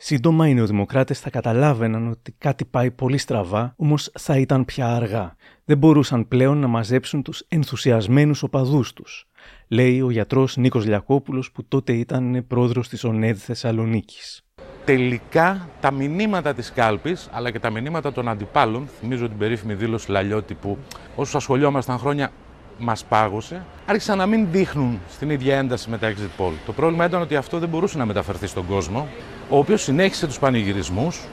Σύντομα 0.00 0.48
οι 0.48 0.54
νεοδημοκράτες 0.54 1.20
θα 1.20 1.30
καταλάβαιναν 1.30 2.08
ότι 2.08 2.34
κάτι 2.38 2.64
πάει 2.64 2.90
πολύ 2.90 3.18
στραβά, 3.18 3.74
όμως 3.76 4.10
θα 4.18 4.38
ήταν 4.38 4.64
πια 4.64 4.94
αργά. 4.94 5.36
Δεν 5.64 5.78
μπορούσαν 5.78 6.28
πλέον 6.28 6.58
να 6.58 6.66
μαζέψουν 6.66 7.22
τους 7.22 7.44
ενθουσιασμένους 7.48 8.42
οπαδούς 8.42 8.92
τους, 8.92 9.28
λέει 9.68 10.00
ο 10.00 10.10
γιατρός 10.10 10.56
Νίκος 10.56 10.86
Λιακόπουλος, 10.86 11.52
που 11.52 11.64
τότε 11.64 11.92
ήταν 11.92 12.44
πρόεδρος 12.46 12.88
της 12.88 13.04
ΟΝΕΔ 13.04 13.38
Θεσσαλονίκης. 13.38 14.42
Τελικά 14.84 15.68
τα 15.80 15.90
μηνύματα 15.90 16.54
της 16.54 16.72
κάλπης 16.72 17.28
αλλά 17.32 17.50
και 17.50 17.60
τα 17.60 17.70
μηνύματα 17.70 18.12
των 18.12 18.28
αντιπάλων, 18.28 18.88
θυμίζω 19.00 19.28
την 19.28 19.38
περίφημη 19.38 19.74
δήλωση 19.74 20.10
Λαλιώτη 20.10 20.54
που 20.54 20.78
όσου 21.16 21.36
ασχολιόμασταν 21.36 21.98
χρόνια 21.98 22.30
μας 22.78 23.04
πάγωσε, 23.04 23.62
άρχισαν 23.86 24.18
να 24.18 24.26
μην 24.26 24.46
δείχνουν 24.50 25.00
στην 25.10 25.30
ίδια 25.30 25.56
ένταση 25.56 25.90
με 25.90 25.98
τα 25.98 26.12
exit 26.12 26.42
poll. 26.42 26.52
Το 26.66 26.72
πρόβλημα 26.72 27.04
ήταν 27.04 27.20
ότι 27.20 27.36
αυτό 27.36 27.58
δεν 27.58 27.68
μπορούσε 27.68 27.98
να 27.98 28.06
μεταφερθεί 28.06 28.46
στον 28.46 28.66
κόσμο, 28.66 29.08
ο 29.48 29.58
οποίος 29.58 29.82
συνέχισε 29.82 30.26
τους 30.26 30.38
πανηγυρισμούς 30.38 31.24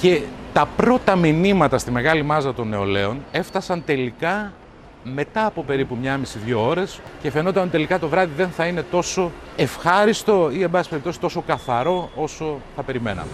και 0.00 0.22
τα 0.52 0.68
πρώτα 0.76 1.16
μηνύματα 1.16 1.78
στη 1.78 1.90
μεγάλη 1.90 2.22
μάζα 2.22 2.54
των 2.54 2.68
νεολαίων 2.68 3.24
έφτασαν 3.32 3.82
τελικά 3.84 4.52
μετά 5.04 5.46
από 5.46 5.62
περίπου 5.62 5.96
μία 6.00 6.16
μισή-δύο 6.16 6.66
ώρες 6.66 7.00
και 7.22 7.30
φαινόταν 7.30 7.62
ότι 7.62 7.70
τελικά 7.72 7.98
το 7.98 8.08
βράδυ 8.08 8.32
δεν 8.36 8.48
θα 8.48 8.66
είναι 8.66 8.82
τόσο 8.82 9.30
ευχάριστο 9.56 10.50
ή, 10.52 10.62
εν 10.62 10.70
πάση 10.70 10.88
περιπτώσει, 10.88 11.20
τόσο 11.20 11.42
καθαρό 11.46 12.10
όσο 12.14 12.58
θα 12.76 12.82
περιμέναμε. 12.82 13.30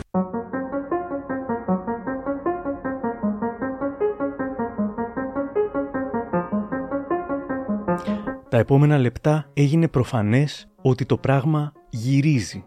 Τα 8.49 8.59
επόμενα 8.59 8.99
λεπτά 8.99 9.51
έγινε 9.55 9.89
προφανές 9.89 10.69
ότι 10.83 11.07
το 11.07 11.17
πράγμα 11.17 11.73
γυρίζει. 11.91 12.65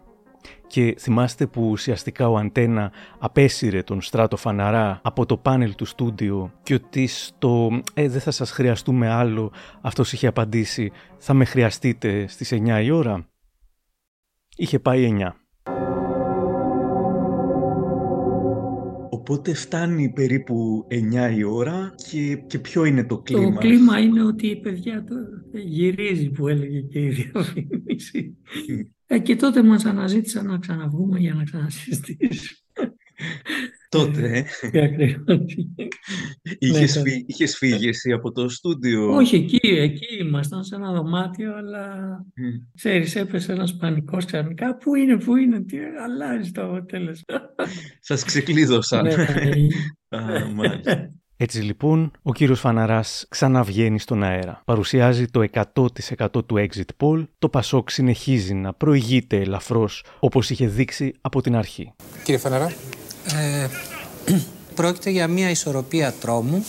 Και 0.66 0.94
θυμάστε 0.98 1.46
που 1.46 1.68
ουσιαστικά 1.70 2.28
ο 2.28 2.36
Αντένα 2.36 2.92
απέσυρε 3.18 3.82
τον 3.82 4.00
Στράτο 4.00 4.36
Φαναρά 4.36 5.00
από 5.02 5.26
το 5.26 5.36
πάνελ 5.36 5.74
του 5.74 5.84
στούντιο 5.84 6.52
και 6.62 6.74
ότι 6.74 7.06
στο 7.06 7.80
«Ε, 7.94 8.08
δεν 8.08 8.20
θα 8.20 8.30
σας 8.30 8.50
χρειαστούμε 8.50 9.08
άλλο» 9.08 9.52
αυτός 9.80 10.12
είχε 10.12 10.26
απαντήσει 10.26 10.92
«Θα 11.18 11.34
με 11.34 11.44
χρειαστείτε 11.44 12.26
στις 12.26 12.52
9 12.52 12.82
η 12.82 12.90
ώρα». 12.90 13.26
Είχε 14.56 14.78
πάει 14.78 15.16
9. 15.20 15.41
Οπότε 19.22 19.54
φτάνει 19.54 20.12
περίπου 20.12 20.86
9 20.90 21.36
η 21.36 21.42
ώρα 21.42 21.94
και, 22.10 22.36
και 22.46 22.58
ποιο 22.58 22.84
είναι 22.84 23.04
το 23.04 23.18
κλίμα. 23.18 23.52
Το 23.52 23.58
κλίμα 23.58 23.98
είναι 23.98 24.22
ότι 24.22 24.46
η 24.46 24.56
παιδιά 24.56 25.04
το 25.04 25.14
γυρίζει 25.58 26.30
που 26.30 26.48
έλεγε 26.48 26.80
και 26.80 26.98
η 26.98 27.08
διαφήμιση. 27.08 28.36
Ε, 29.06 29.18
και 29.18 29.36
τότε 29.36 29.62
μας 29.62 29.84
αναζήτησαν 29.84 30.46
να 30.46 30.58
ξαναβγούμε 30.58 31.18
για 31.18 31.34
να 31.34 31.44
ξανασυστήσουμε. 31.44 32.58
Τότε. 33.98 34.44
Ε, 34.72 34.82
ακριβώς. 34.84 35.38
Είχες, 36.58 36.96
Ναι, 36.96 37.02
φύ- 37.02 37.24
είχες 37.30 37.56
φύγει 37.56 37.88
εσύ 37.88 38.12
από 38.12 38.32
το 38.32 38.48
στούντιο; 38.48 39.14
Όχι, 39.14 39.36
εκεί, 39.36 39.58
εκεί 39.62 40.16
ήμασταν 40.20 40.64
σε 40.64 40.74
ένα 40.74 40.92
δωμάτιο, 40.92 41.56
αλλά 41.56 41.86
Ε. 42.34 42.42
ξέρεις, 42.74 43.16
έπεσε 43.16 43.52
ένας 43.52 43.76
πανικός 43.76 44.24
ξαφνικά. 44.24 44.76
Πού 44.76 44.94
είναι, 44.94 45.16
πού 45.18 45.36
είναι, 45.36 45.60
τι 45.64 45.76
αλλάζει 46.04 46.50
το 46.50 46.64
αποτέλεσμα. 46.64 47.24
Σας 48.00 48.24
ξεκλείδωσαν. 48.24 49.02
Ναι, 49.04 49.12
Α, 50.18 50.46
μάλιστα. 50.54 51.10
Έτσι 51.36 51.60
λοιπόν, 51.62 52.10
ο 52.22 52.32
κύριος 52.32 52.60
Φαναράς 52.60 53.26
ξαναβγαίνει 53.28 53.98
στον 53.98 54.22
αέρα. 54.22 54.62
Παρουσιάζει 54.64 55.26
το 55.26 55.44
100% 55.52 56.46
του 56.46 56.54
exit 56.68 56.90
poll, 57.06 57.26
το 57.38 57.48
Πασόκ 57.48 57.90
συνεχίζει 57.90 58.54
να 58.54 58.72
προηγείται 58.74 59.36
ελαφρώς 59.40 60.04
όπως 60.20 60.50
είχε 60.50 60.66
δείξει 60.66 61.12
από 61.20 61.40
την 61.42 61.56
αρχή. 61.56 61.92
Κύριε 62.24 62.40
Φαναρά. 62.40 62.72
Ε, 63.26 63.66
πρόκειται 64.74 65.10
για 65.10 65.28
μια 65.28 65.50
ισορροπία 65.50 66.14
τρόμου 66.20 66.64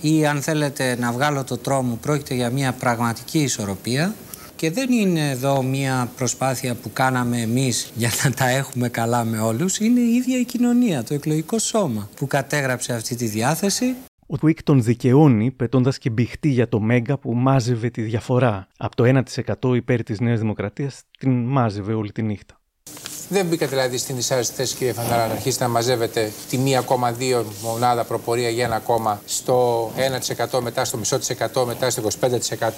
ή 0.00 0.26
αν 0.26 0.42
θέλετε 0.42 0.96
να 1.00 1.12
βγάλω 1.12 1.44
το 1.44 1.56
τρόμο 1.56 1.98
πρόκειται 2.02 2.34
για 2.34 2.50
μια 2.50 2.72
πραγματική 2.72 3.38
ισορροπία 3.38 4.14
και 4.56 4.70
δεν 4.70 4.92
είναι 4.92 5.30
εδώ 5.30 5.62
μια 5.62 6.10
προσπάθεια 6.16 6.74
που 6.74 6.92
κάναμε 6.92 7.40
εμείς 7.40 7.92
για 7.94 8.10
να 8.24 8.30
τα 8.30 8.48
έχουμε 8.48 8.88
καλά 8.88 9.24
με 9.24 9.40
όλους 9.40 9.78
είναι 9.78 10.00
η 10.00 10.14
ίδια 10.14 10.38
η 10.38 10.44
κοινωνία, 10.44 11.04
το 11.04 11.14
εκλογικό 11.14 11.58
σώμα 11.58 12.08
που 12.16 12.26
κατέγραψε 12.26 12.92
αυτή 12.92 13.14
τη 13.16 13.26
διάθεση 13.26 13.94
Ο 14.26 14.38
Τουίκ 14.38 14.62
τον 14.62 14.82
δικαιώνει 14.82 15.50
πετώντας 15.50 15.98
και 15.98 16.10
μπηχτή 16.10 16.48
για 16.48 16.68
το 16.68 16.80
Μέγκα 16.80 17.18
που 17.18 17.34
μάζευε 17.34 17.90
τη 17.90 18.02
διαφορά. 18.02 18.66
Από 18.76 18.96
το 18.96 19.24
1% 19.62 19.74
υπέρ 19.74 20.02
της 20.02 20.20
Νέας 20.20 20.40
Δημοκρατίας 20.40 21.02
την 21.18 21.44
μάζευε 21.44 21.92
όλη 21.92 22.12
τη 22.12 22.22
νύχτα. 22.22 22.57
Δεν 23.28 23.46
μπήκατε 23.46 23.70
δηλαδή 23.70 23.98
στην 23.98 24.16
δυσάρεστη 24.16 24.54
θέση, 24.54 24.76
κύριε 24.76 24.92
Φαναρά, 24.92 25.26
να 25.26 25.32
αρχίσετε 25.32 25.64
να 25.64 25.70
μαζεύετε 25.70 26.32
τη 26.48 26.58
1,2 26.64 27.44
μονάδα 27.62 28.04
προπορία 28.04 28.48
για 28.48 28.64
ένα 28.64 28.78
κόμμα 28.78 29.20
στο 29.24 29.90
1%, 30.50 30.60
μετά 30.62 30.84
στο 30.84 30.96
μισό 30.96 31.18
της 31.18 31.30
εκατό, 31.30 31.66
μετά 31.66 31.90
στο 31.90 32.02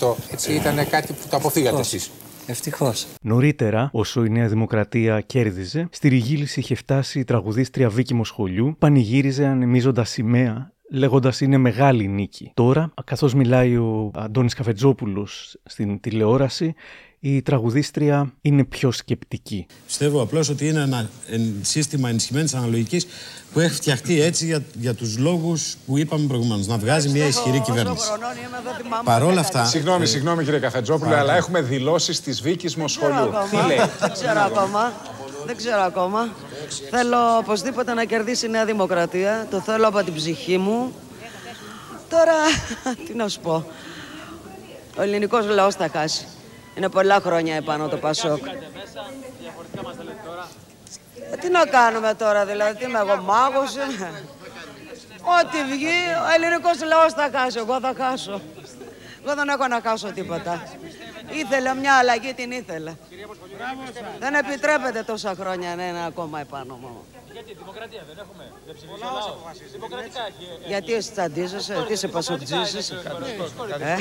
25%. 0.01 0.14
Έτσι 0.32 0.53
ήταν 0.53 0.88
κάτι 0.88 1.12
που 1.12 1.28
το 1.30 1.36
αποφύγατε 1.36 1.80
εσείς. 1.80 2.11
Ευτυχώς. 2.46 3.07
Νωρίτερα, 3.22 3.90
όσο 3.92 4.24
η 4.24 4.30
Νέα 4.30 4.48
Δημοκρατία 4.48 5.20
κέρδιζε, 5.20 5.88
στη 5.90 6.09
Ριγίληση 6.09 6.61
είχε 6.61 6.74
φτάσει 6.74 7.18
η 7.18 7.24
τραγουδίστρια 7.24 7.88
Βίκη 7.88 8.14
Μοσχολιού, 8.14 8.76
πανηγύριζε 8.78 9.46
ανεμίζοντα 9.46 10.05
σημαία 10.05 10.72
λέγοντας 10.90 11.40
είναι 11.40 11.57
μεγάλη 11.57 12.09
νίκη. 12.09 12.51
Τώρα, 12.55 12.92
καθώς 13.05 13.34
μιλάει 13.34 13.76
ο 13.76 14.11
Αντώνης 14.14 14.55
Καφετζόπουλος 14.55 15.59
στην 15.64 16.01
τηλεόραση, 16.01 16.74
η 17.22 17.42
τραγουδίστρια 17.42 18.32
είναι 18.40 18.64
πιο 18.64 18.90
σκεπτική. 18.92 19.66
Πιστεύω 19.86 20.22
απλώς 20.22 20.48
ότι 20.48 20.68
είναι 20.68 20.80
ένα 20.80 21.08
εν- 21.30 21.54
σύστημα 21.62 22.08
ενισχυμένης 22.08 22.54
αναλογικής 22.54 23.06
που 23.52 23.60
έχει 23.60 23.74
φτιαχτεί 23.74 24.20
έτσι 24.20 24.44
για, 24.44 24.62
για 24.78 24.94
τους 24.94 25.18
λόγους 25.18 25.76
που 25.86 25.98
είπαμε 25.98 26.26
προηγουμένως. 26.26 26.66
Να 26.66 26.78
βγάζει 26.78 27.08
μια 27.08 27.26
ισχυρή 27.26 27.60
κυβέρνηση. 27.60 28.08
Παρόλα 29.04 29.40
αυτά. 29.40 29.64
Συγγνώμη, 29.64 30.02
ε, 30.02 30.06
συγγνώμη 30.06 30.44
κύριε 30.44 30.58
Καφετζόπουλε, 30.58 31.04
παρακαλώ. 31.04 31.30
αλλά 31.30 31.38
έχουμε 31.38 31.60
δηλώσεις 31.60 32.20
της 32.20 32.42
Βίκης 32.42 32.76
Μοσχολιού. 32.76 33.14
ακόμα. 33.14 33.46
Τι 33.50 33.56
λέει; 33.66 33.76
Δεν 34.00 34.12
ξέρω 34.12 34.40
ακόμα. 34.40 34.92
Δεν 35.46 35.56
ξέρω 35.56 35.80
ακόμα. 35.82 36.28
Θέλω 36.90 37.16
οπωσδήποτε 37.38 37.94
να 37.94 38.04
κερδίσει 38.04 38.46
η 38.46 38.48
Νέα 38.48 38.64
Δημοκρατία. 38.64 39.46
Το 39.50 39.60
θέλω 39.60 39.88
από 39.88 40.02
την 40.04 40.14
ψυχή 40.14 40.58
μου. 40.58 40.92
Τώρα, 42.10 42.34
τι 43.06 43.14
να 43.14 43.28
σου 43.28 43.40
πω. 43.40 43.64
Ο 44.98 45.02
ελληνικός 45.02 45.46
λαός 45.46 45.74
θα 45.74 45.88
χάσει. 45.92 46.24
Είναι 46.74 46.88
πολλά 46.88 47.20
χρόνια 47.20 47.54
επάνω 47.56 47.88
το 47.88 47.96
Πασόκ. 47.96 48.46
Ε, 51.32 51.36
Τι 51.36 51.48
να 51.48 51.64
κάνουμε 51.64 52.14
τώρα, 52.14 52.46
δηλαδή, 52.46 52.78
τι 52.78 52.84
είμαι 52.84 52.98
εγώ 52.98 53.16
μάγος 53.16 53.74
είμαι. 53.74 54.22
Ό,τι 55.40 55.64
βγει, 55.72 55.98
ο 56.26 56.34
ελληνικός 56.34 56.82
λαός 56.84 57.12
θα 57.12 57.30
χάσει, 57.32 57.58
εγώ 57.58 57.80
θα 57.80 57.92
χάσω. 57.96 58.40
Εγώ 59.24 59.34
δεν 59.34 59.48
έχω 59.48 59.66
να 59.66 59.80
χάσω 59.80 60.12
τίποτα. 60.12 60.62
Ήθελε 61.30 61.74
μια 61.74 61.94
αλλαγή, 61.94 62.34
την 62.34 62.50
ήθελε. 62.50 62.92
Δεν 64.18 64.34
επιτρέπεται 64.34 65.02
τόσα 65.02 65.34
χρόνια 65.40 65.76
να 65.76 65.88
είναι 65.88 66.04
ακόμα 66.06 66.40
επάνω 66.40 66.74
μου. 66.74 67.04
Γιατί 67.33 67.55
δημοκρατία 67.55 68.03
δεν 68.09 68.18
έχουμε. 68.18 68.45
Δεν 68.66 68.74
ψηφίζει 68.74 69.03
ο 69.03 69.05
λαός. 69.05 69.72
Δημοκρατικά 69.72 70.20
έχει. 70.31 70.68
Γιατί 70.68 70.93
εσύ 70.95 71.11
τσαντίζεσαι, 71.12 71.85
τι 71.87 71.93
είσαι 71.93 72.09
πασοκτζής 72.09 72.72
είσαι. 72.74 72.95
Ε, 73.81 73.97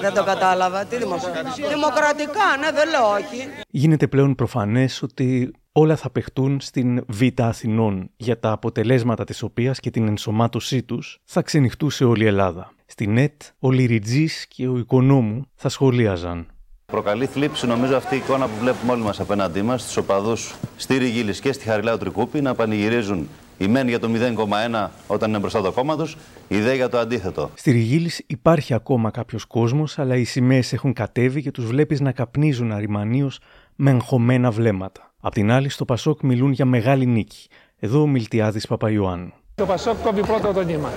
δεν 0.00 0.14
το 0.14 0.24
κατάλαβα. 0.24 0.84
Τι 0.84 0.96
δημοκρατικά. 0.96 1.68
Δημοκρατικά, 1.68 2.46
ναι, 2.60 2.70
δεν 2.72 2.88
λέω 2.88 3.10
όχι. 3.10 3.48
Γίνεται 3.70 4.06
πλέον 4.06 4.34
προφανές 4.34 5.02
ότι 5.02 5.52
όλα 5.72 5.96
θα 5.96 6.10
παιχτούν 6.10 6.60
στην 6.60 7.04
Β' 7.08 7.40
Αθηνών, 7.40 8.10
για 8.16 8.38
τα 8.38 8.50
αποτελέσματα 8.50 9.24
της 9.24 9.42
οποίας 9.42 9.80
και 9.80 9.90
την 9.90 10.08
ενσωμάτωσή 10.08 10.82
τους 10.82 11.20
θα 11.24 11.42
ξενυχτούσε 11.42 12.04
όλη 12.04 12.24
η 12.24 12.26
Ελλάδα. 12.26 12.72
Στην 12.86 13.18
ΕΤ, 13.18 13.42
ο 13.58 13.70
Λιριτζής 13.70 14.46
και 14.46 14.68
ο 14.68 14.78
Οικονόμου 14.78 15.46
θα 15.54 15.68
σχολίαζαν. 15.68 16.46
Προκαλεί 16.92 17.26
θλίψη 17.26 17.66
νομίζω 17.66 17.96
αυτή 17.96 18.14
η 18.14 18.18
εικόνα 18.18 18.46
που 18.46 18.52
βλέπουμε 18.60 18.92
όλοι 18.92 19.02
μας 19.02 19.20
απέναντί 19.20 19.62
μας, 19.62 19.92
του 19.92 20.02
οπαδούς 20.04 20.54
στη 20.76 20.96
Ριγίλης 20.96 21.40
και 21.40 21.52
στη 21.52 21.64
Χαριλάου 21.64 21.96
Τρικούπη 21.96 22.40
να 22.40 22.54
πανηγυρίζουν 22.54 23.28
η 23.58 23.66
μεν 23.66 23.88
για 23.88 23.98
το 23.98 24.08
0,1 24.08 24.88
όταν 25.06 25.28
είναι 25.28 25.38
μπροστά 25.38 25.60
το 25.60 25.72
κόμμα 25.72 25.96
τους, 25.96 26.16
η 26.48 26.60
δε 26.60 26.74
για 26.74 26.88
το 26.88 26.98
αντίθετο. 26.98 27.50
Στη 27.54 27.70
Ριγίλης 27.70 28.22
υπάρχει 28.26 28.74
ακόμα 28.74 29.10
κάποιος 29.10 29.44
κόσμος, 29.44 29.98
αλλά 29.98 30.16
οι 30.16 30.24
σημαίες 30.24 30.72
έχουν 30.72 30.92
κατέβει 30.92 31.42
και 31.42 31.50
τους 31.50 31.66
βλέπεις 31.66 32.00
να 32.00 32.12
καπνίζουν 32.12 32.72
αριμανίως 32.72 33.40
με 33.76 33.90
εγχωμένα 33.90 34.50
βλέμματα. 34.50 35.12
Απ' 35.20 35.32
την 35.32 35.50
άλλη, 35.50 35.68
στο 35.68 35.84
Πασόκ 35.84 36.22
μιλούν 36.22 36.52
για 36.52 36.64
μεγάλη 36.64 37.06
νίκη. 37.06 37.48
Εδώ 37.78 38.00
ο 38.00 38.06
Μιλτιάδης 38.06 38.66
Παπαϊωάννου. 38.66 39.32
Το 39.54 39.66
Πασόκ 39.66 39.96
κόβει 40.02 40.20
πρώτα 40.20 40.52
το 40.52 40.62
νήμα. 40.62 40.90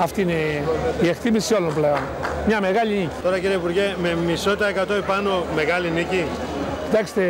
Αυτή 0.00 0.22
είναι 0.22 0.62
η 1.02 1.08
εκτίμηση 1.08 1.54
όλων 1.54 1.74
πλέον. 1.74 1.98
Μια 2.48 2.60
μεγάλη 2.60 2.94
νίκη. 2.94 3.10
Τώρα 3.22 3.38
κύριε 3.38 3.56
Υπουργέ, 3.56 3.96
με 4.02 4.14
μισό 4.26 4.56
τα 4.56 4.68
εκατό 4.68 4.92
επάνω 4.92 5.44
μεγάλη 5.54 5.90
νίκη. 5.90 6.24
Κοιτάξτε, 6.90 7.22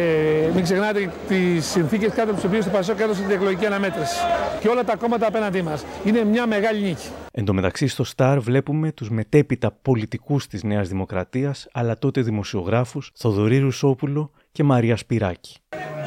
μην 0.55 0.63
ξεχνάτε 0.63 1.13
τις 1.29 1.67
συνθήκες 1.67 2.09
κάτω 2.09 2.23
από 2.23 2.35
τις 2.35 2.45
οποίες 2.45 2.65
το 2.65 2.71
Πασόκ 2.71 3.01
έδωσε 3.01 3.23
την 3.23 3.31
εκλογική 3.31 3.67
αναμέτρηση. 3.67 4.17
Και 4.61 4.69
όλα 4.69 4.85
τα 4.85 4.97
κόμματα 4.97 5.27
απέναντί 5.27 5.63
μας. 5.63 5.85
Είναι 6.05 6.25
μια 6.25 6.47
μεγάλη 6.47 6.81
νίκη. 6.81 7.09
Εν 7.33 7.45
τω 7.45 7.53
μεταξύ 7.53 7.87
στο 7.87 8.05
Σταρ 8.05 8.41
βλέπουμε 8.41 8.93
τους 8.93 9.11
μετέπειτα 9.11 9.71
πολιτικούς 9.83 10.47
της 10.47 10.63
Νέας 10.63 10.89
Δημοκρατίας, 10.89 11.69
αλλά 11.73 11.99
τότε 11.99 12.21
δημοσιογράφους 12.21 13.13
Θοδωρή 13.15 13.59
Ρουσόπουλο 13.59 14.31
και 14.53 14.63
Μαρία 14.63 14.97
Σπυράκη. 14.97 15.57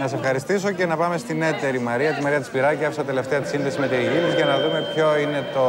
Να 0.02 0.08
σε 0.08 0.16
ευχαριστήσω 0.16 0.72
και 0.72 0.86
να 0.86 0.98
πάμε 0.98 1.18
στην 1.18 1.42
έτερη 1.42 1.80
Μαρία, 1.80 2.12
τη 2.14 2.22
Μαρία 2.22 2.38
της 2.38 2.48
Σπυράκη. 2.48 2.86
Άφησα 2.86 3.04
τελευταία 3.04 3.40
τη 3.40 3.48
σύνδεση 3.48 3.80
με 3.80 3.88
τη 3.88 3.96
Ριγίλη 3.96 4.36
για 4.36 4.46
να 4.46 4.60
δούμε 4.60 4.80
ποιο 4.94 5.18
είναι 5.18 5.44
το 5.54 5.66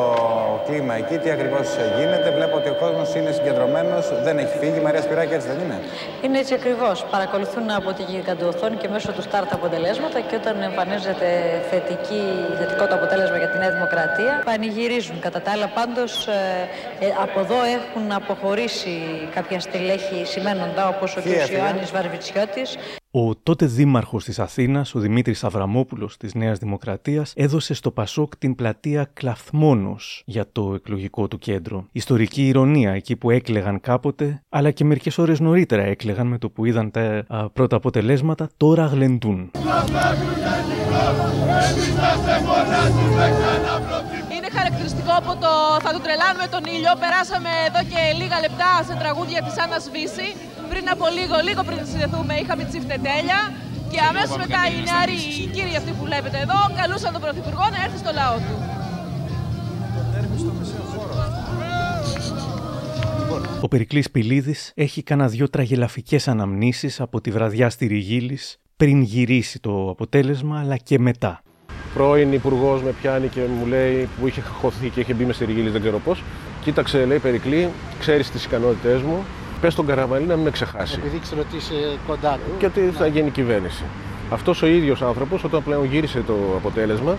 κλίμα 0.67 0.95
εκεί, 0.95 1.19
τι 1.19 1.31
ακριβώς 1.31 1.67
γίνεται. 1.99 2.31
Βλέπω 2.31 2.57
ότι 2.57 2.69
ο 2.69 2.75
κόσμος 2.75 3.15
είναι 3.15 3.31
συγκεντρωμένος, 3.31 4.23
δεν 4.23 4.39
έχει 4.39 4.59
φύγει. 4.59 4.81
Μαρία 4.81 5.03
Σπυράκη, 5.03 5.35
έτσι 5.35 5.49
δεν 5.49 5.59
είναι; 5.65 5.79
Είναι 6.25 6.39
έτσι 6.39 6.55
ακριβώς. 6.55 7.05
Παρακολουθούν 7.11 7.71
από 7.71 7.93
τη 7.93 8.03
γιγαντοοθόνη 8.03 8.77
και 8.77 8.89
μέσω 8.89 9.13
του 9.13 9.23
στάρ 9.23 9.47
τα 9.47 9.55
αποτελέσματα 9.55 10.21
και 10.21 10.37
όταν 10.37 10.63
εμφανίζεται 10.63 11.29
θετική, 11.71 12.23
θετικό 12.59 12.87
το 12.87 12.95
αποτέλεσμα 12.95 13.37
για 13.37 13.49
τη 13.51 13.59
Νέα 13.59 13.71
Δημοκρατία, 13.71 14.43
πανηγυρίζουν. 14.45 15.21
Κατά 15.21 15.41
τα 15.41 15.51
άλλα, 15.51 15.67
πάντως 15.79 16.29
από 17.23 17.41
εδώ 17.41 17.59
έχουν 17.79 18.13
αποχωρήσει 18.13 18.95
κάποια 19.35 19.61
στελέχη 19.61 20.25
σημαίνοντα 20.27 20.89
όπως 20.89 21.17
ο 21.17 21.21
κ. 21.21 21.27
έφυγαν; 21.27 21.61
Ιωάννης 21.61 21.91
Βαρβιτσιώτης. 21.91 22.71
Ο 23.15 23.35
τότε 23.35 23.67
δήμαρχος 23.67 24.25
της 24.25 24.39
Αθήνας, 24.39 24.95
ο 24.95 24.99
Δημήτρης 24.99 25.45
Αβραμόπουλος 25.45 26.17
της 26.17 26.35
Νέας 26.35 26.59
Δημοκρατίας, 26.59 27.33
έδωσε 27.37 27.75
στο 27.75 27.91
Πασόκ 27.91 28.37
την 28.37 28.55
πλατεία 28.55 29.11
Κλαθμόνος 29.13 30.23
για 30.27 30.47
το 30.53 30.75
εκλογικό 30.75 31.29
του 31.29 31.39
κέντρο. 31.39 31.87
Ιστορική 31.93 32.47
ηρωνία 32.49 32.91
εκεί 32.93 33.17
που 33.17 33.31
έκλεγαν 33.31 33.81
κάποτε, 33.81 34.43
αλλά 34.49 34.71
και 34.71 34.85
μερικές 34.85 35.19
ώρες 35.19 35.41
νωρίτερα 35.41 35.83
έκλεγαν 35.83 36.27
με 36.27 36.39
το 36.39 36.51
που 36.51 36.65
είδαν 36.65 36.91
τα 36.91 37.25
α, 37.29 37.51
πρώτα 37.51 37.77
αποτελέσματα, 37.77 38.49
τώρα 38.57 38.87
γλεντούν. 38.87 39.51
Είναι 44.37 44.49
χαρακτηριστικό 44.53 45.13
από 45.17 45.33
το 45.41 45.51
«Θα 45.83 45.93
του 45.93 46.01
τρελάνουμε 46.01 46.47
τον 46.51 46.65
ήλιο». 46.65 46.93
Περάσαμε 47.01 47.49
εδώ 47.69 47.81
και 47.91 48.01
λίγα 48.23 48.41
λεπτά 48.41 48.71
σε 48.87 48.95
τραγούδια 49.03 49.43
της 49.43 49.59
Άννας 49.59 49.91
Βύση. 49.93 50.29
Πριν 50.73 50.89
από 50.95 51.05
λίγο, 51.19 51.37
λίγο 51.49 51.63
πριν 51.69 51.79
συνδεθούμε, 51.91 52.35
είχαμε 52.43 52.65
τσιφτετέλια. 52.65 53.39
Και 53.93 54.01
αμέσως 54.09 54.37
μετά 54.37 54.61
οι 54.71 54.77
νεαροί, 54.89 55.19
οι 55.43 55.47
κύριοι 55.55 55.77
αυτοί 55.77 55.91
που 55.99 56.05
βλέπετε 56.05 56.39
εδώ, 56.39 56.59
καλούσαν 56.81 57.13
τον 57.13 57.21
Πρωθυπουργό 57.21 57.65
να 57.75 57.79
έρθει 57.85 57.99
στο 57.99 58.11
λαό 58.15 58.37
του. 58.37 58.55
Ο 63.61 63.69
Περικλής 63.69 64.11
Πηλίδης 64.11 64.73
έχει 64.75 65.03
κάνα 65.03 65.29
δυο 65.29 65.49
τραγελαφικές 65.49 66.29
αναμνήσεις 66.29 67.01
από 67.01 67.21
τη 67.21 67.31
βραδιά 67.31 67.71
στη 67.71 67.87
Ριγίλης 67.87 68.57
πριν 68.77 69.03
γυρίσει 69.03 69.61
το 69.61 69.91
αποτέλεσμα, 69.91 70.61
αλλά 70.61 70.77
και 70.77 70.99
μετά. 70.99 71.43
πρώην 71.95 72.33
υπουργός 72.33 72.83
με 72.83 72.91
πιάνει 73.01 73.29
και 73.29 73.41
μου 73.41 73.67
λέει 73.67 74.09
που 74.21 74.27
είχε 74.27 74.41
χωθεί 74.41 74.89
και 74.89 75.01
είχε 75.01 75.15
μπει 75.15 75.25
μες 75.25 75.35
στη 75.35 75.45
Ριγίλης, 75.45 75.73
δεν 75.73 75.81
ξέρω 75.81 75.99
πώς. 75.99 76.23
Κοίταξε, 76.65 77.05
λέει 77.05 77.19
Περικλή, 77.19 77.69
ξέρεις 77.99 78.31
τις 78.31 78.45
ικανότητές 78.45 79.03
μου. 79.03 79.25
Πες 79.63 79.75
τον 79.75 79.87
Καραμαλή 79.87 80.27
να 80.27 80.35
μην 80.35 80.45
με 80.45 80.51
ξεχάσει. 80.51 80.99
Επειδή 80.99 81.19
ξέρω 81.19 81.41
ότι 81.41 81.57
είσαι 81.57 81.99
κοντά 82.07 82.33
του. 82.33 82.57
Και 82.59 82.67
ότι 82.67 82.81
θα 82.81 83.07
γίνει 83.07 83.31
κυβέρνηση. 83.31 83.85
Αυτός 84.31 84.63
ο 84.63 84.67
ίδιος 84.67 85.03
άνθρωπος, 85.03 85.45
όταν 85.45 85.63
πλέον 85.63 85.85
γύρισε 85.85 86.23
το 86.27 86.35
αποτέλεσμα, 86.57 87.17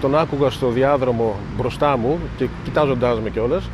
τον 0.00 0.18
άκουγα 0.18 0.50
στο 0.50 0.68
διάδρομο 0.68 1.36
μπροστά 1.56 1.96
μου 1.96 2.18
και 2.36 2.48
κοιτάζοντάς 2.64 3.20
με 3.20 3.30
κιόλας 3.30 3.70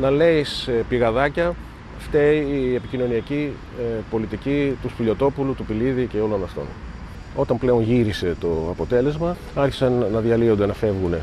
να 0.00 0.10
λέει 0.10 0.44
σε 0.44 0.72
πηγαδάκια 0.88 1.54
φταίει 1.98 2.46
η 2.50 2.74
επικοινωνιακή 2.74 3.52
ε, 3.78 3.82
πολιτική 4.10 4.76
του 4.82 4.88
Σπηλιοτόπουλου, 4.88 5.54
του 5.54 5.64
Πιλίδη 5.64 6.06
και 6.06 6.18
όλων 6.18 6.42
αυτών. 6.42 6.64
Όταν 7.34 7.58
πλέον 7.58 7.82
γύρισε 7.82 8.36
το 8.40 8.48
αποτέλεσμα, 8.70 9.36
άρχισαν 9.54 10.06
να 10.12 10.20
διαλύονται, 10.20 10.66
να 10.66 10.72
φεύγουν 10.72 11.14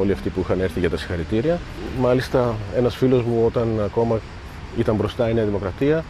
όλοι 0.00 0.12
αυτοί 0.12 0.28
που 0.28 0.40
είχαν 0.40 0.60
έρθει 0.60 0.80
για 0.80 0.90
τα 0.90 0.96
συγχαρητήρια. 0.96 1.58
Μάλιστα, 2.00 2.54
ένας 2.76 2.96
φίλος 2.96 3.22
μου 3.22 3.42
όταν 3.46 3.80
ακόμα 3.84 4.20
ήταν 4.78 4.94
μπροστά 4.94 5.28
η 5.30 5.34
Νέα 5.34 5.44
Δημοκρατία, 5.44 6.04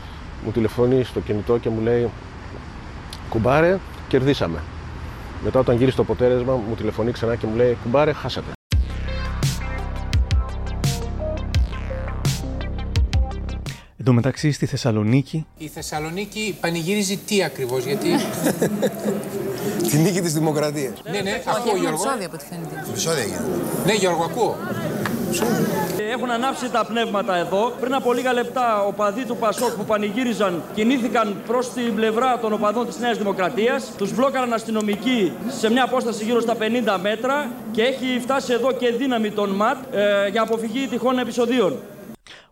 μου 0.45 0.51
τηλεφωνεί 0.51 1.05
στο 1.05 1.21
κινητό 1.21 1.59
και 1.59 1.69
μου 1.69 1.81
λέει 1.81 2.11
«Κουμπάρε, 3.29 3.79
κερδίσαμε». 4.09 4.59
Μετά 5.45 5.59
όταν 5.59 5.77
γύρισε 5.77 5.97
το 5.97 6.03
αποτέλεσμα 6.03 6.55
μου 6.69 6.75
τηλεφωνεί 6.75 7.13
ξανά 7.13 7.37
και 7.37 7.47
μου 7.47 7.57
λέει 7.57 7.77
«Κουμπάρε, 7.83 8.13
χάσατε». 8.13 8.51
Εν 13.97 14.07
τω 14.07 14.13
μεταξύ 14.13 14.53
στη 14.53 14.67
Θεσσαλονίκη. 14.67 15.47
Η 15.59 15.69
Θεσσαλονίκη 15.69 16.57
πανηγυρίζει 16.61 17.17
τι 17.17 17.43
ακριβώς, 17.43 17.85
γιατί. 17.85 18.09
Τη 19.91 19.97
νίκη 19.97 20.21
της 20.21 20.33
Δημοκρατίας. 20.33 21.03
ναι, 21.11 21.21
ναι, 21.21 21.43
ακούω 21.47 21.77
Γιώργο. 21.77 21.89
επεισόδια 21.89 22.27
από 22.27 22.35
ό,τι 22.37 22.45
φαίνεται. 22.45 22.85
Επεισόδια 22.89 23.25
γίνεται. 23.25 23.45
Ναι, 23.87 23.93
Γιώργο, 23.95 24.25
ακούω. 24.25 24.57
Έχουν 26.12 26.31
ανάψει 26.31 26.70
τα 26.70 26.85
πνεύματα 26.85 27.37
εδώ. 27.37 27.72
Πριν 27.81 27.95
από 27.95 28.12
λίγα 28.12 28.33
λεπτά, 28.33 28.85
οπαδοί 28.85 29.24
του 29.24 29.37
Πασόκ 29.37 29.70
που 29.70 29.85
πανηγύριζαν 29.85 30.62
κινήθηκαν 30.74 31.37
προς 31.47 31.72
την 31.72 31.95
πλευρά 31.95 32.39
των 32.39 32.53
οπαδών 32.53 32.87
της 32.87 32.99
Νέας 32.99 33.18
Δημοκρατίας. 33.18 33.93
Τους 33.97 34.14
μπλόκαραν 34.14 34.53
αστυνομικοί 34.53 35.33
σε 35.49 35.70
μια 35.70 35.85
απόσταση 35.85 36.24
γύρω 36.24 36.41
στα 36.41 36.57
50 36.57 36.99
μέτρα 37.01 37.51
και 37.70 37.83
έχει 37.83 38.20
φτάσει 38.20 38.53
εδώ 38.53 38.72
και 38.72 38.91
δύναμη 38.91 39.31
των 39.31 39.51
ΜΑΤ 39.51 39.95
ε, 39.95 40.28
για 40.28 40.43
αποφυγή 40.43 40.87
τυχόν 40.87 41.18
επεισοδίων. 41.18 41.76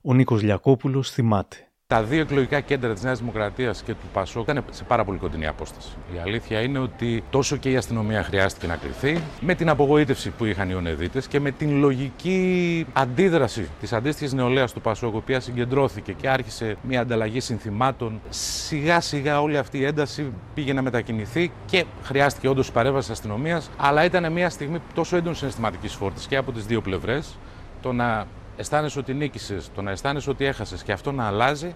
Ο 0.03 0.14
Νίκος 0.14 0.43
Λιακόπουλος 0.43 1.11
θυμάται. 1.11 1.68
Τα 1.95 2.03
δύο 2.03 2.20
εκλογικά 2.20 2.61
κέντρα 2.61 2.93
της 2.93 3.03
Νέας 3.03 3.18
Δημοκρατίας 3.18 3.82
και 3.82 3.93
του 3.93 4.07
Πασόκ 4.12 4.43
ήταν 4.43 4.64
σε 4.70 4.84
πάρα 4.84 5.05
πολύ 5.05 5.18
κοντινή 5.18 5.47
απόσταση. 5.47 5.97
Η 6.14 6.18
αλήθεια 6.18 6.61
είναι 6.61 6.78
ότι 6.78 7.22
τόσο 7.30 7.57
και 7.57 7.70
η 7.70 7.76
αστυνομία 7.76 8.22
χρειάστηκε 8.22 8.66
να 8.66 8.76
κρυθεί, 8.76 9.22
με 9.41 9.55
την 9.55 9.68
απογοήτευση 9.68 10.30
που 10.30 10.45
είχαν 10.45 10.70
οι 10.70 10.74
Ονεδίτες 10.74 11.26
και 11.26 11.41
με 11.41 11.51
την 11.51 11.78
λογική 11.78 12.86
αντίδραση 12.93 13.68
της 13.80 13.93
αντίστοιχης 13.93 14.32
νεολαίας 14.32 14.72
του 14.72 14.80
Πασόκ, 14.80 15.14
η 15.14 15.16
οποία 15.16 15.41
συγκεντρώθηκε 15.41 16.12
και 16.12 16.28
άρχισε 16.28 16.76
μια 16.82 17.01
ανταλλαγή 17.01 17.41
συνθημάτων. 17.41 18.20
Σιγά 18.28 19.01
σιγά 19.01 19.41
όλη 19.41 19.59
αυτή 19.59 19.78
η 19.78 19.84
ένταση 19.84 20.32
πήγε 20.55 20.72
να 20.72 20.82
μετακινηθεί 20.82 21.53
και 21.66 21.84
χρειάστηκε 22.03 22.49
όντως 22.49 22.68
η 22.68 22.72
παρέμβαση 22.72 23.09
της 23.09 23.18
αστυνομίας, 23.18 23.70
αλλά 23.76 24.05
ήταν 24.05 24.32
μια 24.32 24.51
στιγμή 24.51 24.80
τόσο 24.95 25.16
έντονης 25.16 25.39
συναισθηματικής 25.39 25.95
φόρτης 25.95 26.26
και 26.26 26.36
από 26.36 26.53
τις 26.53 26.66
δύο 26.66 26.80
πλευρές. 26.80 27.36
Το 27.82 27.93
να 27.93 28.26
αισθάνεσαι 28.59 28.99
ότι 28.99 29.15
νίκησες, 29.15 29.71
το 29.75 29.83
να 29.83 29.91
αισθάνεσαι 29.91 30.31
ότι 30.31 30.45
έχασες 30.45 30.83
και 30.83 30.93
αυτό 30.93 31.13
να 31.13 31.27
αλλάζει, 31.27 31.75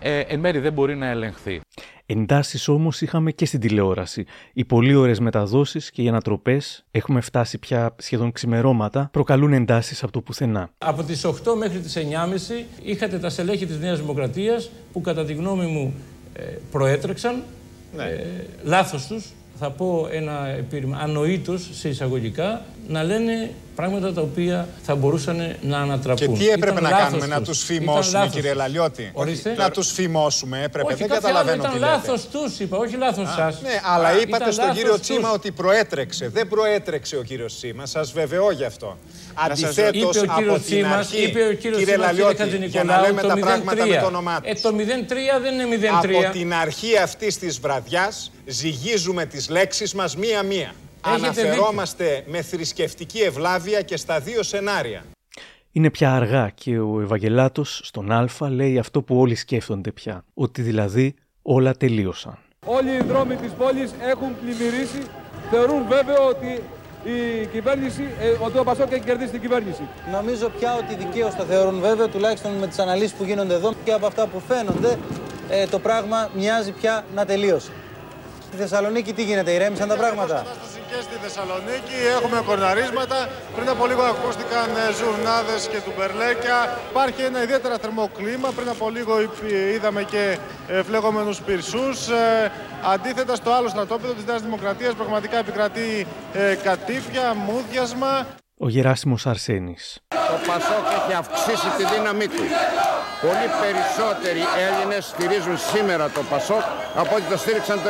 ε, 0.00 0.18
εν 0.20 0.40
μέρει 0.40 0.58
δεν 0.58 0.72
μπορεί 0.72 0.96
να 0.96 1.06
ελεγχθεί. 1.06 1.60
Εντάσεις 2.06 2.68
όμως 2.68 3.00
είχαμε 3.00 3.30
και 3.30 3.46
στην 3.46 3.60
τηλεόραση. 3.60 4.24
Οι 4.52 4.64
πολύ 4.64 4.94
ωραίες 4.94 5.20
μεταδόσεις 5.20 5.90
και 5.90 6.02
οι 6.02 6.08
ανατροπές, 6.08 6.84
έχουμε 6.90 7.20
φτάσει 7.20 7.58
πια 7.58 7.94
σχεδόν 7.98 8.32
ξημερώματα, 8.32 9.08
προκαλούν 9.12 9.52
εντάσεις 9.52 10.02
από 10.02 10.12
το 10.12 10.20
πουθενά. 10.20 10.70
Από 10.78 11.02
τις 11.02 11.24
8 11.24 11.54
μέχρι 11.58 11.78
τις 11.78 11.96
9.30 11.96 12.64
είχατε 12.82 13.18
τα 13.18 13.28
στελέχη 13.28 13.66
της 13.66 13.78
Νέας 13.78 14.00
Δημοκρατίας 14.00 14.70
που 14.92 15.00
κατά 15.00 15.24
τη 15.24 15.34
γνώμη 15.34 15.66
μου 15.66 15.94
ε, 16.34 16.42
προέτρεξαν. 16.70 17.42
Ναι. 17.96 18.04
Ε, 18.04 18.46
λάθος 18.62 19.06
τους, 19.06 19.32
θα 19.58 19.70
πω 19.70 20.08
ένα 20.10 20.46
επιρρήμα, 20.46 20.98
ανοήτως 20.98 21.68
σε 21.72 21.88
εισαγωγικά, 21.88 22.64
να 22.88 23.02
λένε 23.02 23.50
πράγματα 23.74 24.12
τα 24.12 24.20
οποία 24.20 24.68
θα 24.82 24.94
μπορούσαν 24.94 25.56
να 25.60 25.78
ανατραπούν. 25.78 26.32
Και 26.32 26.38
τι 26.38 26.48
έπρεπε 26.48 26.80
να 26.80 26.90
κάνουμε, 26.90 27.26
να 27.26 27.42
τους 27.42 27.62
φημώσουμε, 27.62 28.28
κύριε 28.32 28.54
Λαλιώτη; 28.54 29.10
Ορίστε. 29.12 29.54
Να 29.56 29.70
τους 29.70 29.92
φημώσουμε, 29.92 30.62
έπρεπε. 30.62 30.92
Όχι, 30.92 30.96
Δεν 30.96 31.08
καταλαβαίνω 31.08 31.56
ήταν 31.62 31.72
τι 31.72 31.78
λέτε. 31.78 31.90
λάθος 31.90 32.28
τους, 32.28 32.58
είπα, 32.58 32.76
όχι 32.76 32.96
λάθος 32.96 33.28
σας. 33.28 33.60
Ναι, 33.62 33.80
αλλά 33.94 34.20
είπατε 34.20 34.50
στον 34.50 34.72
κύριο 34.72 35.00
Τσίμα 35.00 35.30
ότι 35.30 35.50
προέτρεξε. 35.50 36.28
Δεν 36.28 36.48
προέτρεξε 36.48 37.16
ο 37.16 37.22
κύριος 37.22 37.56
Τσίμα. 37.56 37.86
Σας 37.86 38.12
βεβαιώ 38.12 38.50
γι' 38.50 38.64
αυτό. 38.64 38.98
Αντιθέτως, 39.34 39.76
είπε 39.76 40.06
ο 40.06 40.20
κύριος 40.20 40.28
από 40.28 40.52
την 40.52 40.62
Τσίμα, 40.62 40.96
αρχή, 40.96 41.22
είπε 41.22 41.42
ο 41.42 41.52
κύριος 41.52 41.78
κύριε 41.78 41.94
Τσίμα, 41.94 42.06
Λαλιώτη, 42.06 42.66
για 42.66 42.84
να 42.84 43.00
λέμε 43.00 43.20
το 43.20 43.28
τα 43.28 43.36
πράγματα 43.38 43.84
με 43.84 43.94
το 43.94 44.04
03. 44.04 44.06
όνομά 44.06 44.40
τους. 44.40 44.50
Ε, 44.50 44.54
το 44.62 44.74
03 44.74 45.40
δεν 45.42 45.54
είναι 45.58 45.76
03. 45.76 46.24
Από 46.24 46.32
την 46.32 46.54
αρχή 46.54 46.96
αυτής 46.98 47.38
της 47.38 47.58
βραδιάς 47.60 48.30
ζυγίζουμε 48.46 49.24
τις 49.24 49.48
λέξεις 49.48 49.94
μας 49.94 50.16
μία-μία. 50.16 50.72
Έχετε 51.06 51.40
Αναφερόμαστε 51.40 52.24
με 52.26 52.42
θρησκευτική 52.42 53.18
ευλάβεια 53.18 53.82
και 53.82 53.96
στα 53.96 54.20
δύο 54.20 54.42
σενάρια. 54.42 55.04
Είναι 55.72 55.90
πια 55.90 56.14
αργά 56.14 56.50
και 56.54 56.78
ο 56.78 57.00
Ευαγγελάτος 57.00 57.80
στον 57.84 58.12
Α 58.12 58.28
λέει 58.50 58.78
αυτό 58.78 59.02
που 59.02 59.18
όλοι 59.18 59.34
σκέφτονται 59.34 59.92
πια. 59.92 60.24
Ότι 60.34 60.62
δηλαδή 60.62 61.14
όλα 61.42 61.74
τελείωσαν. 61.74 62.38
Όλοι 62.64 62.90
οι 62.90 63.02
δρόμοι 63.02 63.36
της 63.36 63.52
πόλης 63.52 63.94
έχουν 64.00 64.28
πλημμυρίσει. 64.40 65.02
Θεωρούν 65.50 65.82
βέβαιο 65.88 66.26
ότι 66.28 66.62
η 67.04 67.46
κυβέρνηση, 67.46 68.02
ε, 68.20 68.44
ότι 68.44 68.58
ο 68.58 68.64
Πασόκ 68.64 68.92
έχει 68.92 69.04
κερδίσει 69.04 69.30
την 69.30 69.40
κυβέρνηση. 69.40 69.82
Νομίζω 70.12 70.48
πια 70.58 70.74
ότι 70.74 70.94
δικαίως 70.94 71.34
το 71.34 71.42
θεωρούν 71.42 71.80
βέβαιο, 71.80 72.08
τουλάχιστον 72.08 72.52
με 72.52 72.66
τις 72.66 72.78
αναλύσεις 72.78 73.12
που 73.12 73.24
γίνονται 73.24 73.54
εδώ 73.54 73.74
και 73.84 73.92
από 73.92 74.06
αυτά 74.06 74.26
που 74.26 74.40
φαίνονται, 74.48 74.98
ε, 75.50 75.66
το 75.66 75.78
πράγμα 75.78 76.30
μοιάζει 76.36 76.72
πια 76.72 77.04
να 77.14 77.24
τελείωσε. 77.24 77.70
Στη 78.46 78.56
Θεσσαλονίκη 78.56 79.12
τι 79.12 79.22
γίνεται, 79.22 79.50
ηρέμησαν 79.50 79.88
τα 79.88 79.96
πράγματα; 79.96 80.46
Και 80.90 81.00
στη 81.02 81.16
Θεσσαλονίκη 81.22 81.98
έχουμε 82.16 82.42
κορναρίσματα. 82.46 83.28
Πριν 83.56 83.68
από 83.68 83.86
λίγο 83.86 84.02
ακούστηκαν 84.02 84.68
ε, 84.76 84.92
ζουρνάδες 84.98 85.68
και 85.70 85.80
τουμπερλέκια. 85.80 86.78
Υπάρχει 86.90 87.22
ένα 87.22 87.42
ιδιαίτερα 87.42 87.78
θερμό 87.78 88.10
κλίμα. 88.16 88.48
Πριν 88.56 88.68
από 88.68 88.90
λίγο 88.90 89.20
υπ- 89.20 89.50
είδαμε 89.74 90.02
και 90.02 90.38
ε, 90.68 90.82
φλεγόμενους 90.82 91.40
πυρσούς. 91.40 92.08
Ε, 92.08 92.52
Αντίθετα 92.92 93.34
στο 93.34 93.50
άλλο 93.52 93.68
στρατόπεδο 93.68 94.12
της 94.12 94.24
Νέας 94.24 94.42
Δημοκρατίας 94.42 94.94
πραγματικά 94.94 95.36
επικρατεί 95.38 96.06
ε, 96.32 96.54
κατήφια, 96.54 97.34
μούδιασμα. 97.34 98.26
Ο 98.58 98.68
Γεράσιμος 98.68 99.26
Αρσένης. 99.26 99.98
Το 100.08 100.16
Πασόκ 100.46 100.86
έχει 101.02 101.14
αυξήσει 101.18 101.68
τη 101.76 101.84
δύναμή 101.94 102.26
του. 102.28 102.42
Πολύ 103.20 103.48
περισσότεροι 103.62 104.42
Έλληνες 104.66 105.04
στηρίζουν 105.04 105.56
σήμερα 105.56 106.10
το 106.10 106.20
Πασόκ 106.30 106.62
από 106.96 107.14
ό,τι 107.14 107.26
το 107.30 107.36
στήριξαν 107.36 107.76
το 107.78 107.88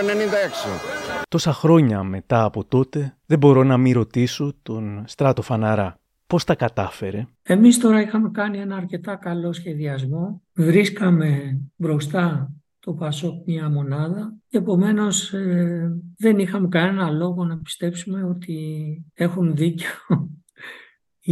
1996. 1.22 1.22
Τόσα 1.28 1.52
χρόνια 1.52 2.02
μετά 2.02 2.44
από 2.44 2.64
τότε 2.64 3.16
δεν 3.26 3.38
μπορώ 3.38 3.64
να 3.64 3.76
μην 3.76 3.92
ρωτήσω 3.92 4.54
τον 4.62 5.04
Στράτο 5.06 5.42
Φαναρά. 5.42 6.00
Πώς 6.26 6.44
τα 6.44 6.54
κατάφερε; 6.54 7.26
Εμείς 7.42 7.78
τώρα 7.78 8.00
είχαμε 8.00 8.30
κάνει 8.30 8.58
ένα 8.58 8.76
αρκετά 8.76 9.16
καλό 9.16 9.52
σχεδιασμό. 9.52 10.42
Βρίσκαμε 10.52 11.60
μπροστά 11.76 12.52
το 12.80 12.92
Πασόκ 12.92 13.46
μια 13.46 13.70
μονάδα 13.70 14.36
και 14.48 14.58
επομένως 14.58 15.32
ε, 15.32 16.00
δεν 16.18 16.38
είχαμε 16.38 16.68
κανένα 16.68 17.10
λόγο 17.10 17.44
να 17.44 17.58
πιστέψουμε 17.58 18.22
ότι 18.22 18.56
έχουν 19.14 19.56
δίκιο 19.56 19.90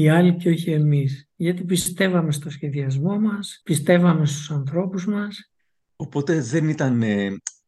οι 0.00 0.08
άλλοι 0.08 0.36
και 0.36 0.48
όχι 0.48 0.70
εμείς. 0.70 1.28
Γιατί 1.36 1.64
πιστεύαμε 1.64 2.32
στο 2.32 2.50
σχεδιασμό 2.50 3.18
μας, 3.20 3.60
πιστεύαμε 3.64 4.26
στους 4.26 4.50
ανθρώπους 4.50 5.06
μας. 5.06 5.50
Οπότε 5.96 6.40
δεν 6.40 6.68
ήταν 6.68 7.02
ε, 7.02 7.24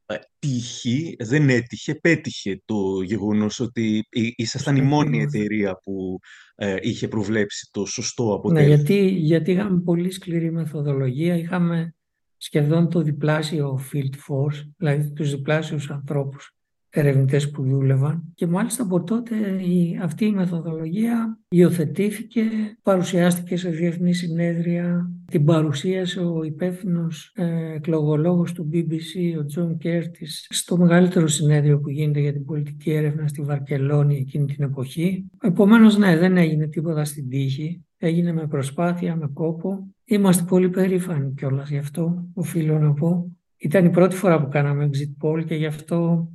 ε, 0.06 0.16
τύχη, 0.38 1.16
δεν 1.18 1.48
έτυχε, 1.48 1.94
πέτυχε 1.94 2.62
το 2.64 3.02
γεγονός 3.02 3.60
ότι 3.60 4.06
εί- 4.10 4.32
ήσασταν 4.36 4.76
η 4.76 4.82
μόνη 4.82 5.20
εταιρεία 5.22 5.78
που 5.82 6.18
ε, 6.54 6.76
είχε 6.80 7.08
προβλέψει 7.08 7.68
το 7.72 7.84
σωστό 7.86 8.24
Ναι, 8.26 8.32
αποτέλεσμα. 8.34 8.74
γιατί, 8.74 9.08
γιατί 9.08 9.50
είχαμε 9.52 9.80
πολύ 9.80 10.10
σκληρή 10.10 10.52
μεθοδολογία, 10.52 11.36
είχαμε 11.36 11.94
σχεδόν 12.36 12.90
το 12.90 13.02
διπλάσιο 13.02 13.80
field 13.92 14.14
force, 14.14 14.64
δηλαδή 14.76 15.12
τους 15.12 15.30
διπλάσιους 15.30 15.90
ανθρώπους 15.90 16.52
ερευνητές 16.90 17.50
που 17.50 17.62
δούλευαν 17.62 18.22
και 18.34 18.46
μάλιστα 18.46 18.82
από 18.82 19.02
τότε 19.02 19.34
η, 19.62 19.98
αυτή 20.02 20.24
η 20.24 20.32
μεθοδολογία 20.32 21.38
υιοθετήθηκε, 21.48 22.42
παρουσιάστηκε 22.82 23.56
σε 23.56 23.70
διεθνή 23.70 24.14
συνέδρια, 24.14 25.10
την 25.24 25.44
παρουσίασε 25.44 26.20
ο 26.20 26.42
υπεύθυνος 26.42 27.32
ε, 27.34 27.74
εκλογολόγος 27.74 28.52
του 28.52 28.70
BBC, 28.72 29.38
ο 29.38 29.44
Τζον 29.44 29.76
Κέρτις, 29.76 30.46
στο 30.50 30.76
μεγαλύτερο 30.76 31.26
συνέδριο 31.26 31.78
που 31.78 31.90
γίνεται 31.90 32.20
για 32.20 32.32
την 32.32 32.44
πολιτική 32.44 32.90
έρευνα 32.90 33.28
στη 33.28 33.42
Βαρκελόνη 33.42 34.16
εκείνη 34.16 34.46
την 34.46 34.64
εποχή. 34.64 35.24
Επομένως, 35.42 35.98
ναι, 35.98 36.16
δεν 36.16 36.36
έγινε 36.36 36.66
τίποτα 36.66 37.04
στην 37.04 37.28
τύχη. 37.28 37.82
Έγινε 37.98 38.32
με 38.32 38.46
προσπάθεια, 38.46 39.16
με 39.16 39.30
κόπο. 39.32 39.86
Είμαστε 40.04 40.44
πολύ 40.48 40.68
περήφανοι 40.68 41.32
κιόλας 41.36 41.70
γι' 41.70 41.78
αυτό, 41.78 42.28
οφείλω 42.34 42.78
να 42.78 42.92
πω. 42.92 43.36
Ήταν 43.56 43.84
η 43.84 43.90
πρώτη 43.90 44.16
φορά 44.16 44.40
που 44.40 44.48
κάναμε 44.48 44.90
exit 44.92 45.26
poll 45.26 45.44
και 45.44 45.54
γι' 45.54 45.66
αυτό 45.66 46.28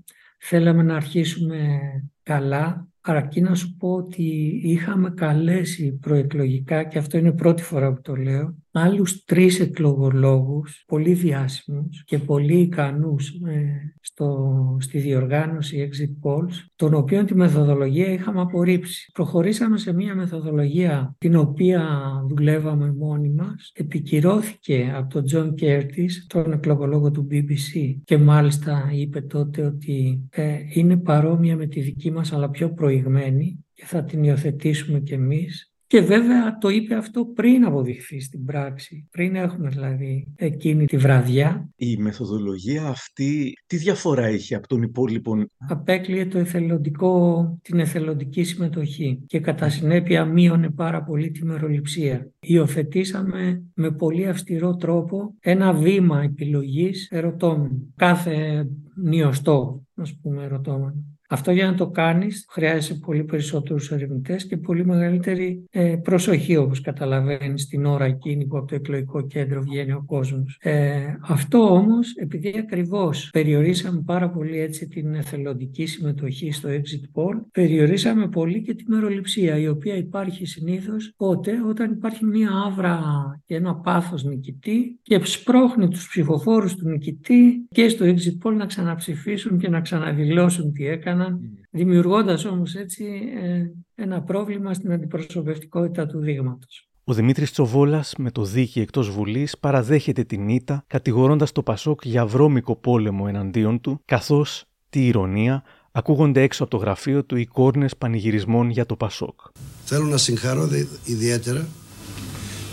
θέλαμε 0.46 0.84
να 0.84 0.96
αρχίσουμε 0.96 1.80
καλά 2.24 2.88
Αρκεί 3.06 3.42
να 3.42 3.56
σου 3.56 3.76
πω 3.76 3.94
ότι 3.94 4.24
είχαμε 4.64 5.10
καλέσει 5.10 5.98
προεκλογικά, 6.02 6.84
και 6.84 6.98
αυτό 6.98 7.18
είναι 7.18 7.32
πρώτη 7.32 7.64
φορά 7.64 7.94
που 7.94 8.02
το 8.02 8.16
λέω, 8.16 8.56
άλλους 8.74 9.24
τρεις 9.24 9.60
εκλογολόγους, 9.60 10.84
πολύ 10.88 11.14
διάσημους 11.14 12.04
και 12.04 12.18
πολύ 12.18 12.60
ικανούς 12.60 13.30
ε, 13.30 13.96
στο, 14.02 14.78
στη 14.80 15.00
διοργάνωση 15.00 15.90
exit 15.90 16.30
polls, 16.30 16.54
των 16.76 16.94
οποίων 16.94 17.26
τη 17.26 17.36
μεθοδολογία 17.36 18.12
είχαμε 18.12 18.42
απορρίψει. 18.42 19.12
Προχωρήσαμε 19.14 19.78
σε 19.78 19.94
μια 19.94 20.16
μεθοδολογία 20.16 21.16
την 21.18 21.36
οποία 21.36 21.90
δουλεύαμε 22.30 22.94
μόνοι 22.94 23.30
μας, 23.30 23.72
επικυρώθηκε 23.74 24.94
από 24.96 25.14
τον 25.14 25.26
Τζον 25.26 25.56
Κέρτις, 25.56 26.26
τον 26.30 26.52
εκλογολόγο 26.52 27.12
του 27.12 27.28
BBC 27.32 27.96
και 28.04 28.18
μάλιστα 28.18 28.90
είπε 28.94 29.22
τότε 29.22 29.66
ότι 29.66 30.28
ε, 30.30 30.56
είναι 30.74 30.98
παρόμοια 30.98 31.56
με 31.56 31.66
τη 31.66 31.82
δική 31.82 32.12
μας 32.12 32.34
αλλά 32.34 32.50
πιο 32.50 32.70
προηγμένη 33.02 33.66
και 33.74 33.86
θα 33.86 34.04
την 34.04 34.24
υιοθετήσουμε 34.24 35.00
κι 35.00 35.14
εμείς 35.14 35.74
και 35.94 36.02
βέβαια 36.02 36.58
το 36.58 36.70
είπε 36.70 36.96
αυτό 36.96 37.26
πριν 37.26 37.66
αποδειχθεί 37.66 38.20
στην 38.20 38.46
πράξη, 38.46 39.08
πριν 39.12 39.36
έχουμε 39.36 39.70
δηλαδή 39.70 40.34
εκείνη 40.36 40.86
τη 40.86 40.98
βραδιά. 40.98 41.70
Η 41.76 41.98
μεθοδολογία 41.98 42.84
αυτή 42.88 43.54
τι 43.68 43.78
διαφορά 43.78 44.30
είχε 44.30 44.56
από 44.56 44.68
τον 44.68 44.82
υπόλοιπο. 44.82 45.46
Απέκλειε 45.70 46.26
το 46.26 46.38
εθελοντικό, 46.38 47.60
την 47.62 47.80
εθελοντική 47.80 48.44
συμμετοχή 48.44 49.24
και 49.28 49.40
κατά 49.40 49.70
συνέπεια 49.70 50.26
μείωνε 50.26 50.70
πάρα 50.70 51.04
πολύ 51.04 51.32
τη 51.32 51.46
μεροληψία. 51.46 52.32
Υιοθετήσαμε 52.40 53.64
με 53.74 53.92
πολύ 53.92 54.28
αυστηρό 54.28 54.76
τρόπο 54.76 55.36
ένα 55.40 55.74
βήμα 55.74 56.22
επιλογής 56.22 57.08
ερωτώμενου. 57.12 57.94
Κάθε 57.96 58.68
νιωστό, 58.96 59.84
ας 59.96 60.20
πούμε, 60.22 60.44
ερωτώμενο. 60.44 61.13
Αυτό 61.34 61.52
για 61.52 61.66
να 61.66 61.76
το 61.76 61.88
κάνεις 61.88 62.46
χρειάζεσαι 62.50 62.94
πολύ 62.94 63.24
περισσότερους 63.24 63.92
ερευνητές 63.92 64.46
και 64.46 64.58
πολύ 64.58 64.86
μεγαλύτερη 64.86 65.66
ε, 65.72 65.96
προσοχή 66.04 66.56
όπως 66.56 66.82
καταλαβαίνεις 66.82 67.68
την 67.68 67.86
ώρα 67.86 68.06
εκείνη 68.06 68.46
που 68.46 68.58
από 68.58 68.68
το 68.68 68.76
εκλογικό 68.76 69.28
κέντρο 69.28 69.62
βγαίνει 69.62 69.92
ο 69.92 70.04
κόσμος. 70.06 70.58
Ε, 70.62 71.18
αυτό 71.22 71.74
όμως 71.74 72.12
επειδή 72.16 72.54
ακριβώς 72.58 73.30
περιορίσαμε 73.32 74.02
πάρα 74.06 74.30
πολύ 74.30 74.60
έτσι 74.60 74.88
την 74.88 75.14
εθελοντική 75.14 75.86
συμμετοχή 75.86 76.52
στο 76.52 76.70
exit 76.70 77.20
poll 77.22 77.42
περιορίσαμε 77.52 78.28
πολύ 78.28 78.62
και 78.62 78.74
τη 78.74 78.84
μεροληψία 78.88 79.58
η 79.58 79.68
οποία 79.68 79.96
υπάρχει 79.96 80.46
συνήθως 80.46 81.14
πότε 81.18 81.52
όταν 81.70 81.92
υπάρχει 81.92 82.26
μια 82.26 82.50
άβρα 82.66 83.02
και 83.46 83.56
ένα 83.56 83.76
πάθος 83.76 84.24
νικητή 84.24 85.00
και 85.02 85.20
σπρώχνει 85.24 85.88
τους 85.88 86.08
ψηφοφόρους 86.08 86.76
του 86.76 86.88
νικητή 86.88 87.68
και 87.70 87.90
στο 87.90 88.06
exit 88.06 88.48
poll 88.48 88.54
να 88.56 88.66
ξαναψηφίσουν 88.66 89.58
και 89.58 89.70
να 89.70 89.82
ξαναδηλώσουν 89.82 90.72
τι 90.74 90.88
έκαναν 91.24 91.40
δημιουργώντας 91.70 92.46
όμως 92.46 92.76
έτσι 92.76 93.06
ε, 93.44 94.04
ένα 94.04 94.22
πρόβλημα 94.22 94.74
στην 94.74 94.92
αντιπροσωπευτικότητα 94.92 96.08
του 96.08 96.20
δείγματος. 96.20 96.88
Ο 97.04 97.14
Δημήτρης 97.14 97.52
Τσοβόλας 97.52 98.14
με 98.18 98.32
το 98.32 98.44
δίκη 98.44 98.80
εκτός 98.80 99.10
Βουλής 99.10 99.58
παραδέχεται 99.58 100.24
την 100.24 100.50
ήττα 100.50 100.84
κατηγορώντας 100.88 101.52
το 101.52 101.64
Πασόκ 101.64 102.06
για 102.06 102.26
βρώμικο 102.26 102.76
πόλεμο 102.76 103.26
εναντίον 103.28 103.82
του 103.82 104.02
καθώς, 104.06 104.66
τι 104.90 105.08
ηρωνία, 105.08 105.64
ακούγονται 105.92 106.42
έξω 106.42 106.64
από 106.64 106.72
το 106.72 106.78
γραφείο 106.78 107.24
του 107.24 107.38
εικόρνες 107.38 107.98
πανηγυρισμών 107.98 108.70
για 108.70 108.86
το 108.86 108.96
Πασόκ. 108.96 109.40
Θέλω 109.84 110.06
να 110.06 110.18
συγχαρώ 110.18 110.70
ιδιαίτερα 111.06 111.68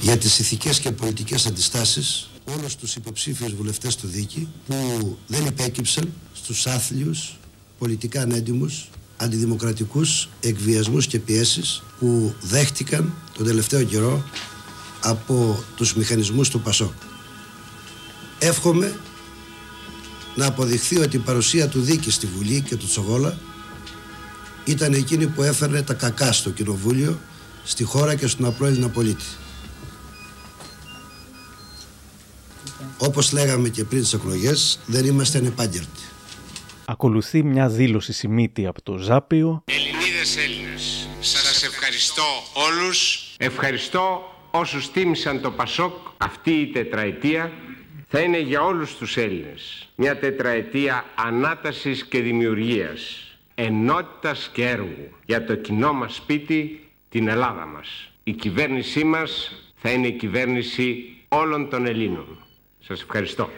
για 0.01 0.19
τις 0.19 0.39
ηθικές 0.39 0.81
και 0.81 0.91
πολιτικές 0.91 1.47
αντιστάσεις 1.47 2.31
όλους 2.59 2.77
τους 2.77 2.97
υποψήφιους 2.97 3.55
βουλευτές 3.55 3.97
του 3.97 4.07
Δίκη 4.07 4.49
που 4.67 4.75
δεν 5.27 5.47
υπέκυψαν 5.47 6.13
στους 6.35 6.67
άθλιους 6.67 7.40
πολιτικά 7.81 8.23
ανέντιμους, 8.23 8.89
αντιδημοκρατικούς 9.17 10.29
εκβιασμούς 10.41 11.07
και 11.07 11.19
πιέσεις 11.19 11.83
που 11.99 12.35
δέχτηκαν 12.41 13.13
τον 13.37 13.47
τελευταίο 13.47 13.83
καιρό 13.83 14.25
από 15.01 15.65
τους 15.77 15.95
μηχανισμούς 15.95 16.49
του 16.49 16.61
ΠΑΣΟΚ. 16.61 16.93
Εύχομαι 18.39 19.01
να 20.35 20.47
αποδειχθεί 20.47 20.99
ότι 20.99 21.17
η 21.17 21.19
παρουσία 21.19 21.69
του 21.69 21.81
Δίκη 21.81 22.11
στη 22.11 22.27
Βουλή 22.27 22.61
και 22.61 22.77
του 22.77 22.87
Τσοβόλα 22.87 23.39
ήταν 24.65 24.93
εκείνη 24.93 25.27
που 25.27 25.43
έφερνε 25.43 25.83
τα 25.83 25.95
κακά 25.95 26.33
στο 26.33 26.51
Κοινοβούλιο, 26.51 27.19
στη 27.65 27.85
χώρα 27.85 28.15
και 28.15 28.27
στον 28.27 28.47
απλό 28.47 28.67
Έλληνα 28.67 28.89
πολίτη. 28.89 29.25
Όπως 32.99 33.33
λέγαμε 33.33 33.69
και 33.69 33.85
πριν 33.85 34.03
τις 34.03 34.13
εκλογές, 34.13 34.81
δεν 34.87 35.05
είμαστε 35.05 35.39
ανεπάγγελτοι. 35.39 36.10
Ακολουθεί 36.91 37.43
μια 37.43 37.69
δήλωση 37.69 38.13
σημείτη 38.13 38.67
από 38.67 38.83
το 38.83 38.97
Ζάπιο. 38.97 39.65
Ελληνίδες 39.65 40.37
Έλληνες, 40.37 41.09
σας 41.21 41.65
ευχαριστώ 41.65 42.23
όλους. 42.55 43.29
Ευχαριστώ 43.39 44.33
όσους 44.51 44.91
τίμησαν 44.91 45.41
το 45.41 45.51
Πασόκ 45.51 45.93
αυτή 46.17 46.51
η 46.51 46.67
τετραετία. 46.67 47.53
Θα 48.09 48.21
είναι 48.21 48.39
για 48.39 48.63
όλους 48.63 48.97
τους 48.97 49.17
Έλληνες 49.17 49.89
μια 49.95 50.19
τετραετία 50.19 51.05
ανάτασης 51.15 52.05
και 52.05 52.21
δημιουργίας, 52.21 53.01
ενότητας 53.55 54.51
και 54.53 54.69
έργου 54.69 55.09
για 55.25 55.45
το 55.45 55.55
κοινό 55.55 55.93
μας 55.93 56.15
σπίτι, 56.15 56.89
την 57.09 57.29
Ελλάδα 57.29 57.67
μας. 57.67 58.11
Η 58.23 58.33
κυβέρνησή 58.33 59.05
μας 59.05 59.53
θα 59.77 59.91
είναι 59.91 60.07
η 60.07 60.13
κυβέρνηση 60.13 61.05
όλων 61.29 61.69
των 61.71 61.87
Ελλήνων. 61.87 62.45
Σας 62.79 63.03
ευχαριστώ. 63.03 63.51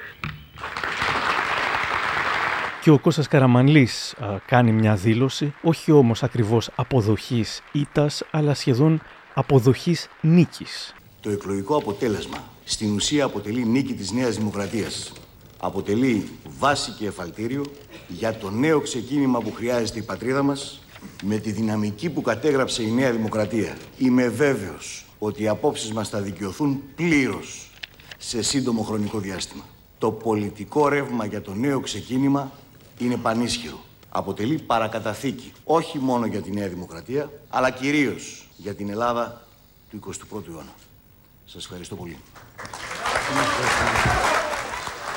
Και 2.82 2.90
ο 2.90 2.98
Κώστας 2.98 3.28
Καραμανλής 3.28 4.14
κάνει 4.46 4.72
μια 4.72 4.94
δήλωση, 4.94 5.54
όχι 5.62 5.92
όμως 5.92 6.22
ακριβώς 6.22 6.70
αποδοχής 6.74 7.62
ήτας, 7.72 8.22
αλλά 8.30 8.54
σχεδόν 8.54 9.02
αποδοχής 9.34 10.08
νίκης. 10.20 10.94
Το 11.20 11.30
εκλογικό 11.30 11.76
αποτέλεσμα 11.76 12.36
στην 12.64 12.94
ουσία 12.94 13.24
αποτελεί 13.24 13.66
νίκη 13.66 13.94
της 13.94 14.12
Νέας 14.12 14.36
Δημοκρατίας. 14.36 15.12
Αποτελεί 15.60 16.28
βάση 16.58 16.90
και 16.90 17.06
εφαλτήριο 17.06 17.64
για 18.08 18.34
το 18.34 18.50
νέο 18.50 18.80
ξεκίνημα 18.80 19.40
που 19.40 19.52
χρειάζεται 19.52 19.98
η 19.98 20.02
πατρίδα 20.02 20.42
μας 20.42 20.82
με 21.24 21.36
τη 21.36 21.50
δυναμική 21.50 22.10
που 22.10 22.22
κατέγραψε 22.22 22.82
η 22.82 22.90
Νέα 22.90 23.12
Δημοκρατία. 23.12 23.76
Είμαι 23.98 24.28
βέβαιος 24.28 25.06
ότι 25.18 25.42
οι 25.42 25.48
απόψεις 25.48 25.92
μας 25.92 26.08
θα 26.08 26.20
δικαιωθούν 26.20 26.82
πλήρως 26.94 27.70
σε 28.18 28.42
σύντομο 28.42 28.82
χρονικό 28.82 29.18
διάστημα. 29.18 29.64
Το 29.98 30.10
πολιτικό 30.10 30.88
ρεύμα 30.88 31.24
για 31.24 31.42
το 31.42 31.54
νέο 31.54 31.80
ξεκίνημα 31.80 32.52
είναι 33.04 33.16
πανίσχυρο. 33.16 33.80
Αποτελεί 34.08 34.58
παρακαταθήκη 34.58 35.52
όχι 35.64 35.98
μόνο 35.98 36.26
για 36.26 36.40
τη 36.40 36.50
Νέα 36.50 36.68
Δημοκρατία, 36.68 37.30
αλλά 37.48 37.70
κυρίως 37.70 38.48
για 38.56 38.74
την 38.74 38.90
Ελλάδα 38.90 39.46
του 39.90 40.00
21ου 40.06 40.48
αιώνα. 40.48 40.74
Σας 41.44 41.64
ευχαριστώ 41.64 41.96
πολύ. 41.96 42.16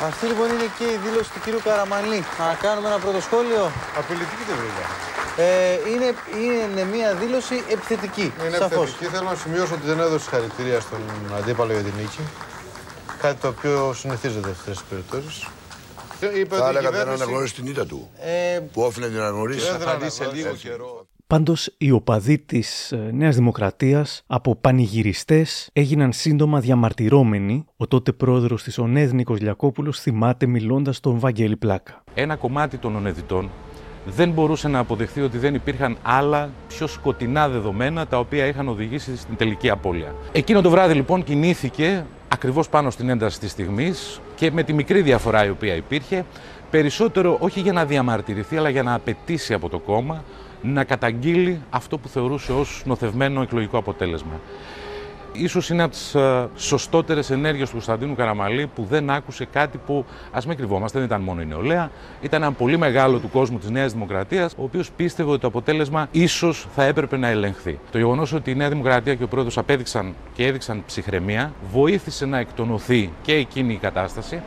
Αυτή 0.04 0.26
λοιπόν 0.26 0.50
είναι 0.50 0.70
και 0.78 0.84
η 0.84 0.98
δήλωση 1.06 1.32
του 1.34 1.40
κύριου 1.44 1.60
Καραμανλή. 1.64 2.24
Να 2.40 2.54
κάνουμε 2.62 2.88
ένα 2.88 3.00
πρώτο 3.00 3.22
σχόλιο. 3.22 3.72
Απειλητική 3.98 4.44
δεν 4.48 4.58
βέβαια. 4.66 4.88
Ε, 5.38 5.80
είναι, 5.92 6.10
είναι 6.44 6.84
μια 6.84 7.14
δήλωση 7.14 7.64
επιθετική. 7.70 8.34
Είναι 8.48 8.58
σαφώς. 8.58 8.90
επιθετική. 8.90 9.06
Θέλω 9.16 9.30
να 9.30 9.36
σημειώσω 9.36 9.74
ότι 9.74 9.86
δεν 9.86 10.00
έδωσε 10.00 10.30
χαρακτηρία 10.30 10.80
στον 10.80 11.00
αντίπαλο 11.38 11.72
για 11.72 11.82
την 11.82 11.94
νίκη. 11.98 12.20
Κάτι 13.22 13.42
το 13.42 13.48
οποίο 13.48 13.94
συνηθίζεται 13.94 14.48
σε 14.48 14.56
αυτές 14.60 14.78
τις 14.78 14.86
περιπτώσεις. 14.90 15.48
Είπε 16.34 16.56
Θα 16.56 16.70
έλεγα 16.70 16.92
δεν 16.92 17.08
αναγνωρίσει 17.08 17.54
την 17.54 17.68
ήττα 17.68 17.86
του. 17.86 18.10
Ε, 18.56 18.60
που 18.60 18.82
όφιλε 18.82 19.06
να 19.06 19.12
την 19.12 19.22
αναγνωρίσει. 19.22 19.72
Θα 19.80 19.98
δει 19.98 20.10
σε 20.10 20.30
λίγο 20.34 20.54
καιρό. 20.54 21.08
Πάντως, 21.28 21.74
οι 21.78 21.92
οπαδοί 21.92 22.40
της 22.40 22.92
ε, 22.92 23.10
Νέας 23.14 23.36
Δημοκρατίας 23.36 24.24
από 24.28 24.56
πανηγυριστές 24.56 25.70
έγιναν 25.74 26.14
σύντομα 26.14 26.60
διαμαρτυρώμενοι. 26.60 27.66
Ο 27.78 27.88
τότε 27.88 28.12
πρόεδρος 28.12 28.64
της 28.64 28.78
ΟΝΕΔ 28.78 29.12
Νίκος 29.12 29.40
Λιακόπουλος 29.40 30.00
θυμάται 30.00 30.46
μιλώντας 30.46 30.96
στον 30.96 31.20
Βαγγέλη 31.20 31.58
Πλάκα. 31.58 32.04
Ένα 32.14 32.36
κομμάτι 32.36 32.78
των 32.78 32.96
ονεδιτών 32.96 33.50
δεν 34.06 34.30
μπορούσε 34.30 34.68
να 34.68 34.80
αποδεχθεί 34.80 35.22
ότι 35.22 35.38
δεν 35.38 35.54
υπήρχαν 35.54 35.98
άλλα 36.02 36.50
πιο 36.68 36.88
σκοτεινά 36.88 37.50
δεδομένα 37.50 38.08
τα 38.08 38.20
οποία 38.20 38.46
είχαν 38.46 38.68
οδηγήσει 38.68 39.18
στην 39.18 39.36
τελική 39.36 39.70
απώλεια. 39.70 40.16
Εκείνο 40.32 40.62
το 40.62 40.70
βράδυ 40.70 40.94
λοιπόν 40.94 41.24
κινήθηκε 41.24 42.06
ακριβώς 42.36 42.70
πάνω 42.70 42.90
στην 42.90 43.10
ένταση 43.10 43.40
της 43.40 43.52
στιγμής 43.52 44.20
και 44.36 44.52
με 44.52 44.64
τη 44.64 44.74
μικρή 44.74 45.02
διαφορά 45.02 45.46
η 45.46 45.50
οποία 45.50 45.76
υπήρχε 45.76 46.26
περισσότερο 46.72 47.38
όχι 47.40 47.60
για 47.60 47.74
να 47.74 47.86
διαμαρτυρηθεί 47.86 48.58
αλλά 48.58 48.70
για 48.70 48.84
να 48.84 48.94
απαιτήσει 48.94 49.54
από 49.54 49.70
το 49.70 49.80
κόμμα 49.80 50.24
να 50.62 50.84
καταγγείλει 50.84 51.62
αυτό 51.70 51.98
που 51.98 52.08
θεωρούσε 52.08 52.52
ως 52.52 52.82
νοθευμένο 52.86 53.42
εκλογικό 53.42 53.78
αποτέλεσμα. 53.78 54.40
Ίσως 55.38 55.70
είναι 55.70 55.84
από 55.84 55.92
τις 55.92 56.16
ε, 56.16 56.50
σωστότερες 56.56 57.30
ενέργειες 57.30 57.68
του 57.68 57.74
Κωνσταντίνου 57.74 58.16
Καραμαλή 58.16 58.68
που 58.68 58.86
δεν 58.90 59.10
άκουσε 59.10 59.46
κάτι 59.46 59.78
που, 59.78 60.06
ας 60.32 60.46
μην 60.46 60.58
κρυβόμαστε, 60.58 60.98
δεν 60.98 61.08
ήταν 61.08 61.22
μόνο 61.22 61.42
η 61.42 61.46
νεολαία, 61.46 61.92
ήταν 62.22 62.42
ένα 62.42 62.52
πολύ 62.52 62.78
μεγάλο 62.78 63.20
του 63.20 63.30
κόσμου 63.30 63.58
της 63.58 63.70
Νέας 63.70 63.94
Δημοκρατίας, 63.94 64.54
ο 64.58 64.64
οποίος 64.64 64.92
πίστευε 64.92 65.32
ότι 65.32 65.40
το 65.42 65.48
αποτέλεσμα 65.48 66.08
ίσως 66.12 66.68
θα 66.76 66.84
έπρεπε 66.84 67.18
να 67.18 67.28
ελεγχθεί. 67.28 67.80
Το 67.92 67.98
γεγονός 67.98 68.34
ότι 68.34 68.52
η 68.52 68.56
Νέα 68.56 68.70
Δημοκρατία 68.70 69.16
και 69.16 69.24
ο 69.24 69.28
πρόεδρος 69.28 69.58
απέδειξαν 69.58 70.16
και 70.34 70.46
έδειξαν 70.46 70.84
ψυχραιμία, 70.86 71.54
βοήθησε 71.72 72.26
να 72.26 72.38
εκτονωθεί 72.40 73.12
και 73.22 73.34
εκείνη 73.34 73.74
η 73.74 73.78
κατάσταση, 73.78 74.42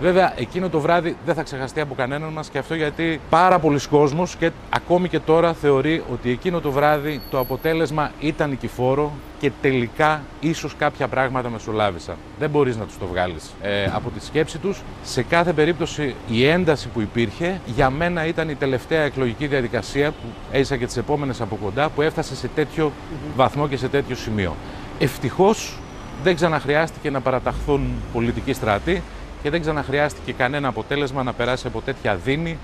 Βέβαια, 0.00 0.32
εκείνο 0.36 0.68
το 0.68 0.80
βράδυ 0.80 1.16
δεν 1.24 1.34
θα 1.34 1.42
ξεχαστεί 1.42 1.80
από 1.80 1.94
κανέναν 1.94 2.32
μας 2.32 2.48
και 2.48 2.58
αυτό 2.58 2.74
γιατί 2.74 3.20
πάρα 3.30 3.58
πολλοί 3.58 3.80
κόσμοι 3.90 4.24
και 4.38 4.50
ακόμη 4.70 5.08
και 5.08 5.18
τώρα 5.18 5.52
θεωρεί 5.52 6.02
ότι 6.12 6.30
εκείνο 6.30 6.60
το 6.60 6.70
βράδυ 6.70 7.20
το 7.30 7.38
αποτέλεσμα 7.38 8.10
ήταν 8.20 8.50
νικηφόρο 8.50 9.12
και 9.38 9.50
τελικά 9.60 10.22
ίσως 10.40 10.74
κάποια 10.76 11.08
πράγματα 11.08 11.48
μεσολάβησαν. 11.48 12.16
Δεν 12.38 12.50
μπορείς 12.50 12.76
να 12.76 12.84
τους 12.84 12.98
το 12.98 13.06
βγάλεις 13.06 13.50
ε, 13.62 13.84
από 13.84 14.10
τη 14.10 14.24
σκέψη 14.24 14.58
τους. 14.58 14.82
Σε 15.02 15.22
κάθε 15.22 15.52
περίπτωση 15.52 16.14
η 16.28 16.46
ένταση 16.46 16.88
που 16.88 17.00
υπήρχε 17.00 17.60
για 17.66 17.90
μένα 17.90 18.26
ήταν 18.26 18.48
η 18.48 18.54
τελευταία 18.54 19.02
εκλογική 19.02 19.46
διαδικασία 19.46 20.10
που 20.10 20.26
έζησα 20.52 20.76
και 20.76 20.86
τις 20.86 20.96
επόμενες 20.96 21.40
από 21.40 21.58
κοντά 21.62 21.88
που 21.88 22.02
έφτασε 22.02 22.36
σε 22.36 22.48
τέτοιο 22.54 22.92
βαθμό 23.36 23.68
και 23.68 23.76
σε 23.76 23.88
τέτοιο 23.88 24.16
σημείο. 24.16 24.56
Ευτυχώς 24.98 25.78
δεν 26.22 26.34
ξαναχρειάστηκε 26.34 27.10
να 27.10 27.20
παραταχθούν 27.20 27.90
πολιτικοί 28.12 28.52
στρατοί 28.52 29.02
και 29.42 29.50
δεν 29.50 29.60
ξαναχρειάστηκε 29.60 30.32
κανένα 30.32 30.68
αποτέλεσμα 30.68 31.22
να 31.22 31.32
περάσει 31.32 31.66
από 31.66 31.80
τέτοια 31.80 32.16
δίνη 32.16 32.58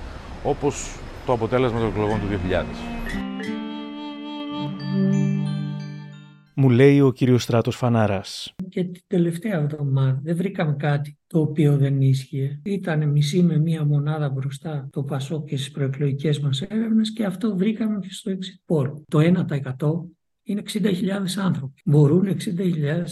όπως 0.44 0.96
το 1.26 1.32
αποτέλεσμα 1.32 1.78
των 1.78 1.88
εκλογών 1.88 2.20
του 2.20 2.26
2000. 2.26 2.64
Μου 6.58 6.70
λέει 6.70 7.00
ο 7.00 7.12
κύριος 7.12 7.42
Στράτος 7.42 7.76
Φανάρας. 7.76 8.54
Και 8.68 8.84
την 8.84 9.02
τελευταία 9.06 9.54
εβδομάδα 9.54 10.20
δεν 10.22 10.36
βρήκαμε 10.36 10.76
κάτι 10.78 11.18
το 11.26 11.40
οποίο 11.40 11.76
δεν 11.76 12.00
ίσχυε. 12.00 12.60
Ήταν 12.64 13.08
μισή 13.08 13.42
με 13.42 13.58
μία 13.58 13.84
μονάδα 13.84 14.28
μπροστά 14.28 14.88
το 14.92 15.02
Πασό 15.02 15.44
και 15.44 15.56
στις 15.56 15.70
προεκλογικές 15.70 16.40
μας 16.40 16.62
έρευνες 16.62 17.12
και 17.12 17.24
αυτό 17.24 17.56
βρήκαμε 17.56 17.98
και 17.98 18.08
στο 18.10 18.32
exit 18.32 18.74
poll. 18.74 18.92
Το 19.08 19.18
1% 19.18 20.08
είναι 20.46 20.62
60.000 20.72 20.82
άνθρωποι. 21.42 21.82
Μπορούν 21.84 22.26
60.000 22.26 22.36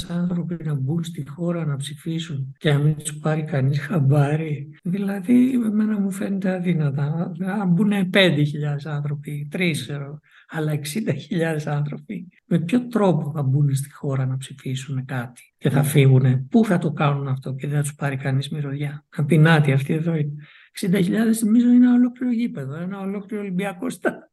άνθρωποι 0.08 0.56
να 0.64 0.74
μπουν 0.74 1.04
στη 1.04 1.28
χώρα 1.28 1.66
να 1.66 1.76
ψηφίσουν 1.76 2.54
και 2.58 2.72
να 2.72 2.78
μην 2.78 2.96
τους 2.96 3.18
πάρει 3.18 3.42
κανείς 3.42 3.78
χαμπάρι. 3.78 4.68
Δηλαδή, 4.82 5.50
εμένα 5.50 6.00
μου 6.00 6.10
φαίνεται 6.10 6.50
αδύνατα. 6.50 7.32
Να 7.36 7.64
μπουν 7.64 7.92
5.000 8.12 8.36
άνθρωποι, 8.84 9.48
3 9.52 9.72
αλλά 10.48 10.72
60.000 10.72 10.78
άνθρωποι. 11.64 12.28
Με 12.46 12.58
ποιο 12.58 12.86
τρόπο 12.86 13.32
θα 13.34 13.42
μπουν 13.42 13.74
στη 13.74 13.92
χώρα 13.92 14.26
να 14.26 14.36
ψηφίσουν 14.36 15.04
κάτι 15.04 15.54
και 15.58 15.70
θα 15.70 15.82
φύγουν. 15.82 16.48
Πού 16.48 16.64
θα 16.64 16.78
το 16.78 16.92
κάνουν 16.92 17.28
αυτό 17.28 17.54
και 17.54 17.66
δεν 17.66 17.76
θα 17.76 17.82
τους 17.82 17.94
πάρει 17.94 18.16
κανείς 18.16 18.48
μυρωδιά; 18.48 19.04
Απεινάτη 19.16 19.72
αυτή 19.72 19.92
εδώ 19.92 20.14
είναι. 20.14 20.32
60.000 20.80 21.08
νομίζω 21.44 21.68
είναι 21.68 21.86
ένα 21.86 21.94
ολόκληρο 21.94 22.32
γήπεδο, 22.32 22.74
ένα 22.74 23.00
ολόκληρο 23.00 23.42
Ολυμπιακό 23.42 23.90
στάδιο 23.90 24.32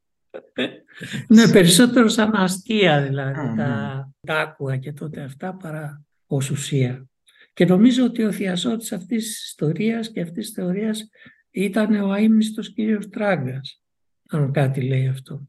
ναι, 1.27 1.51
περισσότερο 1.51 2.07
σαν 2.07 2.35
αστεία 2.35 3.01
δηλαδή 3.01 3.55
τα, 3.57 4.09
τα 4.27 4.39
άκουγα 4.39 4.77
και 4.77 4.93
τότε 4.93 5.21
αυτά 5.21 5.55
παρά 5.55 6.03
ως 6.27 6.49
ουσία. 6.49 7.05
Και 7.53 7.65
νομίζω 7.65 8.03
ότι 8.03 8.23
ο 8.23 8.31
θειασότης 8.31 8.91
αυτής 8.91 9.25
της 9.25 9.45
ιστορίας 9.45 10.11
και 10.11 10.21
αυτής 10.21 10.45
της 10.45 10.53
θεωρίας 10.53 11.09
ήταν 11.51 12.01
ο 12.01 12.11
αείμνηστος 12.11 12.73
κύριος 12.73 13.09
Τράγκας, 13.09 13.81
αν 14.29 14.51
κάτι 14.51 14.81
λέει 14.81 15.07
αυτό. 15.07 15.45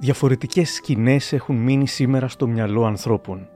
Διαφορετικές 0.00 0.70
σκηνές 0.70 1.32
έχουν 1.32 1.56
μείνει 1.56 1.88
σήμερα 1.88 2.28
στο 2.28 2.46
μυαλό 2.46 2.84
ανθρώπων. 2.84 3.48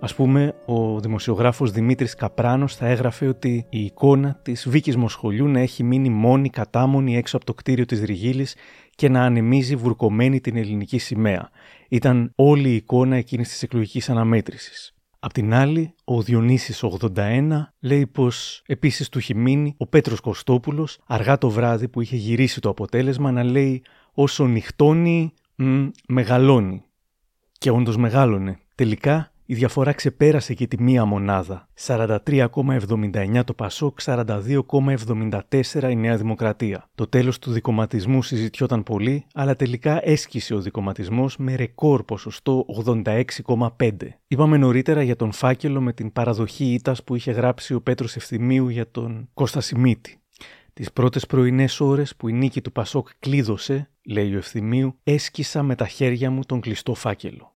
Ας 0.00 0.14
πούμε, 0.14 0.54
ο 0.66 1.00
δημοσιογράφος 1.00 1.70
Δημήτρης 1.70 2.14
Καπράνος 2.14 2.76
θα 2.76 2.86
έγραφε 2.86 3.26
ότι 3.26 3.66
η 3.68 3.84
εικόνα 3.84 4.40
της 4.42 4.68
Βίκης 4.68 4.96
Μοσχολιού 4.96 5.48
να 5.48 5.60
έχει 5.60 5.82
μείνει 5.82 6.08
μόνη 6.08 6.50
κατάμονη 6.50 7.16
έξω 7.16 7.36
από 7.36 7.46
το 7.46 7.54
κτίριο 7.54 7.84
της 7.84 8.02
Ριγίλης 8.02 8.56
και 8.94 9.08
να 9.08 9.24
ανεμίζει 9.24 9.76
βουρκωμένη 9.76 10.40
την 10.40 10.56
ελληνική 10.56 10.98
σημαία. 10.98 11.50
Ήταν 11.88 12.32
όλη 12.34 12.68
η 12.68 12.74
εικόνα 12.74 13.16
εκείνης 13.16 13.48
της 13.48 13.62
εκλογικής 13.62 14.10
αναμέτρησης. 14.10 14.94
Απ' 15.18 15.32
την 15.32 15.54
άλλη, 15.54 15.94
ο 16.04 16.22
Διονύσης 16.22 16.82
81 16.82 17.74
λέει 17.80 18.06
πως 18.06 18.62
επίσης 18.66 19.08
του 19.08 19.18
έχει 19.18 19.34
μείνει 19.34 19.74
ο 19.78 19.86
Πέτρος 19.86 20.20
Κωστόπουλος 20.20 20.98
αργά 21.06 21.38
το 21.38 21.50
βράδυ 21.50 21.88
που 21.88 22.00
είχε 22.00 22.16
γυρίσει 22.16 22.60
το 22.60 22.68
αποτέλεσμα 22.68 23.32
να 23.32 23.42
λέει 23.42 23.82
όσο 24.12 24.46
νυχτώνει, 24.46 25.32
μ, 25.54 25.86
μεγαλώνει. 26.08 26.82
Και 27.52 27.70
όντως 27.70 27.96
μεγάλωνε. 27.96 28.58
Τελικά 28.74 29.30
η 29.46 29.54
διαφορά 29.54 29.92
ξεπέρασε 29.92 30.54
και 30.54 30.66
τη 30.66 30.82
μία 30.82 31.04
μονάδα. 31.04 31.68
43,79 31.86 33.42
το 33.44 33.54
Πασόκ, 33.54 33.98
42,74 34.04 35.90
η 35.90 35.96
Νέα 35.96 36.16
Δημοκρατία. 36.16 36.88
Το 36.94 37.06
τέλος 37.06 37.38
του 37.38 37.52
δικοματισμού 37.52 38.22
συζητιόταν 38.22 38.82
πολύ, 38.82 39.26
αλλά 39.34 39.56
τελικά 39.56 40.08
έσκησε 40.08 40.54
ο 40.54 40.60
δικοματισμός 40.60 41.36
με 41.36 41.54
ρεκόρ 41.54 42.04
ποσοστό 42.04 42.66
86,5. 42.84 43.96
Είπαμε 44.26 44.56
νωρίτερα 44.56 45.02
για 45.02 45.16
τον 45.16 45.32
φάκελο 45.32 45.80
με 45.80 45.92
την 45.92 46.12
παραδοχή 46.12 46.72
ήττας 46.72 47.04
που 47.04 47.14
είχε 47.14 47.30
γράψει 47.30 47.74
ο 47.74 47.80
Πέτρος 47.80 48.16
Ευθυμίου 48.16 48.68
για 48.68 48.90
τον 48.90 49.28
Κώστα 49.34 49.60
Σιμίτη. 49.60 50.20
Τις 50.72 50.92
πρώτες 50.92 51.26
πρωινές 51.26 51.80
ώρες 51.80 52.16
που 52.16 52.28
η 52.28 52.32
νίκη 52.32 52.60
του 52.60 52.72
Πασόκ 52.72 53.08
κλείδωσε, 53.18 53.90
λέει 54.06 54.34
ο 54.34 54.38
Ευθυμίου, 54.38 54.98
έσκυσα 55.02 55.62
με 55.62 55.74
τα 55.74 55.86
χέρια 55.86 56.30
μου 56.30 56.42
τον 56.46 56.60
κλειστό 56.60 56.94
φάκελο. 56.94 57.55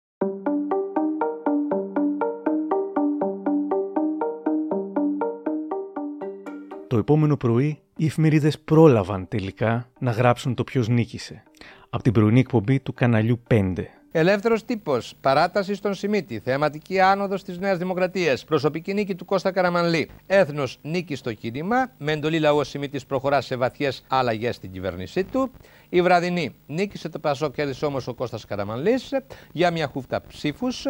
Το 6.89 6.99
επόμενο 6.99 7.37
πρωί, 7.37 7.79
οι 7.97 8.07
εφημερίδες 8.07 8.59
πρόλαβαν 8.59 9.29
τελικά 9.29 9.89
να 9.99 10.11
γράψουν 10.11 10.55
το 10.55 10.65
ποιος 10.65 10.89
νίκησε. 10.89 11.43
Από 11.91 12.03
την 12.03 12.13
πρωινή 12.13 12.41
εκπομπή 12.41 12.81
του 12.81 12.95
καναλιού 12.95 13.43
5. 13.49 13.87
Ελεύθερος 14.13 14.65
τύπος. 14.65 15.15
Παράταση 15.21 15.75
στον 15.75 15.95
Σιμίτη. 15.95 16.39
Θεματική 16.39 17.01
άνοδος 17.01 17.43
της 17.43 17.59
Νέας 17.59 17.79
Δημοκρατίας. 17.79 18.45
Προσωπική 18.45 18.95
νίκη 18.95 19.15
του 19.15 19.25
Κώστα 19.25 19.51
Καραμανλή. 19.51 20.09
Έθνος 20.27 20.79
νίκη 20.83 21.15
στο 21.15 21.33
κίνημα. 21.33 21.91
Με 21.99 22.13
εντολή 22.13 22.39
λαού 22.39 22.57
ο 22.57 22.65
Σιμίτης 22.65 23.07
προχωρά 23.07 23.41
σε 23.41 23.57
βαθιές 23.57 24.05
αλλαγές 24.09 24.55
στην 24.55 24.73
κυβέρνησή 24.73 25.25
του. 25.25 25.51
Η 25.89 26.03
βραδινή 26.03 26.55
νίκησε 26.67 27.09
το 27.09 27.19
Πασό, 27.19 27.51
κέρδισε 27.51 27.85
όμως 27.85 28.09
ο 28.09 28.15
Κώστας 28.15 28.45
Καραμανλής 28.45 29.11
για 29.53 29.71
μια 29.71 29.87
χούφτα 29.87 30.23
ψήφους. 30.29 30.87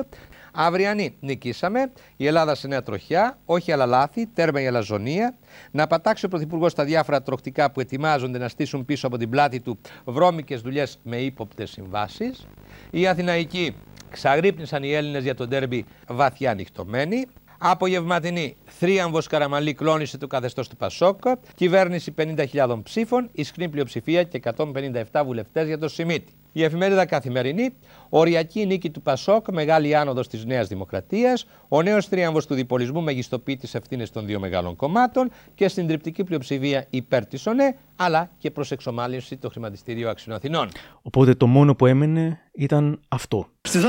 Αυριανή 0.61 1.15
νικήσαμε. 1.21 1.93
Η 2.17 2.27
Ελλάδα 2.27 2.55
σε 2.55 2.67
νέα 2.67 2.83
τροχιά. 2.83 3.39
Όχι 3.45 3.73
άλλα 3.73 3.87
λάθη. 3.87 4.27
Τέρμα 4.27 4.61
η 4.61 4.67
αλαζονία. 4.67 5.35
Να 5.71 5.87
πατάξει 5.87 6.25
ο 6.25 6.29
Πρωθυπουργός 6.29 6.75
τα 6.75 6.85
διάφορα 6.85 7.23
τροχτικά 7.23 7.71
που 7.71 7.81
ετοιμάζονται 7.81 8.39
να 8.39 8.49
στήσουν 8.49 8.85
πίσω 8.85 9.07
από 9.07 9.17
την 9.17 9.31
πλάτη 9.31 9.61
του 9.61 9.79
βρώμικες 10.05 10.61
δουλειές 10.61 10.99
με 11.03 11.17
ύποπτες 11.17 11.71
συμβάσεις. 11.71 12.47
Οι 12.91 13.07
Αθηναϊκοί 13.07 13.77
ξαγρύπνησαν 14.11 14.83
οι 14.83 14.93
Έλληνες 14.93 15.23
για 15.23 15.35
τον 15.35 15.49
τέρμπι 15.49 15.85
βαθιά 16.09 16.55
νυχτωμένοι. 16.55 17.27
Απογευματινή, 17.59 18.57
θρίαμβος 18.65 19.27
Καραμαλή 19.27 19.75
κλώνησε 19.75 20.19
το 20.19 20.27
καθεστώς 20.27 20.69
του 20.69 20.77
Πασόκ. 20.77 21.21
Κυβέρνηση 21.55 22.15
50.000 22.19 22.81
ψήφων, 22.83 23.29
ισχνή 23.33 23.69
πλειοψηφία 23.69 24.23
και 24.23 24.41
157 24.45 25.23
βουλευτές 25.25 25.67
για 25.67 25.79
το 25.79 25.89
Σιμίτι. 25.89 26.33
Η 26.53 26.65
εφημερίδα 26.65 27.07
Καθημερινή, 27.07 27.75
οριακή 28.09 28.67
νίκη 28.67 28.91
του 28.91 29.03
Πασόκ, 29.03 29.51
μεγάλη 29.53 29.95
άνοδος 29.95 30.29
της 30.29 30.45
Νέας 30.45 30.69
Δημοκρατίας, 30.69 31.47
ο 31.69 31.83
νέος 31.83 32.09
τρίαμβο 32.09 32.43
του 32.43 32.55
διπολισμού 32.55 33.03
μεγιστοποιεί 33.03 33.57
τι 33.57 33.71
ευθύνες 33.73 34.11
των 34.11 34.27
δύο 34.27 34.41
μεγάλων 34.41 34.77
κομμάτων 34.77 35.31
και 35.55 35.69
στην 35.69 35.87
τριπτική 35.87 36.25
πλειοψηφία 36.25 36.87
υπέρ 36.91 37.27
της 37.27 37.47
ΟΝΕ, 37.47 37.77
αλλά 37.97 38.31
και 38.39 38.51
προς 38.51 38.71
εξομάλυνση 38.71 39.37
το 39.37 39.49
χρηματιστήριο 39.49 40.11
Αξιών 40.11 40.37
Αθηνών. 40.37 40.69
Οπότε 41.03 41.35
το 41.35 41.47
μόνο 41.47 41.75
που 41.75 41.87
έμενε 41.87 42.41
ήταν 42.53 43.01
αυτό. 43.09 43.49
Στις 43.61 43.83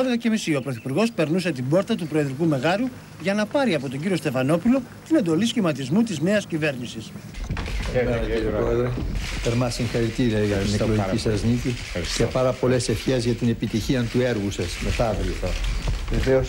12.30 0.49 0.57
ο 0.57 0.61
Πρωθυπουργός 0.61 1.11
περνούσε 1.11 1.51
την 1.51 1.69
πόρτα 1.69 1.95
του 1.95 2.07
Προεδρικού 2.07 2.45
Μεγάρου 2.45 2.87
για 3.21 3.33
να 3.33 3.45
πάρει 3.45 3.73
από 3.73 3.89
τον 3.89 3.99
κύριο 3.99 4.17
Στεφανόπουλο 4.17 4.81
την 5.07 5.15
εντολή 5.15 5.45
σχηματισμού 5.45 6.03
της 6.03 6.19
νέας 6.19 6.45
κυβέρνησης. 6.45 7.11
Κύριε 7.91 8.49
Πρόεδρε, 8.49 8.89
θερμά 9.43 9.69
συγχαρητήρια 9.69 10.43
για 10.43 10.55
την 10.57 10.73
εκλογική 10.73 11.17
σας 11.17 11.43
νίκη 11.43 11.75
και 12.17 12.23
πάρα 12.23 12.51
πολλές 12.51 12.89
ευχές 12.89 13.25
για 13.25 13.33
την 13.33 13.49
επιτυχία 13.49 13.99
του 14.11 14.21
έργου 14.21 14.51
σας 14.51 14.77
μεθαύριο. 14.83 15.33
Βεβαίως, 16.11 16.47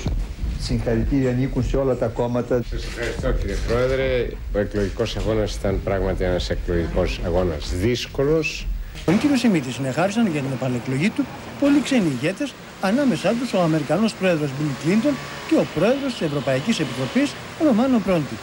συγχαρητήρια 0.61 1.31
ανήκουν 1.31 1.65
σε 1.65 1.77
όλα 1.77 1.95
τα 1.95 2.07
κόμματα. 2.07 2.63
Σας 2.71 2.85
ευχαριστώ 2.85 3.33
κύριε 3.33 3.57
Πρόεδρε. 3.67 4.27
Ο 4.55 4.59
εκλογικός 4.59 5.17
αγώνας 5.17 5.55
ήταν 5.55 5.81
πράγματι 5.85 6.25
ένας 6.25 6.51
εκλογικός 6.51 7.21
αγώνας 7.25 7.73
δύσκολος. 7.75 8.67
Τον 9.05 9.19
κύριος 9.19 9.39
Σιμίτης 9.41 9.75
συνεχάρισαν 9.75 10.27
για 10.27 10.41
την 10.41 10.53
επανεκλογή 10.53 11.11
του 11.11 11.25
πολλοί 11.61 11.81
ξένοι 11.83 12.11
ηγέτες, 12.21 12.53
ανάμεσά 12.81 13.29
τους 13.29 13.53
ο 13.53 13.61
Αμερικανός 13.61 14.13
πρόεδρος 14.15 14.51
Μπιλ 14.59 14.69
Κλίντον 14.83 15.15
και 15.49 15.57
ο 15.57 15.67
πρόεδρος 15.75 16.13
της 16.13 16.21
Ευρωπαϊκής 16.21 16.81
Επιτροπής 16.81 17.35
Ρωμάνο 17.65 17.99
Πρόντι. 17.99 18.37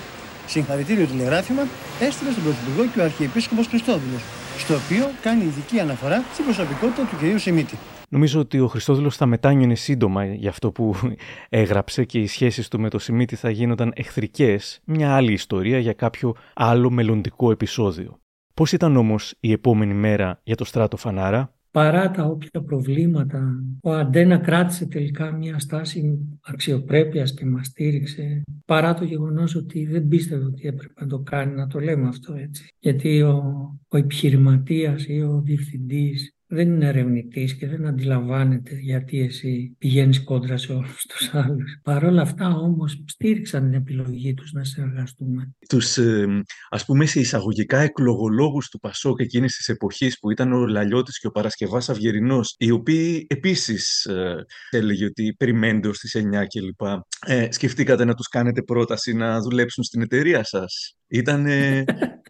Συγχαρητήριο 0.48 1.06
τηλεγράφημα 1.06 1.64
έστειλε 2.00 2.32
στον 2.32 2.44
Πρωθυπουργό 2.44 2.90
και 2.94 3.00
ο 3.00 3.04
Αρχιεπίσκοπος 3.04 3.68
Χριστόδουλος, 3.68 4.22
στο 4.58 4.74
οποίο 4.76 5.12
κάνει 5.22 5.44
ειδική 5.44 5.80
αναφορά 5.80 6.24
στην 6.34 6.44
προσωπικότητα 6.46 7.04
του 7.10 7.18
κυρίου 7.20 7.40
Σιμίτη. 7.40 7.78
Νομίζω 8.10 8.40
ότι 8.40 8.60
ο 8.60 8.68
Χριστόδουλος 8.68 9.16
θα 9.16 9.26
μετάνιωνε 9.26 9.76
σύντομα 9.76 10.26
για 10.26 10.50
αυτό 10.50 10.72
που 10.72 10.96
έγραψε 11.50 12.06
και 12.06 12.20
οι 12.20 12.28
σχέσεις 12.28 12.68
του 12.68 12.80
με 12.80 12.90
το 12.90 13.00
Σιμίτη 13.00 13.36
θα 13.36 13.50
γίνονταν 13.50 13.92
εχθρικές, 13.96 14.82
μια 14.86 15.16
άλλη 15.16 15.34
ιστορία 15.34 15.80
για 15.80 15.94
κάποιο 15.94 16.36
άλλο 16.54 16.90
μελλοντικό 16.90 17.52
επεισόδιο. 17.52 18.20
Πώς 18.54 18.72
ήταν 18.72 18.98
όμως 18.98 19.36
η 19.40 19.52
επόμενη 19.52 19.94
μέρα 19.94 20.40
για 20.44 20.56
το 20.56 20.66
στράτο 20.66 20.98
Φανάρα; 20.98 21.58
παρά 21.72 22.12
τα 22.12 22.26
όποια 22.26 22.62
προβλήματα, 22.62 23.64
ο 23.82 23.94
Αντένα 23.94 24.38
κράτησε 24.38 24.86
τελικά 24.86 25.32
μια 25.32 25.60
στάση 25.60 26.20
αξιοπρέπειας 26.42 27.34
και 27.34 27.46
μας 27.46 27.68
στήριξε, 27.68 28.44
παρά 28.66 28.94
το 28.94 29.04
γεγονός 29.04 29.56
ότι 29.56 29.86
δεν 29.86 30.08
πίστευε 30.08 30.46
ότι 30.46 30.68
έπρεπε 30.68 30.94
να 31.02 31.08
το 31.08 31.20
κάνει, 31.20 31.56
να 31.56 31.68
το 31.68 31.80
λέμε 31.80 32.08
αυτό 32.08 32.34
έτσι. 32.34 32.68
Γιατί 32.80 33.22
ο, 33.22 33.44
ο 33.88 33.98
επιχειρηματίας 33.98 35.06
ή 35.08 35.22
ο 35.22 35.42
διευθυντής 35.46 36.37
δεν 36.48 36.68
είναι 36.68 36.88
ερευνητής 36.88 37.56
και 37.56 37.68
δεν 37.68 37.88
αντιλαμβάνεται 37.88 38.76
γιατί 38.76 39.22
εσύ 39.22 39.76
πηγαίνεις 39.78 40.24
κόντρα 40.24 40.58
σε 40.58 40.74
όλους 40.74 41.06
τους 41.06 41.34
άλλους. 41.34 41.80
Παρ' 41.84 42.04
όλα 42.04 42.22
αυτά 42.22 42.56
όμως 42.56 43.04
στήριξαν 43.06 43.64
την 43.64 43.74
επιλογή 43.74 44.34
τους 44.34 44.52
να 44.52 44.64
συνεργαστούμε. 44.64 45.52
Τους, 45.70 45.98
ε, 45.98 46.44
ας 46.70 46.86
πούμε, 46.86 47.06
σε 47.06 47.20
εισαγωγικά 47.20 47.80
εκλογολόγους 47.80 48.70
του 48.70 48.80
Πασόκ 48.80 49.20
εκείνης 49.20 49.58
της 49.58 49.68
εποχής 49.68 50.20
που 50.20 50.32
ήταν 50.32 50.54
ο 50.54 50.68
Λαλιώτης 50.68 51.20
και 51.20 51.28
ο 51.28 51.32
Παρασκευάς 51.32 51.90
Αυγερινός, 51.90 52.56
οι 52.58 52.72
οποίοι 52.72 53.26
επίσης 53.30 54.06
ε, 54.06 54.46
έλεγε 54.70 55.06
ότι 55.06 55.36
περιμένετε 55.38 55.88
ως 55.88 55.98
τις 55.98 56.16
9 56.16 56.46
κλπ. 56.48 56.82
Ε, 57.26 57.48
σκεφτήκατε 57.52 58.06
να 58.06 58.14
τους 58.14 58.28
κάνετε 58.28 58.62
πρόταση 58.62 59.14
να 59.14 59.42
δουλέψουν 59.42 59.84
στην 59.84 60.02
εταιρεία 60.02 60.44
σας. 60.44 60.98
Ήταν. 61.08 61.46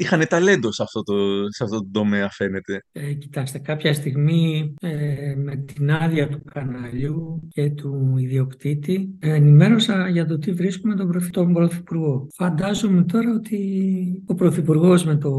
Είχαν 0.00 0.26
ταλέντο 0.28 0.72
σε 0.72 0.82
αυτό, 0.82 1.02
το, 1.02 1.14
σε 1.48 1.64
αυτό 1.64 1.78
το 1.78 1.88
τομέα, 1.92 2.28
φαίνεται. 2.30 2.82
Ε, 2.92 3.12
κοιτάξτε, 3.12 3.58
κάποια 3.58 3.94
στιγμή 3.94 4.74
ε, 4.80 5.34
με 5.36 5.56
την 5.56 5.90
άδεια 5.90 6.28
του 6.28 6.42
καναλιού 6.52 7.48
και 7.48 7.70
του 7.70 8.14
ιδιοκτήτη 8.18 9.16
ε, 9.18 9.34
ενημέρωσα 9.34 10.08
για 10.08 10.26
το 10.26 10.38
τι 10.38 10.52
βρίσκουμε 10.52 10.94
τον, 10.94 11.30
τον 11.30 11.52
Πρωθυπουργό. 11.52 12.26
Φαντάζομαι 12.34 13.04
τώρα 13.04 13.34
ότι 13.34 14.22
ο 14.26 14.34
Πρωθυπουργός 14.34 15.04
με 15.04 15.16
το 15.16 15.30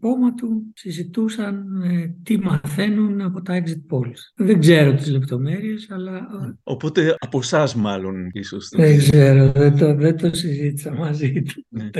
κόμμα 0.00 0.34
του 0.34 0.72
συζητούσαν 0.74 1.82
ε, 1.82 2.14
τι 2.22 2.38
μαθαίνουν 2.38 3.20
από 3.20 3.42
τα 3.42 3.62
exit 3.62 3.96
polls. 3.96 4.18
Δεν 4.34 4.60
ξέρω 4.60 4.94
τις 4.94 5.10
λεπτομέρειες, 5.10 5.86
αλλά... 5.90 6.16
Ε, 6.16 6.54
Οπότε 6.62 7.16
από 7.18 7.38
εσάς 7.38 7.74
μάλλον 7.74 8.30
ίσως. 8.32 8.68
Δεν 8.68 8.98
ξέρω, 8.98 9.52
δεν 9.52 9.76
το, 9.76 9.94
δεν 9.94 10.16
το 10.16 10.34
συζήτησα 10.34 10.92
μαζί 10.94 11.42
του. 11.42 11.66
Ναι. 11.68 11.90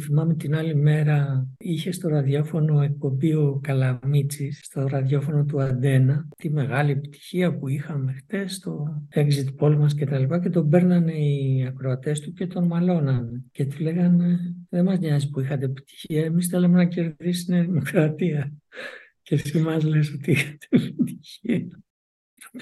Θυμάμαι 0.00 0.34
την 0.34 0.54
άλλη 0.54 0.74
μέρα 0.74 1.48
είχε 1.58 1.90
στο 1.92 2.08
ραδιόφωνο 2.08 2.80
εκπομπή 2.82 3.34
ο 3.34 3.60
Καλαμίτσης, 3.62 4.60
στο 4.62 4.86
ραδιόφωνο 4.86 5.44
του 5.44 5.62
Αντένα, 5.62 6.28
τη 6.36 6.50
μεγάλη 6.50 6.90
επιτυχία 6.90 7.58
που 7.58 7.68
είχαμε 7.68 8.12
χτες 8.12 8.54
στο 8.54 9.02
exit 9.14 9.46
poll 9.58 9.76
μας 9.76 9.94
και 9.94 10.06
τα 10.06 10.18
λοιπά 10.18 10.40
και 10.40 10.50
τον 10.50 10.68
παίρνανε 10.68 11.12
οι 11.12 11.64
ακροατές 11.68 12.20
του 12.20 12.32
και 12.32 12.46
τον 12.46 12.66
μαλώνανε. 12.66 13.44
Και 13.50 13.66
του 13.66 13.82
λέγανε 13.82 14.38
δεν 14.68 14.84
μας 14.84 14.98
νοιάζει 14.98 15.30
που 15.30 15.40
είχατε 15.40 15.64
επιτυχία, 15.64 16.24
εμείς 16.24 16.46
θέλαμε 16.46 16.76
να 16.76 16.84
κερδίσει 16.84 17.56
η 17.56 17.60
Δημοκρατία 17.60 18.52
και 19.22 19.34
εσύ 19.34 19.60
μας 19.60 19.84
λες 19.84 20.12
ότι 20.12 20.30
είχατε 20.30 20.66
επιτυχία. 20.70 21.82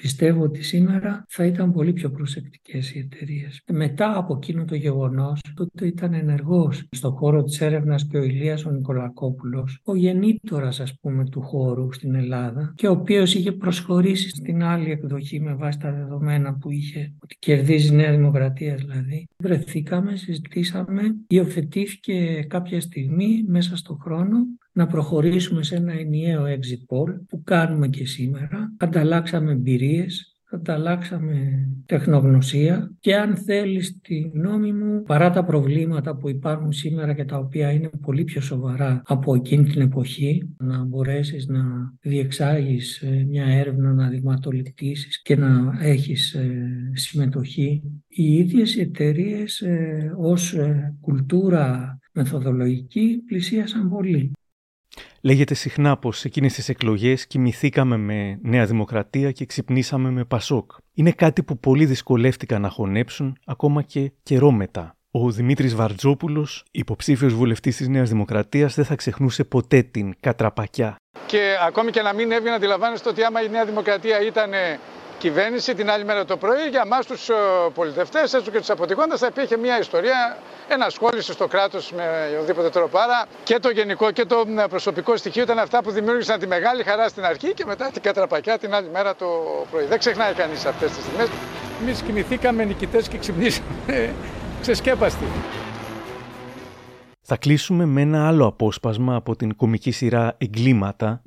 Πιστεύω 0.01 0.43
ότι 0.43 0.63
σήμερα 0.63 1.25
θα 1.29 1.45
ήταν 1.45 1.73
πολύ 1.73 1.93
πιο 1.93 2.11
προσεκτικές 2.11 2.95
οι 2.95 2.99
εταιρείες. 2.99 3.63
Μετά 3.73 4.17
από 4.17 4.35
εκείνο 4.35 4.65
το 4.65 4.75
γεγονός, 4.75 5.41
τότε 5.55 5.87
ήταν 5.87 6.15
ενεργός 6.15 6.89
στον 6.91 7.13
χώρο 7.13 7.43
της 7.43 7.61
έρευνας 7.61 8.07
και 8.07 8.19
ο 8.19 8.23
Ηλίας 8.23 8.65
ο 8.65 8.71
Νικολακόπουλος, 8.71 9.81
ο 9.85 9.97
γεννήτορας 9.97 10.81
ας 10.81 10.99
πούμε 11.01 11.25
του 11.25 11.43
χώρου 11.43 11.93
στην 11.93 12.15
Ελλάδα 12.15 12.73
και 12.77 12.89
ο 12.89 12.91
οποίος 12.91 13.35
είχε 13.35 13.53
προσχωρήσει 13.53 14.29
στην 14.29 14.63
άλλη 14.63 14.91
εκδοχή 14.91 15.41
με 15.41 15.55
βάση 15.55 15.79
τα 15.79 15.93
δεδομένα 15.93 16.55
που 16.55 16.71
είχε, 16.71 17.15
ότι 17.19 17.37
κερδίζει 17.39 17.93
η 17.93 17.97
Νέα 17.97 18.11
Δημοκρατία 18.11 18.75
δηλαδή. 18.75 19.29
Βρεθήκαμε, 19.37 20.17
συζητήσαμε, 20.17 21.03
υιοθετήθηκε 21.27 22.43
κάποια 22.49 22.81
στιγμή 22.81 23.45
μέσα 23.47 23.77
στον 23.77 23.99
χρόνο 24.01 24.39
να 24.77 24.87
προχωρήσουμε 24.87 25.63
σε 25.63 25.77
ένα 25.77 25.93
ενιαίο 25.93 26.45
exit 26.45 26.95
poll 26.97 27.15
που 27.29 27.43
κάνουμε 27.45 27.89
και 27.89 28.07
σήμερα. 28.07 28.73
Ανταλλάξαμε 28.79 29.53
εμπειρίες, 29.53 30.37
ανταλλάξαμε 30.51 31.69
τεχνογνωσία 31.87 32.95
και 33.01 33.17
αν 33.17 33.37
θέλεις 33.37 34.01
τη 34.01 34.19
γνώμη 34.19 34.73
μου, 34.73 35.03
παρά 35.03 35.31
τα 35.31 35.45
προβλήματα 35.45 36.17
που 36.17 36.29
υπάρχουν 36.29 36.73
σήμερα 36.73 37.13
και 37.15 37.25
τα 37.25 37.39
οποία 37.39 37.71
είναι 37.71 37.91
πολύ 38.01 38.25
πιο 38.25 38.41
σοβαρά 38.41 39.03
από 39.07 39.35
εκείνη 39.35 39.65
την 39.65 39.81
εποχή, 39.81 40.55
να 40.59 40.85
μπορέσεις 40.85 41.47
να 41.47 41.65
διεξάγεις 42.01 43.01
ε, 43.03 43.25
μια 43.29 43.45
έρευνα, 43.45 43.93
να 43.93 44.09
δειγματοληπτήσεις 44.09 45.23
και 45.23 45.37
να 45.37 45.79
έχεις 45.81 46.35
ε, 46.35 46.71
συμμετοχή. 46.93 47.83
Οι 48.09 48.33
ίδιες 48.33 48.75
οι 48.75 48.81
εταιρείες 48.81 49.61
ε, 49.61 50.13
ως 50.17 50.57
κουλτούρα 51.01 51.99
μεθοδολογική 52.13 53.23
πλησίασαν 53.27 53.89
πολύ. 53.89 54.33
Λέγεται 55.21 55.55
συχνά 55.55 55.97
πως 55.97 56.25
εκείνες 56.25 56.53
τις 56.53 56.69
εκλογές 56.69 57.27
κοιμηθήκαμε 57.27 57.97
με 57.97 58.39
Νέα 58.43 58.67
Δημοκρατία 58.67 59.33
και 59.33 59.47
ξυπνήσαμε 59.47 60.11
με 60.11 60.25
Πασόκ. 60.25 60.71
Είναι 60.95 61.13
κάτι 61.13 61.43
που 61.43 61.59
πολλοί 61.59 61.85
δυσκολεύτηκαν 61.85 62.61
να 62.61 62.69
χωνέψουν 62.69 63.39
ακόμα 63.47 63.83
και 63.83 64.13
καιρό 64.23 64.51
μετά. 64.51 64.97
Ο 65.11 65.31
Δημήτρης 65.31 65.75
Βαρτζόπουλος, 65.75 66.65
υποψήφιος 66.71 67.35
βουλευτής 67.35 67.77
της 67.77 67.89
Νέας 67.89 68.09
Δημοκρατίας, 68.09 68.75
δεν 68.75 68.85
θα 68.85 68.95
ξεχνούσε 68.95 69.45
ποτέ 69.45 69.83
την 69.83 70.15
κατραπακιά. 70.21 70.97
Και 71.27 71.57
ακόμη 71.67 71.91
και 71.91 72.03
να 72.03 72.13
μην 72.13 72.33
έβγαινε, 72.33 72.55
αντιλαμβάνεστε 72.55 73.09
ότι 73.09 73.23
άμα 73.23 73.43
η 73.43 73.49
Νέα 73.49 73.65
Δημοκρατία 73.65 74.27
ήταν 74.27 74.51
κυβέρνηση 75.27 75.75
την 75.75 75.91
άλλη 75.91 76.05
μέρα 76.05 76.25
το 76.25 76.37
πρωί 76.37 76.69
για 76.71 76.83
εμά 76.85 76.99
τους 76.99 77.29
ε, 77.29 77.35
πολιτευτές, 77.75 78.35
έστω 78.35 78.51
και 78.51 78.59
τους 78.59 78.71
αποτυχώντα, 78.71 79.17
θα 79.17 79.27
υπήρχε 79.27 79.57
μια 79.57 79.79
ιστορία 79.79 80.37
ενασχόληση 80.69 81.33
στο 81.33 81.47
κράτος 81.47 81.93
με 81.93 82.05
οποιοδήποτε 82.33 82.71
τρόπο. 82.71 82.99
Άρα 82.99 83.27
και 83.45 83.59
το 83.59 83.71
γενικό 83.71 84.11
και 84.11 84.25
το 84.25 84.45
προσωπικό 84.69 85.17
στοιχείο 85.17 85.43
ήταν 85.43 85.59
αυτά 85.59 85.83
που 85.83 85.91
δημιούργησαν 85.91 86.39
τη 86.39 86.47
μεγάλη 86.47 86.83
χαρά 86.83 87.09
στην 87.09 87.25
αρχή 87.25 87.55
και 87.55 87.65
μετά 87.65 87.91
την 87.93 88.03
κατραπακιά 88.03 88.59
την 88.59 88.75
άλλη 88.75 88.89
μέρα 88.89 89.15
το 89.15 89.27
πρωί. 89.71 89.85
Δεν 89.85 89.99
ξεχνάει 89.99 90.33
κανείς 90.33 90.65
αυτές 90.65 90.91
τις 90.91 91.05
στιγμές. 91.05 91.29
Εμεί 91.83 91.93
κοιμηθήκαμε 92.07 92.65
νικητές 92.65 93.09
και 93.09 93.19
ξυπνήσαμε 93.19 93.69
ξεσκέπαστοι. 94.63 95.25
Θα 97.21 97.37
κλείσουμε 97.37 97.85
με 97.85 98.01
ένα 98.01 98.27
άλλο 98.27 98.47
απόσπασμα 98.47 99.15
από 99.15 99.37
την 99.37 99.57
κομική 99.57 99.91
σειρά 99.91 100.35
«Εγκλήματα» 100.39 101.23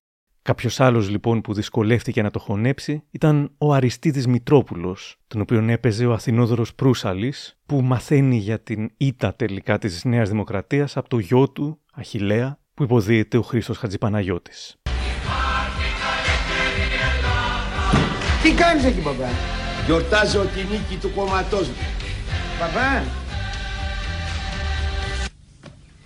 Κάποιος 0.49 0.79
άλλος 0.79 1.09
λοιπόν 1.09 1.41
που 1.41 1.53
δυσκολεύτηκε 1.53 2.21
να 2.21 2.31
το 2.31 2.39
χωνέψει 2.39 3.03
ήταν 3.11 3.51
ο 3.57 3.73
Αριστίδης 3.73 4.27
Μητρόπουλος, 4.27 5.15
τον 5.27 5.41
οποίον 5.41 5.69
έπαιζε 5.69 6.05
ο 6.05 6.13
Αθηνόδωρος 6.13 6.75
Προύσαλης, 6.75 7.57
που 7.65 7.81
μαθαίνει 7.81 8.37
για 8.37 8.59
την 8.59 8.89
ήττα 8.97 9.35
τελικά 9.35 9.77
της 9.77 10.03
Νέας 10.03 10.29
Δημοκρατίας 10.29 10.97
από 10.97 11.09
το 11.09 11.19
γιο 11.19 11.49
του, 11.49 11.79
Αχηλέα, 11.93 12.59
που 12.73 12.83
υποδίεται 12.83 13.37
ο 13.37 13.41
Χρήστος 13.41 13.77
Χατζηπαναγιώτης. 13.77 14.75
Τι 18.43 18.51
κάνεις 18.51 18.83
εκεί 18.83 19.01
μπαμπά; 19.01 19.27
Γιορτάζω 19.85 20.39
τη 20.39 20.59
νίκη 20.59 20.97
του 21.01 21.11
κομματός 21.15 21.67
μου. 21.67 21.75
Μπαμπά, 22.59 23.03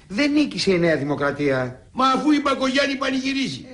δεν 0.08 0.32
νίκησε 0.32 0.72
η 0.72 0.80
Νέα 0.80 0.98
Δημοκρατία. 0.98 1.88
Μα 1.92 2.08
αφού 2.08 2.32
η 2.32 2.42
Μπακογιάννη 2.42 2.96
πανηγυρίζει. 2.96 3.66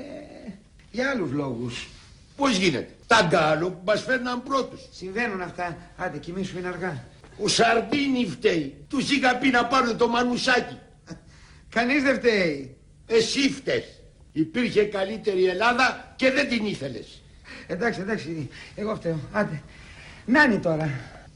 Ε, 0.91 0.95
για 0.95 1.09
άλλους 1.09 1.31
λόγους. 1.31 1.87
Πώς 2.35 2.57
γίνεται; 2.57 2.95
Τα 3.07 3.27
γκάλο 3.29 3.69
που 3.69 3.81
μας 3.85 4.01
φέρναν 4.01 4.43
πρώτους. 4.43 4.81
Συμβαίνουν 4.91 5.41
αυτά. 5.41 5.77
Άντε 5.97 6.17
κοιμήσου 6.17 6.57
είναι 6.57 6.67
αργά. 6.67 7.03
Ο 7.43 7.47
Σαρδίνη 7.47 8.25
φταίει. 8.25 8.75
Τους 8.89 9.11
είχα 9.11 9.35
πει 9.35 9.49
να 9.49 9.65
πάρουν 9.65 9.97
το 9.97 10.07
μανουσάκι. 10.07 10.77
Κανείς 11.69 12.03
δεν 12.03 12.15
φταίει. 12.15 12.75
Εσύ 13.07 13.49
φταίς. 13.49 13.83
Υπήρχε 14.31 14.83
καλύτερη 14.83 15.45
Ελλάδα 15.45 16.13
και 16.15 16.31
δεν 16.31 16.49
την 16.49 16.65
ήθελες. 16.65 17.21
Εντάξει, 17.67 18.01
εντάξει. 18.01 18.49
Εγώ 18.75 18.95
φταίω. 18.95 19.19
Άντε. 19.31 19.61
Νάνι 20.25 20.59
τώρα. 20.59 20.89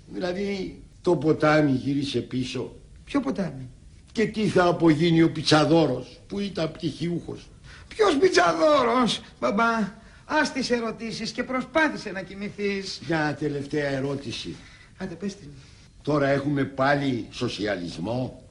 Δηλαδή 0.07 0.81
το 1.01 1.15
ποτάμι 1.15 1.71
γύρισε 1.71 2.19
πίσω. 2.19 2.75
Ποιο 3.05 3.19
ποτάμι; 3.19 3.69
Και 4.11 4.25
τι 4.25 4.47
θα 4.47 4.65
απογίνει 4.65 5.21
ο 5.21 5.31
πιτσαδόρος 5.31 6.19
που 6.27 6.39
ήταν 6.39 6.71
πτυχιούχος. 6.71 7.47
Ποιος 7.95 8.17
μπιτσαδόρος, 8.17 9.21
μπαμπά. 9.39 10.01
Ας 10.25 10.51
τις 10.53 10.69
ερωτήσεις 10.69 11.31
και 11.31 11.43
προσπάθησε 11.43 12.11
να 12.11 12.21
κοιμηθείς. 12.21 12.99
Για 13.05 13.35
τελευταία 13.39 13.89
ερώτηση. 13.89 14.55
Άντε 14.97 15.13
πες 15.13 15.35
την. 15.35 15.47
Τώρα 16.01 16.27
έχουμε 16.27 16.63
πάλι 16.63 17.27
σοσιαλισμό. 17.31 18.43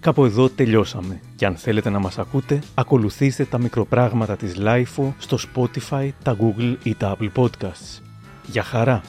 Κάπου 0.00 0.24
εδώ 0.24 0.48
τελειώσαμε. 0.48 1.20
Και 1.36 1.46
αν 1.46 1.56
θέλετε 1.56 1.90
να 1.90 1.98
μας 1.98 2.18
ακούτε, 2.18 2.62
ακολουθήστε 2.74 3.44
τα 3.44 3.58
μικροπράγματα 3.58 4.36
της 4.36 4.54
LIFO 4.58 5.12
στο 5.18 5.38
Spotify, 5.54 6.10
τα 6.22 6.36
Google 6.40 6.76
ή 6.82 6.94
τα 6.94 7.16
Apple 7.18 7.30
Podcasts. 7.36 8.02
Για 8.46 8.62
χαρά! 8.62 9.02